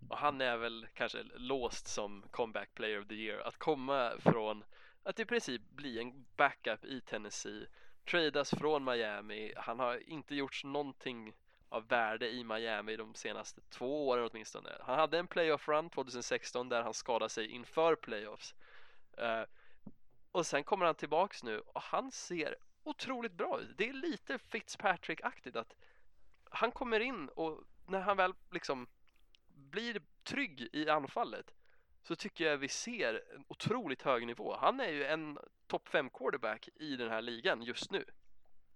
[0.09, 3.39] Och han är väl kanske låst som comeback player of the year.
[3.39, 4.63] Att komma från
[5.03, 7.67] att i princip bli en backup i Tennessee,
[8.11, 9.53] tradas från Miami.
[9.57, 11.33] Han har inte gjort någonting
[11.69, 14.69] av värde i Miami de senaste två åren åtminstone.
[14.79, 18.55] Han hade en playoff run 2016 där han skadade sig inför playoffs.
[19.21, 19.43] Uh,
[20.31, 23.77] och sen kommer han tillbaks nu och han ser otroligt bra ut.
[23.77, 25.75] Det är lite Fitzpatrick-aktigt att
[26.43, 28.87] han kommer in och när han väl liksom
[29.53, 31.53] blir trygg i anfallet
[32.03, 34.55] så tycker jag vi ser en otroligt hög nivå.
[34.59, 35.37] Han är ju en
[35.67, 38.05] topp 5 quarterback i den här ligan just nu.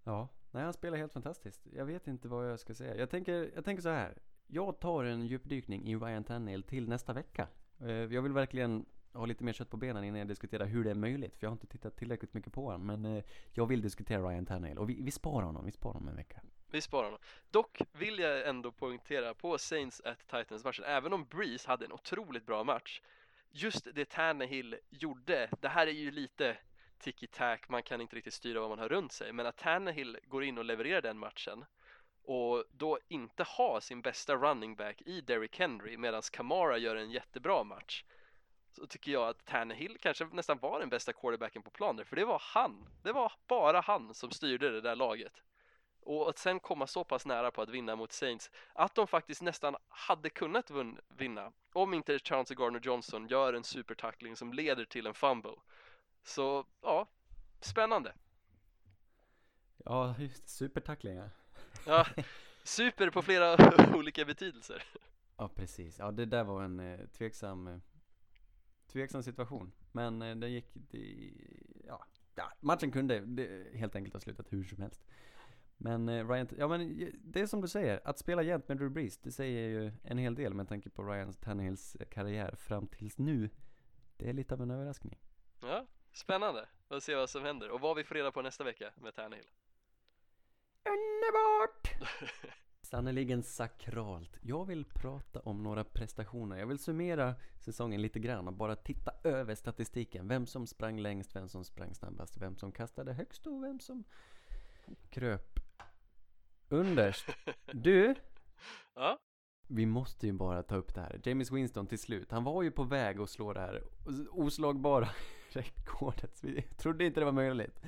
[0.04, 1.66] Ja, nej han spelar helt fantastiskt.
[1.72, 2.96] Jag vet inte vad jag ska säga.
[2.96, 4.18] Jag tänker, jag tänker så här.
[4.46, 7.48] Jag tar en djupdykning i Ryan Tannehill till nästa vecka.
[7.80, 10.90] Eh, jag vill verkligen ha lite mer kött på benen innan jag diskuterar hur det
[10.90, 11.36] är möjligt.
[11.36, 12.86] För jag har inte tittat tillräckligt mycket på honom.
[12.86, 14.78] Men eh, jag vill diskutera Ryan Tannehill.
[14.78, 16.40] Och vi, vi sparar honom, vi sparar honom en vecka.
[16.76, 17.20] Vi sparar honom.
[17.50, 21.92] Dock vill jag ändå poängtera på Saints at Titans matchen, även om Breeze hade en
[21.92, 23.00] otroligt bra match,
[23.50, 26.56] just det Tannehill gjorde, det här är ju lite
[26.98, 30.44] tiki-tack, man kan inte riktigt styra vad man har runt sig, men att Tannehill går
[30.44, 31.64] in och levererar den matchen
[32.22, 37.10] och då inte ha sin bästa running back i Derrick Henry medan Kamara gör en
[37.10, 38.04] jättebra match
[38.72, 42.24] så tycker jag att Tannehill kanske nästan var den bästa quarterbacken på planen för det
[42.24, 45.42] var han, det var bara han som styrde det där laget
[46.06, 49.42] och att sen komma så pass nära på att vinna mot Saints att de faktiskt
[49.42, 50.70] nästan hade kunnat
[51.08, 55.56] vinna om inte Chauncey Gardner Johnson gör en supertackling som leder till en fumble.
[56.22, 57.08] Så ja,
[57.60, 58.14] spännande.
[59.84, 61.30] Ja, just supertacklingar.
[61.86, 62.06] Ja,
[62.64, 63.56] super på flera
[63.96, 64.82] olika betydelser.
[65.36, 65.98] Ja, precis.
[65.98, 67.78] Ja, det där var en eh, tveksam, eh,
[68.86, 69.72] tveksam situation.
[69.92, 71.32] Men eh, det gick, det,
[71.86, 75.06] ja, ja, matchen kunde det, helt enkelt ha slutat hur som helst.
[75.76, 78.76] Men eh, Ryan, ja men eh, det är som du säger, att spela jämt med
[78.76, 82.54] Drew Brees, det säger ju en hel del med tanke på Ryan Tannehills eh, karriär
[82.56, 83.50] fram tills nu.
[84.16, 85.18] Det är lite av en överraskning.
[85.60, 88.90] Ja, spännande att se vad som händer och vad vi får reda på nästa vecka
[88.96, 89.46] med Tannehill.
[90.84, 92.10] Underbart!
[92.82, 94.38] Sannerligen sakralt.
[94.42, 96.56] Jag vill prata om några prestationer.
[96.56, 100.28] Jag vill summera säsongen lite grann och bara titta över statistiken.
[100.28, 104.04] Vem som sprang längst, vem som sprang snabbast, vem som kastade högst och vem som
[105.10, 105.55] kröp
[106.68, 107.26] underst.
[107.72, 108.14] Du,
[108.94, 109.18] Ja,
[109.68, 111.20] vi måste ju bara ta upp det här.
[111.24, 112.30] James Winston till slut.
[112.30, 113.82] Han var ju på väg att slå det här
[114.30, 115.08] oslagbara
[115.48, 116.44] rekordet.
[116.44, 117.80] Vi trodde inte det var möjligt.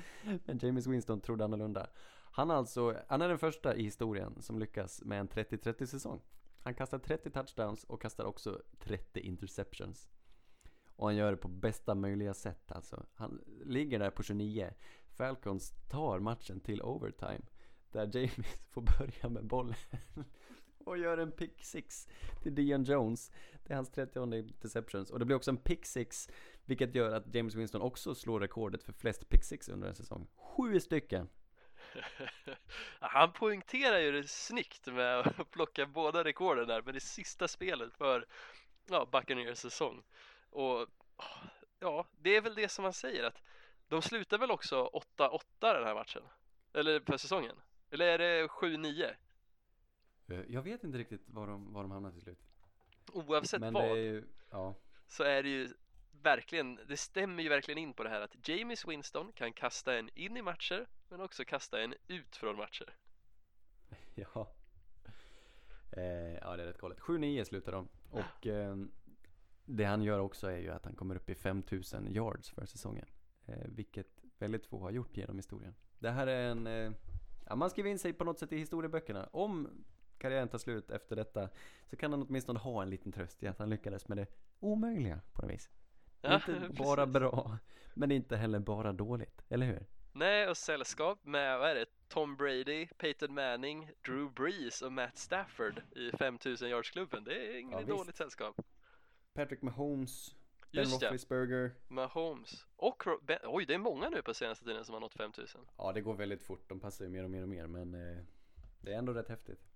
[0.45, 1.89] Men James Winston trodde annorlunda.
[2.31, 6.21] Han, alltså, han är den första i historien som lyckas med en 30-30 säsong.
[6.63, 10.09] Han kastar 30 touchdowns och kastar också 30 interceptions.
[10.95, 13.05] Och han gör det på bästa möjliga sätt alltså.
[13.13, 14.73] Han ligger där på 29.
[15.09, 17.41] Falcons tar matchen till overtime.
[17.91, 19.75] Där James får börja med bollen.
[20.85, 22.07] och gör en pick six
[22.43, 23.31] till Dion Jones.
[23.63, 25.11] Det är hans 30 interceptions.
[25.11, 26.29] Och det blir också en pick six.
[26.65, 30.27] Vilket gör att James Winston också slår rekordet för flest pick six under en säsong.
[30.35, 31.29] Sju stycken!
[32.99, 37.93] han poängterar ju det snyggt med att plocka båda rekorden där med det sista spelet
[37.93, 38.25] för
[38.89, 40.03] ja, Buccaneers säsong.
[40.49, 40.87] Och
[41.79, 43.41] ja, det är väl det som man säger att
[43.87, 46.23] de slutar väl också 8-8 den här matchen?
[46.73, 47.55] Eller för säsongen?
[47.91, 49.15] Eller är det 7-9?
[50.27, 52.39] Eh, Jag vet inte riktigt var de, var de hamnar till slut.
[53.13, 54.75] Oavsett Men vad det är ju, ja.
[55.07, 55.69] så är det ju
[56.11, 60.09] verkligen, det stämmer ju verkligen in på det här att James Winston kan kasta en
[60.15, 62.93] in i matcher men också kasta en ut från matcher.
[64.15, 64.51] Ja.
[65.91, 66.99] Eh, ja, det är rätt galet.
[66.99, 67.87] 7-9 slutar de.
[68.11, 68.75] Och eh,
[69.65, 73.05] det han gör också är ju att han kommer upp i 5000 yards för säsongen.
[73.45, 74.07] Eh, vilket
[74.37, 75.75] väldigt få har gjort genom historien.
[75.99, 76.95] Det här är en...
[77.49, 79.29] Ja, man skriver in sig på något sätt i historieböckerna.
[79.31, 79.83] Om
[80.17, 81.49] karriären tar slut efter detta
[81.89, 84.27] så kan han åtminstone ha en liten tröst i att han lyckades med det
[84.59, 85.69] omöjliga på något vis.
[86.21, 87.57] Ja, inte bara bra,
[87.93, 89.85] men inte heller bara dåligt, eller hur?
[90.11, 95.17] Nej, och sällskap med, vad är det, Tom Brady, Peyton Manning, Drew Brees och Matt
[95.17, 97.23] Stafford i 5000 yards-klubben.
[97.23, 98.61] Det är inget Ja, dåligt sällskap.
[99.33, 100.35] Patrick Mahomes,
[100.71, 101.71] Ben Just ja, Roethlisberger.
[101.87, 105.13] Mahomes och Ro- ben, oj, det är många nu på senaste tiden som har nått
[105.13, 105.61] 5000.
[105.77, 106.69] Ja, det går väldigt fort.
[106.69, 108.23] De passar ju mer och mer och mer, men eh,
[108.81, 109.69] det är ändå rätt häftigt.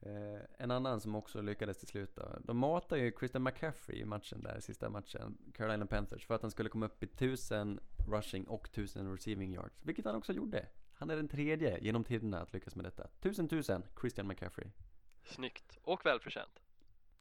[0.00, 2.38] Eh, en annan som också lyckades till slut då.
[2.44, 6.50] De matar ju Christian McCaffrey i matchen där, sista matchen, Carolina Panthers, för att han
[6.50, 10.68] skulle komma upp i 1000 rushing och 1000 receiving yards, vilket han också gjorde.
[10.94, 13.04] Han är den tredje genom tiderna att lyckas med detta.
[13.04, 14.70] 1000 1000 Christian McCaffrey.
[15.24, 16.62] Snyggt och välförtjänt.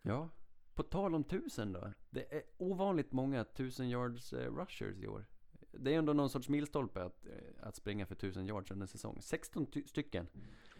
[0.01, 0.29] Ja,
[0.75, 1.91] på tal om 1000 då.
[2.09, 5.25] Det är ovanligt många 1000 yards eh, rushers i år.
[5.71, 9.17] Det är ändå någon sorts milstolpe att, eh, att springa för 1000 yards under säsong.
[9.21, 10.27] 16 ty- stycken.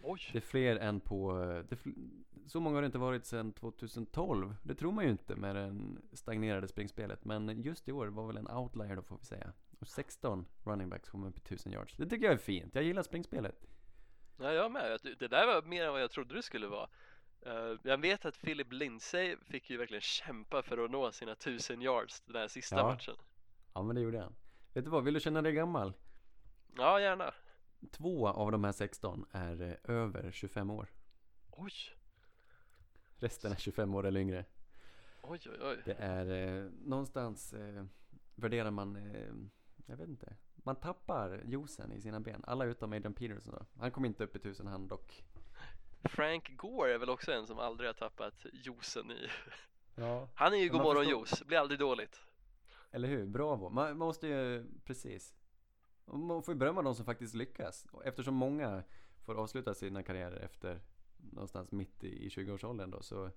[0.02, 1.42] Oj, Det är fler än på...
[1.42, 4.54] eh, Det fl- så många har det inte varit sedan 2012.
[4.62, 7.24] Det tror man ju inte med den stagnerade springspelet.
[7.24, 9.52] Men just i år var väl en outlier då får vi säga.
[9.80, 11.96] Och 16 running backs kom upp i 1000 yards.
[11.96, 12.74] Det tycker jag är fint.
[12.74, 13.66] Jag gillar springspelet.
[14.38, 14.98] ja, jag med.
[15.18, 16.88] Det där var mer än vad jag trodde det skulle vara.
[17.46, 21.82] Eh, jag vet att Philip Lindsay fick ju verkligen kämpa för att nå sina 1000
[21.82, 22.84] yards den här sista Ja.
[22.88, 23.14] matchen.
[23.74, 24.34] Ja men det gjorde han.
[24.72, 25.04] Vet du vad?
[25.04, 25.92] Vill du känna dig gammal?
[26.76, 27.34] Ja, gärna.
[27.90, 30.88] Två av de här 16 är eh, över 25 år.
[31.50, 31.72] Oj,
[33.18, 34.44] Resten är 25 år eller yngre.
[35.22, 35.82] oj, oj, oj.
[35.84, 36.26] Det är
[36.64, 37.84] eh, någonstans eh,
[38.34, 39.32] värderar man, eh,
[39.86, 40.36] jag vet inte.
[40.56, 42.44] Man tappar juicen i sina ben.
[42.46, 43.66] Alla utom Adrian Peterson då.
[43.80, 45.24] Han kom inte upp i tusen han dock.
[46.04, 49.28] Frank Gore är väl också en som aldrig har tappat juicen i.
[49.94, 50.28] Ja.
[50.34, 52.20] Han är ju godmorgon förstår- juice, blir aldrig dåligt.
[52.90, 53.26] Eller hur?
[53.26, 53.70] Bravo.
[53.70, 55.34] Man, man måste ju, precis.
[56.04, 57.86] Man får ju berömma de som faktiskt lyckas.
[58.04, 58.82] Eftersom många
[59.24, 60.80] får avsluta sina karriärer efter
[61.32, 63.02] någonstans mitt i, i 20-årsåldern då.
[63.02, 63.30] Så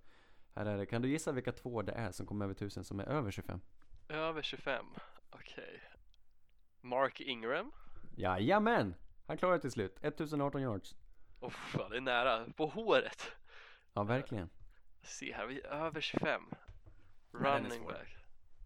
[0.54, 0.86] här är det.
[0.86, 3.60] Kan du gissa vilka två det är som kommer över tusen som är över 25?
[4.10, 4.86] Över 25,
[5.30, 5.82] okej.
[6.82, 7.72] Mark Ingram.
[8.16, 8.96] Jajamän!
[9.28, 9.98] Han klarar det till slut.
[10.02, 10.96] 1018 yards.
[11.46, 13.32] Oh, fan, det är nära, på håret.
[13.94, 14.50] Ja, verkligen.
[15.02, 16.42] Se här, vi är över 25.
[17.32, 18.18] den är Running back.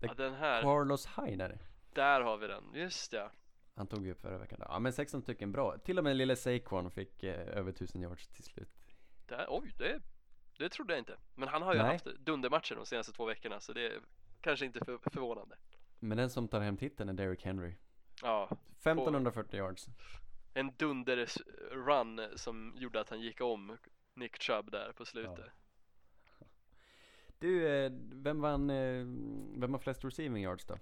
[0.02, 1.60] Ja, den här, Carlos det.
[1.94, 3.32] där har vi den, just ja.
[3.76, 4.60] Han tog vi upp förra veckan.
[4.62, 5.78] Ja men 16 stycken, bra.
[5.78, 8.70] Till och med lille Saquon fick eh, över 1000 yards till slut.
[9.28, 10.02] Där, oj, det,
[10.58, 11.18] det trodde jag inte.
[11.36, 11.92] Men han har ju Nej.
[11.92, 14.00] haft dundermatcher de senaste två veckorna så det är
[14.42, 15.56] kanske inte för, förvånande.
[16.00, 17.76] Men den som tar hem titeln är Derrick Henry.
[18.22, 19.88] Ja, 1540 yards.
[20.54, 21.28] En dunder
[21.72, 23.78] run som gjorde att han gick om
[24.14, 25.52] Nick Chubb där på slutet.
[27.40, 29.06] Du, eh, vem vann, eh,
[29.60, 30.78] vem har flest receiving yards då?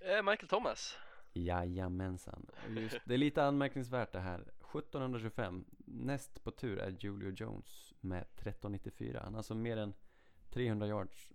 [0.00, 0.96] Eh, Michael Thomas.
[1.32, 2.46] Jajamensan.
[2.68, 4.40] Just, det är lite anmärkningsvärt det här.
[4.40, 5.64] 1725.
[5.86, 9.20] Näst på tur är Julio Jones med 1394.
[9.24, 9.94] Han har alltså mer än
[10.50, 11.32] 300 yards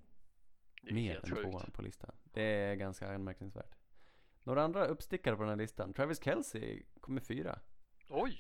[0.92, 2.16] mer än tvåan på listan.
[2.24, 3.76] Det är ganska anmärkningsvärt.
[4.44, 5.94] Några andra uppstickare på den här listan.
[5.94, 7.60] Travis Kelce kommer fyra.
[8.10, 8.32] Oj!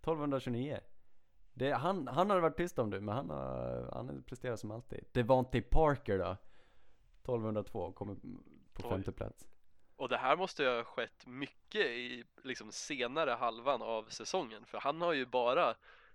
[0.00, 0.80] 1229.
[1.52, 5.04] Det, han, han har varit tyst om du, men han har, han presterar som alltid.
[5.12, 6.36] Devontae Parker då.
[7.22, 8.14] 1202 kommer
[8.72, 8.88] på Oj.
[8.88, 9.48] femte plats.
[9.96, 14.78] Och det här måste ju ha skett mycket i liksom senare halvan av säsongen för
[14.78, 15.74] han har ju bara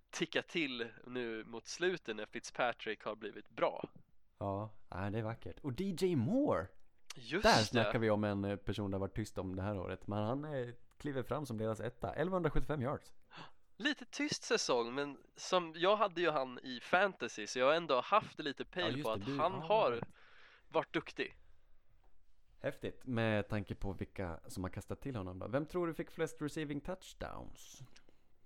[0.10, 3.90] tickat till nu mot slutet när Fitzpatrick har blivit bra.
[4.38, 5.60] Ja, det är vackert.
[5.60, 6.68] Och DJ Moore!
[7.16, 7.66] Just Där det!
[7.66, 10.08] snackar vi om en eh, person det har varit tyst om det här året.
[10.08, 10.68] Men han eh,
[10.98, 12.08] kliver fram som deras etta.
[12.14, 13.14] 1175 yards.
[13.78, 18.02] Lite tyst säsong men som jag hade ju han i fantasy så jag har ändå
[18.02, 19.60] haft lite Ja, pejl just på det, att du- han ja.
[19.60, 20.02] har
[20.70, 21.36] varit duktig.
[22.62, 23.06] Häftigt.
[23.06, 25.48] Med tanke på vilka som har kastat till honom då.
[25.48, 27.82] Vem tror du fick flest receiving touchdowns?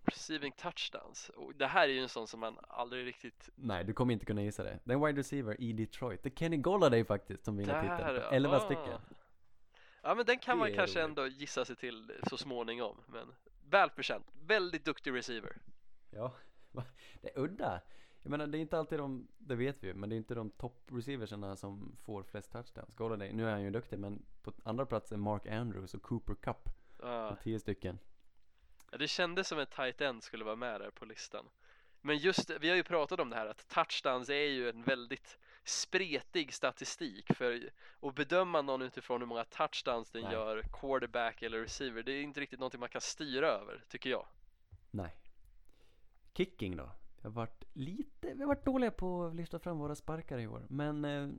[0.04, 1.30] Receiving touchdowns.
[1.30, 4.26] Och det här är ju en sån som man aldrig riktigt Nej, du kommer inte
[4.26, 4.80] kunna gissa det.
[4.84, 6.24] Det är en wide receiver i Detroit.
[6.24, 8.34] Det är Kenny Golladay faktiskt som vinner Där, titeln.
[8.34, 8.60] 11 ah.
[8.60, 9.02] stycken.
[10.02, 11.10] Ja men den kan man kanske roligt.
[11.10, 13.28] ändå gissa sig till så småningom men
[13.70, 14.26] välförtjänt.
[14.46, 15.58] Väldigt duktig receiver.
[16.10, 16.34] Ja,
[17.22, 17.82] det är udda.
[18.22, 20.36] Jag menar, det är inte alltid de, det vet vi ju, men det är inte
[20.36, 22.96] de topp receiversarna som får flest touchdowns.
[22.96, 26.36] Golladay, nu är han ju duktig, men på andra plats är Mark Andrews och Cooper
[26.36, 26.70] Cup.
[27.02, 28.00] Med 10 stycken.
[28.92, 31.46] Ja, det kändes som en tight end skulle vara med där på listan.
[32.02, 35.38] Men just vi har ju pratat om det här att touchdowns är ju en väldigt
[35.64, 37.70] spretig statistik för
[38.02, 40.34] att bedöma någon utifrån hur många touchdowns den Nej.
[40.34, 44.26] gör quarterback eller receiver det är inte riktigt någonting man kan styra över tycker jag.
[44.92, 45.16] Nej.
[46.34, 46.92] Kicking då?
[47.18, 50.48] Vi har varit lite, vi har varit dåliga på att lyfta fram våra sparkar i
[50.48, 50.66] år.
[50.70, 51.30] Men eh,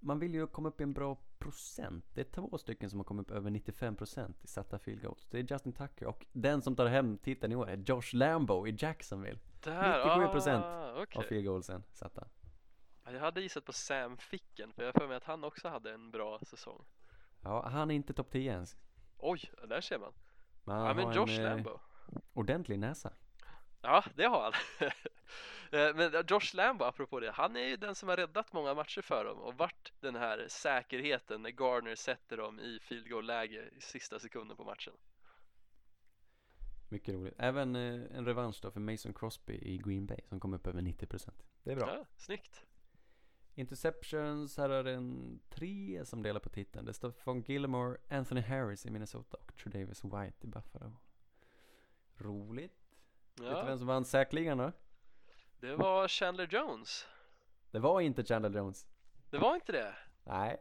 [0.00, 2.04] man vill ju komma upp i en bra procent.
[2.14, 5.26] Det är två stycken som har kommit upp över 95% i satta field goals.
[5.30, 8.66] Det är Justin Tucker och den som tar hem titeln i år är Josh Lambo
[8.66, 9.38] i Jacksonville.
[9.60, 11.24] Där, 97% ah, Av okej.
[11.28, 12.28] field goalsen satta.
[13.04, 15.68] Ja, Jag hade gissat på Sam Ficken för jag har för mig att han också
[15.68, 16.84] hade en bra säsong.
[17.42, 18.76] Ja, han är inte topp 10 ens.
[19.18, 20.12] Oj, där ser man.
[20.64, 21.80] Men han Ja men Josh en eh, Lambo.
[22.32, 23.12] ordentlig näsa.
[23.82, 24.52] Ja, det har han.
[25.72, 29.00] Eh, Men Josh Lambo, apropå det, han är ju den som har räddat många matcher
[29.00, 33.80] för dem och varit den här säkerheten när Garner sätter dem i field goal-läge i
[33.80, 34.92] sista sekunden på matchen.
[36.88, 37.34] Mycket roligt.
[37.38, 40.80] Även eh, en revansch då för Mason Crosby i Green Bay som kom upp över
[40.82, 41.30] 90%.
[41.62, 41.94] Det är bra.
[41.96, 42.66] Ja, snyggt.
[43.54, 46.84] Interceptions, här är det en tre som delar på titeln.
[46.86, 50.92] Det står från Gilmore, Anthony Harris i Minnesota och Tredavis White i Buffalo.
[52.16, 52.72] Roligt.
[53.34, 54.72] Vet du vem Ja, som vann säkligen då?
[55.60, 57.06] Det var Chandler Jones.
[57.70, 58.86] Det var inte Chandler Jones.
[59.30, 59.94] Det var inte det?
[60.24, 60.56] Nej,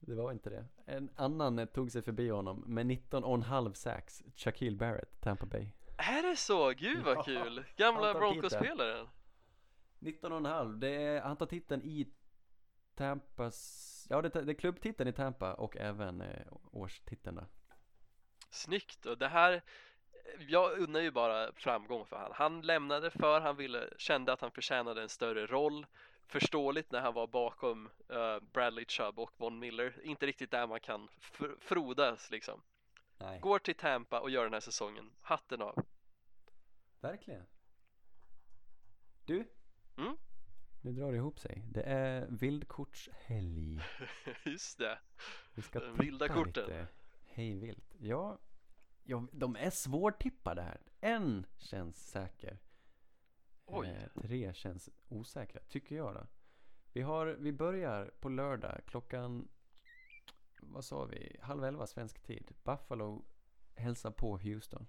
[0.00, 0.64] det var inte det.
[0.86, 4.22] En annan eh, tog sig förbi honom med 19,5 sacks.
[4.36, 5.66] Shaquille Barrett, Tampa Bay.
[5.98, 6.70] Är det så?
[6.70, 7.64] Gud vad kul!
[7.76, 9.08] Gamla Broncos-spelaren.
[10.00, 10.78] 19,5.
[10.78, 12.06] Det är, han tar titeln i
[12.94, 17.46] Tampas, ja det, det är klubbtiteln i Tampa och även eh, årstiteln då.
[18.50, 19.06] Snyggt!
[19.06, 19.62] Och det här,
[20.38, 22.32] jag unnar ju bara framgång för han.
[22.34, 25.86] Han lämnade för han ville, kände att han förtjänade en större roll.
[26.26, 30.00] Förståeligt när han var bakom eh, Bradley Chubb och Von Miller.
[30.02, 32.62] Inte riktigt där man kan fr- frodas liksom.
[33.18, 33.40] Nej.
[33.40, 35.10] Går till Tampa och gör den här säsongen.
[35.20, 35.84] Hatten av.
[37.00, 37.46] Verkligen.
[39.24, 39.44] Du?
[39.96, 40.16] Mm?
[40.82, 41.62] Nu drar det ihop sig.
[41.70, 43.80] Det är vildkortshelg.
[44.44, 44.98] Just det.
[45.54, 46.64] Vi ska tippa vilda korten.
[46.66, 46.86] lite
[47.26, 47.94] hej vilt.
[47.98, 48.38] Ja,
[49.08, 50.80] ja, de är svårtippade här.
[51.00, 52.58] En känns säker.
[53.64, 53.88] Oj.
[53.88, 56.26] Eh, tre känns osäkra, tycker jag då.
[56.92, 59.48] Vi, har, vi börjar på lördag klockan,
[60.60, 62.54] vad sa vi, halv elva svensk tid.
[62.62, 63.24] Buffalo
[63.74, 64.86] hälsar på Houston.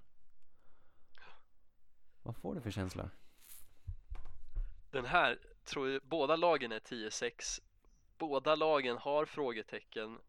[2.24, 3.10] Vad får du för känsla?
[4.92, 7.62] Den här tror jag, båda lagen är 10-6.
[8.18, 10.20] Båda lagen har frågetecken.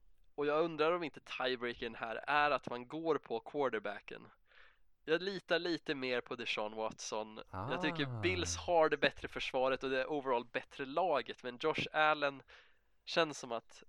[0.40, 4.26] Och jag undrar om inte tiebreakern här är att man går på quarterbacken.
[5.04, 7.40] Jag litar lite mer på Deshaun Watson.
[7.50, 8.20] Jag tycker Ah.
[8.20, 11.42] Bills har det bättre försvaret och det overall bättre laget.
[11.42, 12.42] Men Josh Allen
[13.04, 13.82] känns som att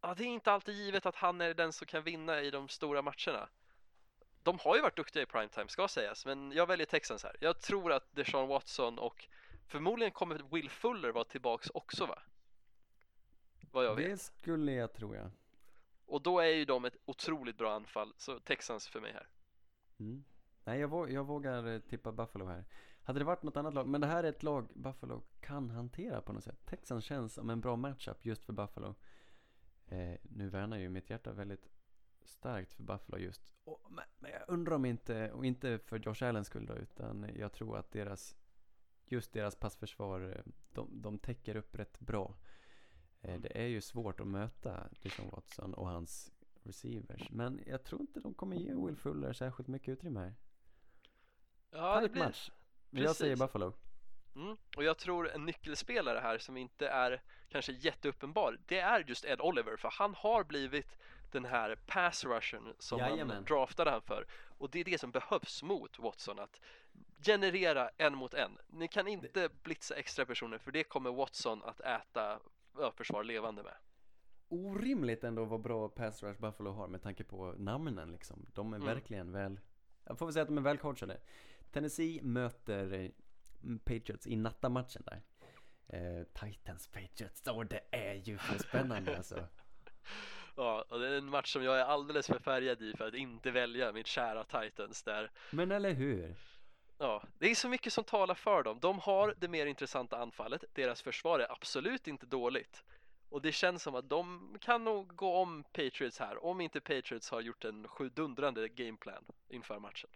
[0.00, 2.68] ja, det är inte alltid givet att han är den som kan vinna i de
[2.68, 3.48] stora matcherna.
[4.42, 7.36] De har ju varit duktiga i primetime ska sägas, men jag väljer Texans här.
[7.40, 9.28] Jag tror att Deshaun Watson och
[9.66, 12.22] förmodligen kommer Will Fuller vara tillbaks också va?
[13.70, 14.10] Vad jag vet.
[14.10, 15.30] Det skulle jag tro jag
[16.12, 19.28] och då är ju de ett otroligt bra anfall, så Texans för mig här.
[19.98, 20.24] Mm.
[20.64, 22.64] Nej, jag, våg, jag vågar eh, tippa Buffalo här.
[23.02, 26.20] Hade det varit något annat lag, men det här är ett lag Buffalo kan hantera
[26.20, 26.66] på något sätt.
[26.66, 28.94] Texans känns som en bra matchup just för Buffalo.
[29.86, 31.68] Eh, nu värnar ju mitt hjärta väldigt
[32.24, 33.54] starkt för Buffalo just.
[33.64, 37.30] Och, men, men jag undrar om inte, och inte för Josh Allens skull då, utan
[37.36, 38.36] jag tror att deras,
[39.04, 42.36] just deras passförsvar, eh, de, de täcker upp rätt bra.
[43.22, 46.32] Eh, det är ju svårt att möta Deshaun Watson och hans
[46.62, 47.30] receivers.
[47.30, 50.34] Men jag tror inte de kommer ge Will Fuller särskilt mycket utrymme här.
[51.70, 52.50] Ja, det Tight blir match.
[52.90, 53.52] Men jag säger Precis.
[53.52, 53.72] Buffalo.
[54.36, 54.56] Mm.
[54.76, 59.40] Och jag tror en nyckelspelare här som inte är kanske jätteuppenbar, det är just Ed
[59.40, 60.98] Oliver, för han har blivit
[61.30, 63.26] den här pass rushen som Jajamän.
[63.26, 64.26] man draftade han för.
[64.58, 66.60] Och det är det som behövs mot Watson, att
[67.24, 68.58] generera en mot en.
[68.66, 72.40] Ni kan inte blitza extra personer, för det kommer Watson att äta
[72.96, 73.74] försvar levande med.
[74.48, 78.46] Orimligt ändå vad bra pass rush Buffalo har med tanke på namnen liksom.
[78.54, 78.88] De är Mm.
[78.94, 79.60] verkligen väl,
[80.04, 81.20] jag får väl säga att de är väl coachade.
[81.70, 83.10] Tennessee möter eh,
[83.84, 85.22] Patriots i nattamatchen där.
[85.86, 89.44] Eh, Titans Patriots, och det är ju för spännande alltså.
[90.56, 93.14] Ja, och det är en match som jag är alldeles för färgad i för att
[93.14, 95.30] inte välja mitt kära Titans där.
[95.50, 96.34] Men eller hur?
[97.02, 98.78] Ja, det är så mycket som talar för dem.
[98.80, 100.64] De har det mer intressanta anfallet.
[100.72, 102.84] Deras försvar är absolut inte dåligt.
[103.28, 107.30] Och det känns som att de kan nog gå om Patriots här, om inte Patriots
[107.30, 110.10] har gjort en sjudundrande gameplan inför matchen.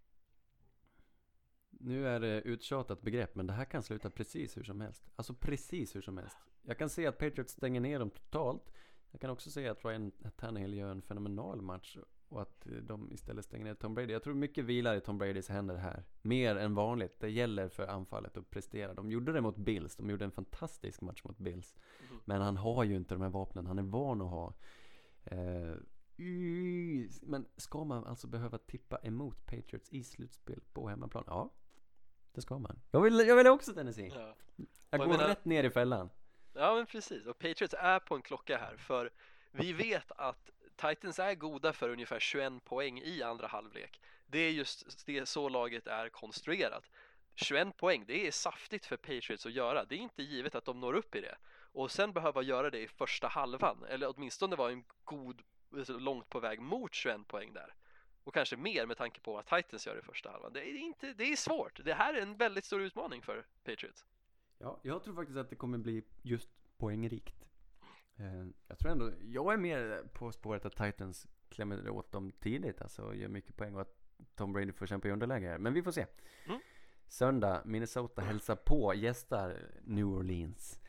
[1.71, 5.05] Nu är det uttjatat begrepp, men det här kan sluta precis hur som helst.
[5.17, 6.39] Alltså precis hur som helst.
[6.63, 8.73] Jag kan se att Patriots stänger ner dem totalt.
[9.11, 11.97] Jag kan också se att Ryan Tannehill gör en fenomenal match
[12.29, 14.13] och att de istället stänger ner Tom Brady.
[14.13, 16.05] Jag tror mycket vilar i Tom Bradys händer här.
[16.23, 17.21] Mer än vanligt.
[17.21, 18.95] Det gäller för anfallet att prestera.
[18.95, 19.97] De gjorde det mot Bills.
[19.97, 21.77] De gjorde en fantastisk match mot Bills.
[22.11, 22.21] Mhm.
[22.25, 24.55] Men han har ju inte de här vapnen han är van att ha.
[25.25, 25.75] Eh,
[27.23, 31.25] men ska man alltså behöva tippa emot Patriots i slutspel på hemmaplan?
[31.27, 31.53] Ja,
[32.33, 32.81] det ska man.
[32.91, 34.13] Jag vill, jag vill också Tennessee.
[34.15, 34.35] Ja.
[34.91, 36.11] Jag går menar- rätt ner i fällan.
[36.53, 39.11] Ja men precis, och Patriots är på en klocka här för
[39.53, 44.01] vi vet att Titans är goda för ungefär 21 poäng i andra halvlek.
[44.27, 46.91] Det är just det så laget är konstruerat.
[47.35, 49.85] 21 poäng, det är saftigt för Patriots att göra.
[49.85, 51.37] Det är inte givet att de når upp i det.
[51.73, 55.43] Och sen behöva göra det i första halvan, eller åtminstone vara en god,
[55.73, 57.75] alltså långt på väg mot 21 poäng där.
[58.25, 60.53] Och kanske mer med tanke på vad Titans gör i första halvan.
[60.53, 61.85] Det är, inte, det är svårt.
[61.85, 64.07] Det här är en väldigt stor utmaning för Patriots.
[64.59, 66.49] Ja, jag tror faktiskt att det kommer bli just
[66.79, 67.47] poängrikt.
[68.17, 72.81] Eh, jag tror ändå, jag är mer på spåret att Titans klämmer åt dem tidigt
[72.83, 73.97] alltså och gör mycket poäng och att
[74.35, 75.59] Tom Brady får kämpa i underläge här.
[75.59, 76.07] Men vi får se.
[76.47, 76.61] Mm.
[77.09, 80.81] Söndag, Minnesota hälsar på, gästar New Orleans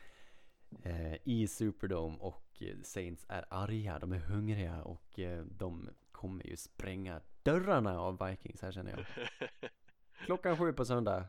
[0.82, 6.46] eh, i Superdome och eh, Saints är arga, de är hungriga och eh, de kommer
[6.46, 9.06] ju spränga dörrarna av Vikings här känner jag.
[10.24, 11.24] Klockan sju på söndag,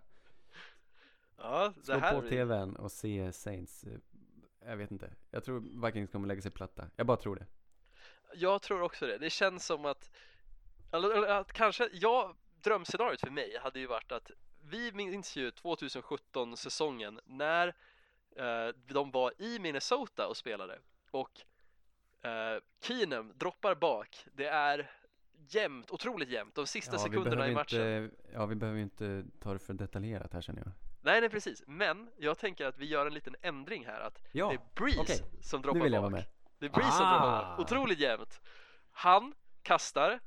[1.38, 3.85] Ja, det Slå här på blir- tvn och se Saints.
[4.65, 5.11] Jag vet inte.
[5.31, 6.90] Jag tror Vikings kommer lägga sig platta.
[6.95, 7.45] Jag bara tror det.
[8.34, 9.18] Jag tror också det.
[9.18, 10.11] Det känns som att,
[10.91, 14.31] eller, att kanske, ja, drömscenariot för mig hade ju varit att
[14.61, 17.68] vi minns ju 2017 säsongen när
[18.36, 20.80] eh, de var i Minnesota och spelade
[21.11, 21.41] och
[22.22, 24.26] eh, Keenum droppar bak.
[24.34, 24.91] Det är
[25.48, 28.03] jämnt, otroligt jämnt, de sista vi sekunderna i matchen.
[28.03, 30.88] Inte, ja, vi behöver ju inte ta det för detaljerat här känner jag.
[31.10, 34.48] Nej, nej precis, men jag tänker att vi gör en liten ändring här att Ja,
[34.49, 35.41] det är Breeze okej.
[35.41, 36.11] som droppar vill jag bak.
[36.11, 36.30] vara med.
[36.60, 37.49] Det är Breeze som drar Ah!
[37.49, 37.60] bak.
[37.60, 38.41] Otroligt jämnt.
[38.91, 40.19] Han kastar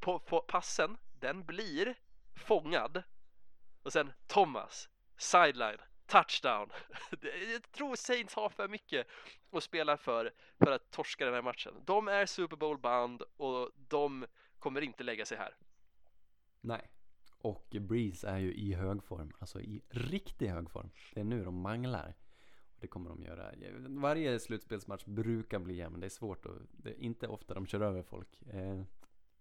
[0.00, 1.94] på, på passen, den blir
[2.36, 3.02] fångad
[3.82, 6.70] och sen Thomas, sideline, touchdown.
[7.52, 9.06] Jag tror Saints har för mycket
[9.52, 10.32] att spela för
[10.64, 11.74] för att torska den här matchen.
[11.84, 14.26] De är Super Bowl bound och de
[14.58, 15.56] kommer inte lägga sig här.
[16.60, 16.90] Nej.
[17.40, 19.32] Och Breeze är ju i hög form.
[19.38, 20.90] Alltså i riktig hög form.
[21.14, 22.14] Det är nu de manglar.
[22.74, 23.52] Och det kommer de göra.
[23.88, 26.00] Varje slutspelsmatch brukar bli jämn.
[26.00, 28.42] Det är svårt och det är inte ofta de kör över folk.
[28.42, 28.82] Eh,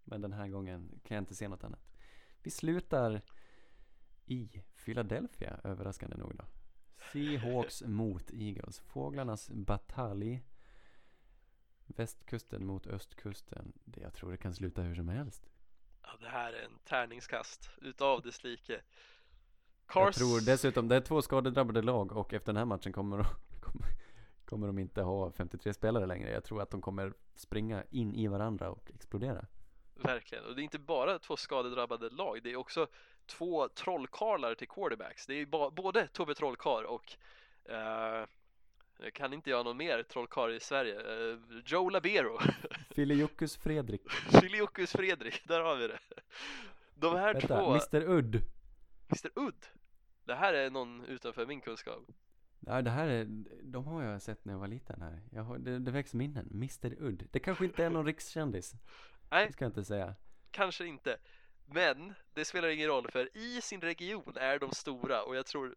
[0.03, 1.87] men den här gången kan jag inte se något annat.
[2.43, 3.21] Vi slutar
[4.25, 6.45] i Philadelphia, överraskande nog då.
[7.13, 8.79] Seahawks mot Eagles.
[8.79, 10.43] Fåglarnas batalj.
[11.85, 13.73] Västkusten mot östkusten.
[13.85, 15.49] Det jag tror det kan sluta hur som helst.
[16.07, 18.73] Ja, det här är en tärningskast utav dess like.
[18.73, 18.81] Jag
[19.87, 20.15] Cars...
[20.15, 23.23] tror dessutom, det är två skadedrabbade lag och efter den här matchen kommer de,
[23.61, 23.87] kommer,
[24.45, 26.31] kommer de inte ha 53 spelare längre.
[26.31, 29.45] Jag tror att de kommer springa in i varandra och explodera.
[29.95, 32.87] Verkligen, och det är inte bara två skadedrabbade lag, det är också
[33.25, 35.27] två trollkarlar till quarterbacks.
[35.27, 37.17] Det är både Tobbe Trollkarl och
[37.71, 38.25] eh,
[38.99, 40.95] Eh, Kan inte jag någon mer trollkarl i Sverige?
[41.31, 42.39] Eh, Joe Labero,
[42.89, 44.01] Filiokus Fredrik.
[44.11, 45.99] Filiokus Fredrik, där har vi det.
[46.95, 48.35] De här Vänta, två, Mr Udd.
[49.09, 49.65] Mr Udd.
[50.25, 52.03] Det här är någon utanför min kunskap.
[52.59, 53.27] Ja, det här är,
[53.63, 55.21] de har jag sett när jag var liten här.
[55.31, 56.49] Jag har, det, det väcks minnen.
[56.51, 57.27] Mr Udd.
[57.31, 58.73] Det kanske inte är någon rikskändis.
[59.29, 59.47] Nej.
[59.47, 60.15] Det ska jag inte säga.
[60.51, 61.17] Kanske inte.
[61.65, 65.75] Men det spelar ingen roll för i sin region är de stora och jag tror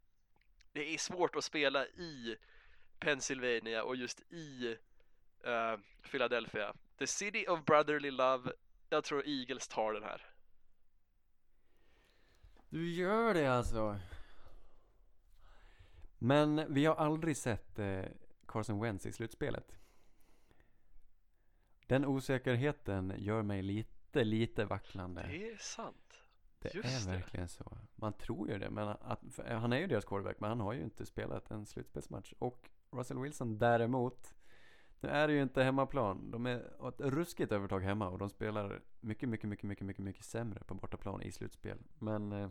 [0.73, 2.37] det är svårt att spela i
[3.01, 4.77] Pennsylvania och just i
[5.45, 5.77] eh,
[6.11, 6.75] Philadelphia.
[6.99, 8.53] The City of Brotherly Love.
[8.89, 10.27] Jag tror Eagles tar den här.
[12.69, 13.99] Du gör det alltså.
[16.19, 18.05] Men vi har aldrig sett eh,
[18.47, 19.77] Carson Wentz i slutspelet.
[21.87, 25.27] Den osäkerheten gör mig lite, lite vacklande.
[25.29, 26.25] Det är sant.
[26.59, 27.17] Det Just är det.
[27.19, 27.79] verkligen så.
[27.95, 30.83] Man tror ju det, men att, han är ju deras quarterback, men han har ju
[30.83, 32.33] inte spelat en slutspelsmatch.
[32.39, 34.35] Och Russell Wilson däremot,
[35.01, 36.31] nu är det ju inte hemmaplan.
[36.31, 40.25] De är ett ruskigt övertag hemma och de spelar mycket, mycket, mycket, mycket, mycket, mycket
[40.25, 41.79] sämre på bortaplan i slutspel.
[41.99, 42.49] Men eh,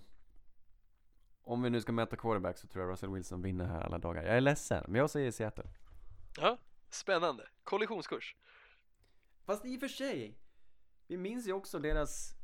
[1.41, 4.23] om vi nu ska mäta quarterback så tror jag Russell Wilson vinner här alla dagar.
[4.23, 5.69] Jag är ledsen, men jag säger Seattle.
[6.37, 6.57] Ja,
[6.89, 7.47] spännande.
[7.63, 8.35] Kollisionskurs.
[9.45, 10.39] Fast i och för sig,
[11.07, 12.35] vi minns ju också deras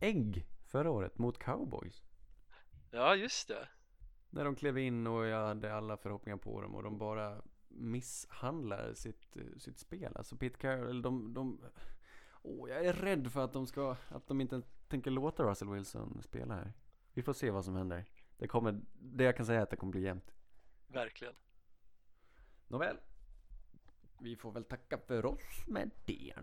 [0.00, 2.02] ägg förra året mot cowboys.
[2.90, 3.68] Ja, just det.
[4.36, 8.94] När de klev in och jag hade alla förhoppningar på dem och de bara misshandlar
[8.94, 10.12] sitt, sitt spel.
[10.16, 11.60] Alltså Pete Carroll, de, de
[12.42, 16.22] Åh, jag är rädd för att de ska, att de inte tänker låta Russell Wilson
[16.22, 16.72] spela här.
[17.12, 18.04] Vi får se vad som händer.
[18.36, 20.34] Det kommer, det jag kan säga är att det kommer bli jämnt.
[20.86, 21.34] Verkligen.
[22.68, 22.96] Nåväl.
[24.20, 26.34] Vi får väl tacka för oss med det.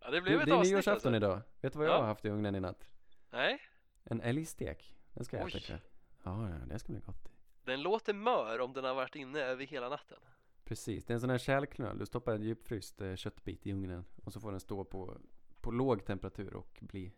[0.00, 1.26] ja, det Du, blev ett det är avsnitt nyårsafton alltså.
[1.26, 1.40] idag.
[1.60, 1.98] Vet du vad jag Ja.
[2.00, 2.88] har haft i ugnen i natt?
[3.30, 3.60] Nej,
[4.04, 4.96] En älgstek.
[5.14, 5.80] Den ska jag äta ikväll.
[6.22, 7.28] Ja, ja, det ska bli gott.
[7.64, 10.18] den låter mör om den har varit inne över hela natten.
[10.64, 11.98] Precis, det är en sån här kärlknöl.
[11.98, 15.18] Du stoppar en djupfryst eh, köttbit i ugnen och så får den stå på,
[15.60, 17.12] på låg temperatur och bli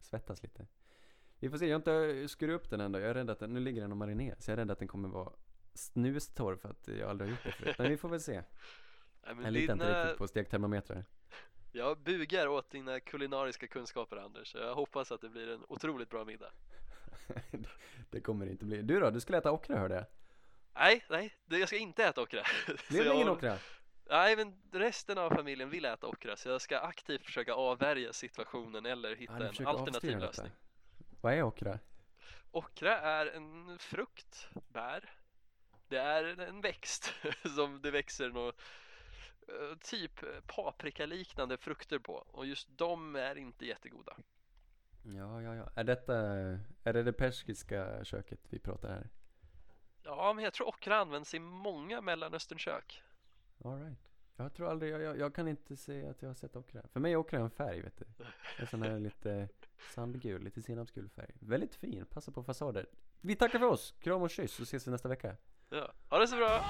[0.00, 0.66] svettas lite.
[1.38, 2.98] Vi får se, jag har inte skurit upp den än då.
[3.00, 4.78] Jag är rädd att den, nu ligger den och marinerar, så jag är rädd att
[4.78, 5.32] den kommer vara
[5.74, 7.78] snustorr för att jag aldrig har gjort det förut.
[7.78, 8.32] Men vi får väl se.
[9.26, 11.04] Nej, Jag litar inte dina- riktigt på stektermometrar.
[11.72, 16.24] Jag bugar åt dina kulinariska kunskaper Anders, jag hoppas att det blir en otroligt bra
[16.24, 16.52] middag.
[18.10, 18.82] det kommer det inte bli.
[18.82, 19.10] Du då?
[19.10, 20.04] Du skulle äta okra hörde jag.
[20.74, 22.44] Nej, nej, jag ska inte äta okra.
[22.66, 23.58] Så Blev det ingen okra?
[24.10, 28.86] Nej, men resten av familjen vill äta okra, så jag ska aktivt försöka avvärja situationen
[28.86, 30.26] eller hitta Ja, en alternativ detta.
[30.26, 30.52] lösning.
[31.20, 31.78] Vad är okra?
[32.50, 35.10] Okra är en frukt, bär.
[35.88, 37.14] Det är en växt
[37.56, 38.60] som det växer något
[39.48, 44.16] eh, typ paprikaliknande frukter på och just de är inte jättegoda.
[45.02, 45.68] Ja, ja, ja.
[45.74, 46.16] Är detta,
[46.84, 49.08] är det det persiska köket vi pratar här?
[50.02, 53.02] Ja, men jag tror okra används i många mellanösternkök.
[53.64, 53.98] All right.
[54.36, 56.82] Jag tror aldrig, jag, jag, jag kan inte säga att jag har sett okra.
[56.92, 58.04] För mig är okra en färg vet du.
[58.58, 59.48] En sån här lite
[59.94, 61.34] sandgul, lite senapsgul färg.
[61.40, 62.86] Väldigt fin, passar på fasader.
[63.20, 65.36] Vi tackar för oss, kram och kyss så ses vi nästa vecka.
[65.70, 66.64] Ja, ha det så bra!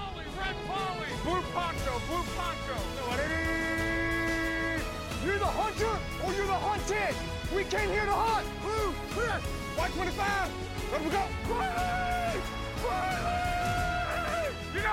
[5.24, 7.14] You're the hunter or you're the hunted.
[7.54, 8.46] We came here to hunt.
[8.60, 9.38] Blue, clear.
[9.78, 10.50] White 25.
[10.90, 11.22] Let we go.
[11.46, 12.40] Riley!
[12.82, 14.50] Riley!
[14.74, 14.88] You know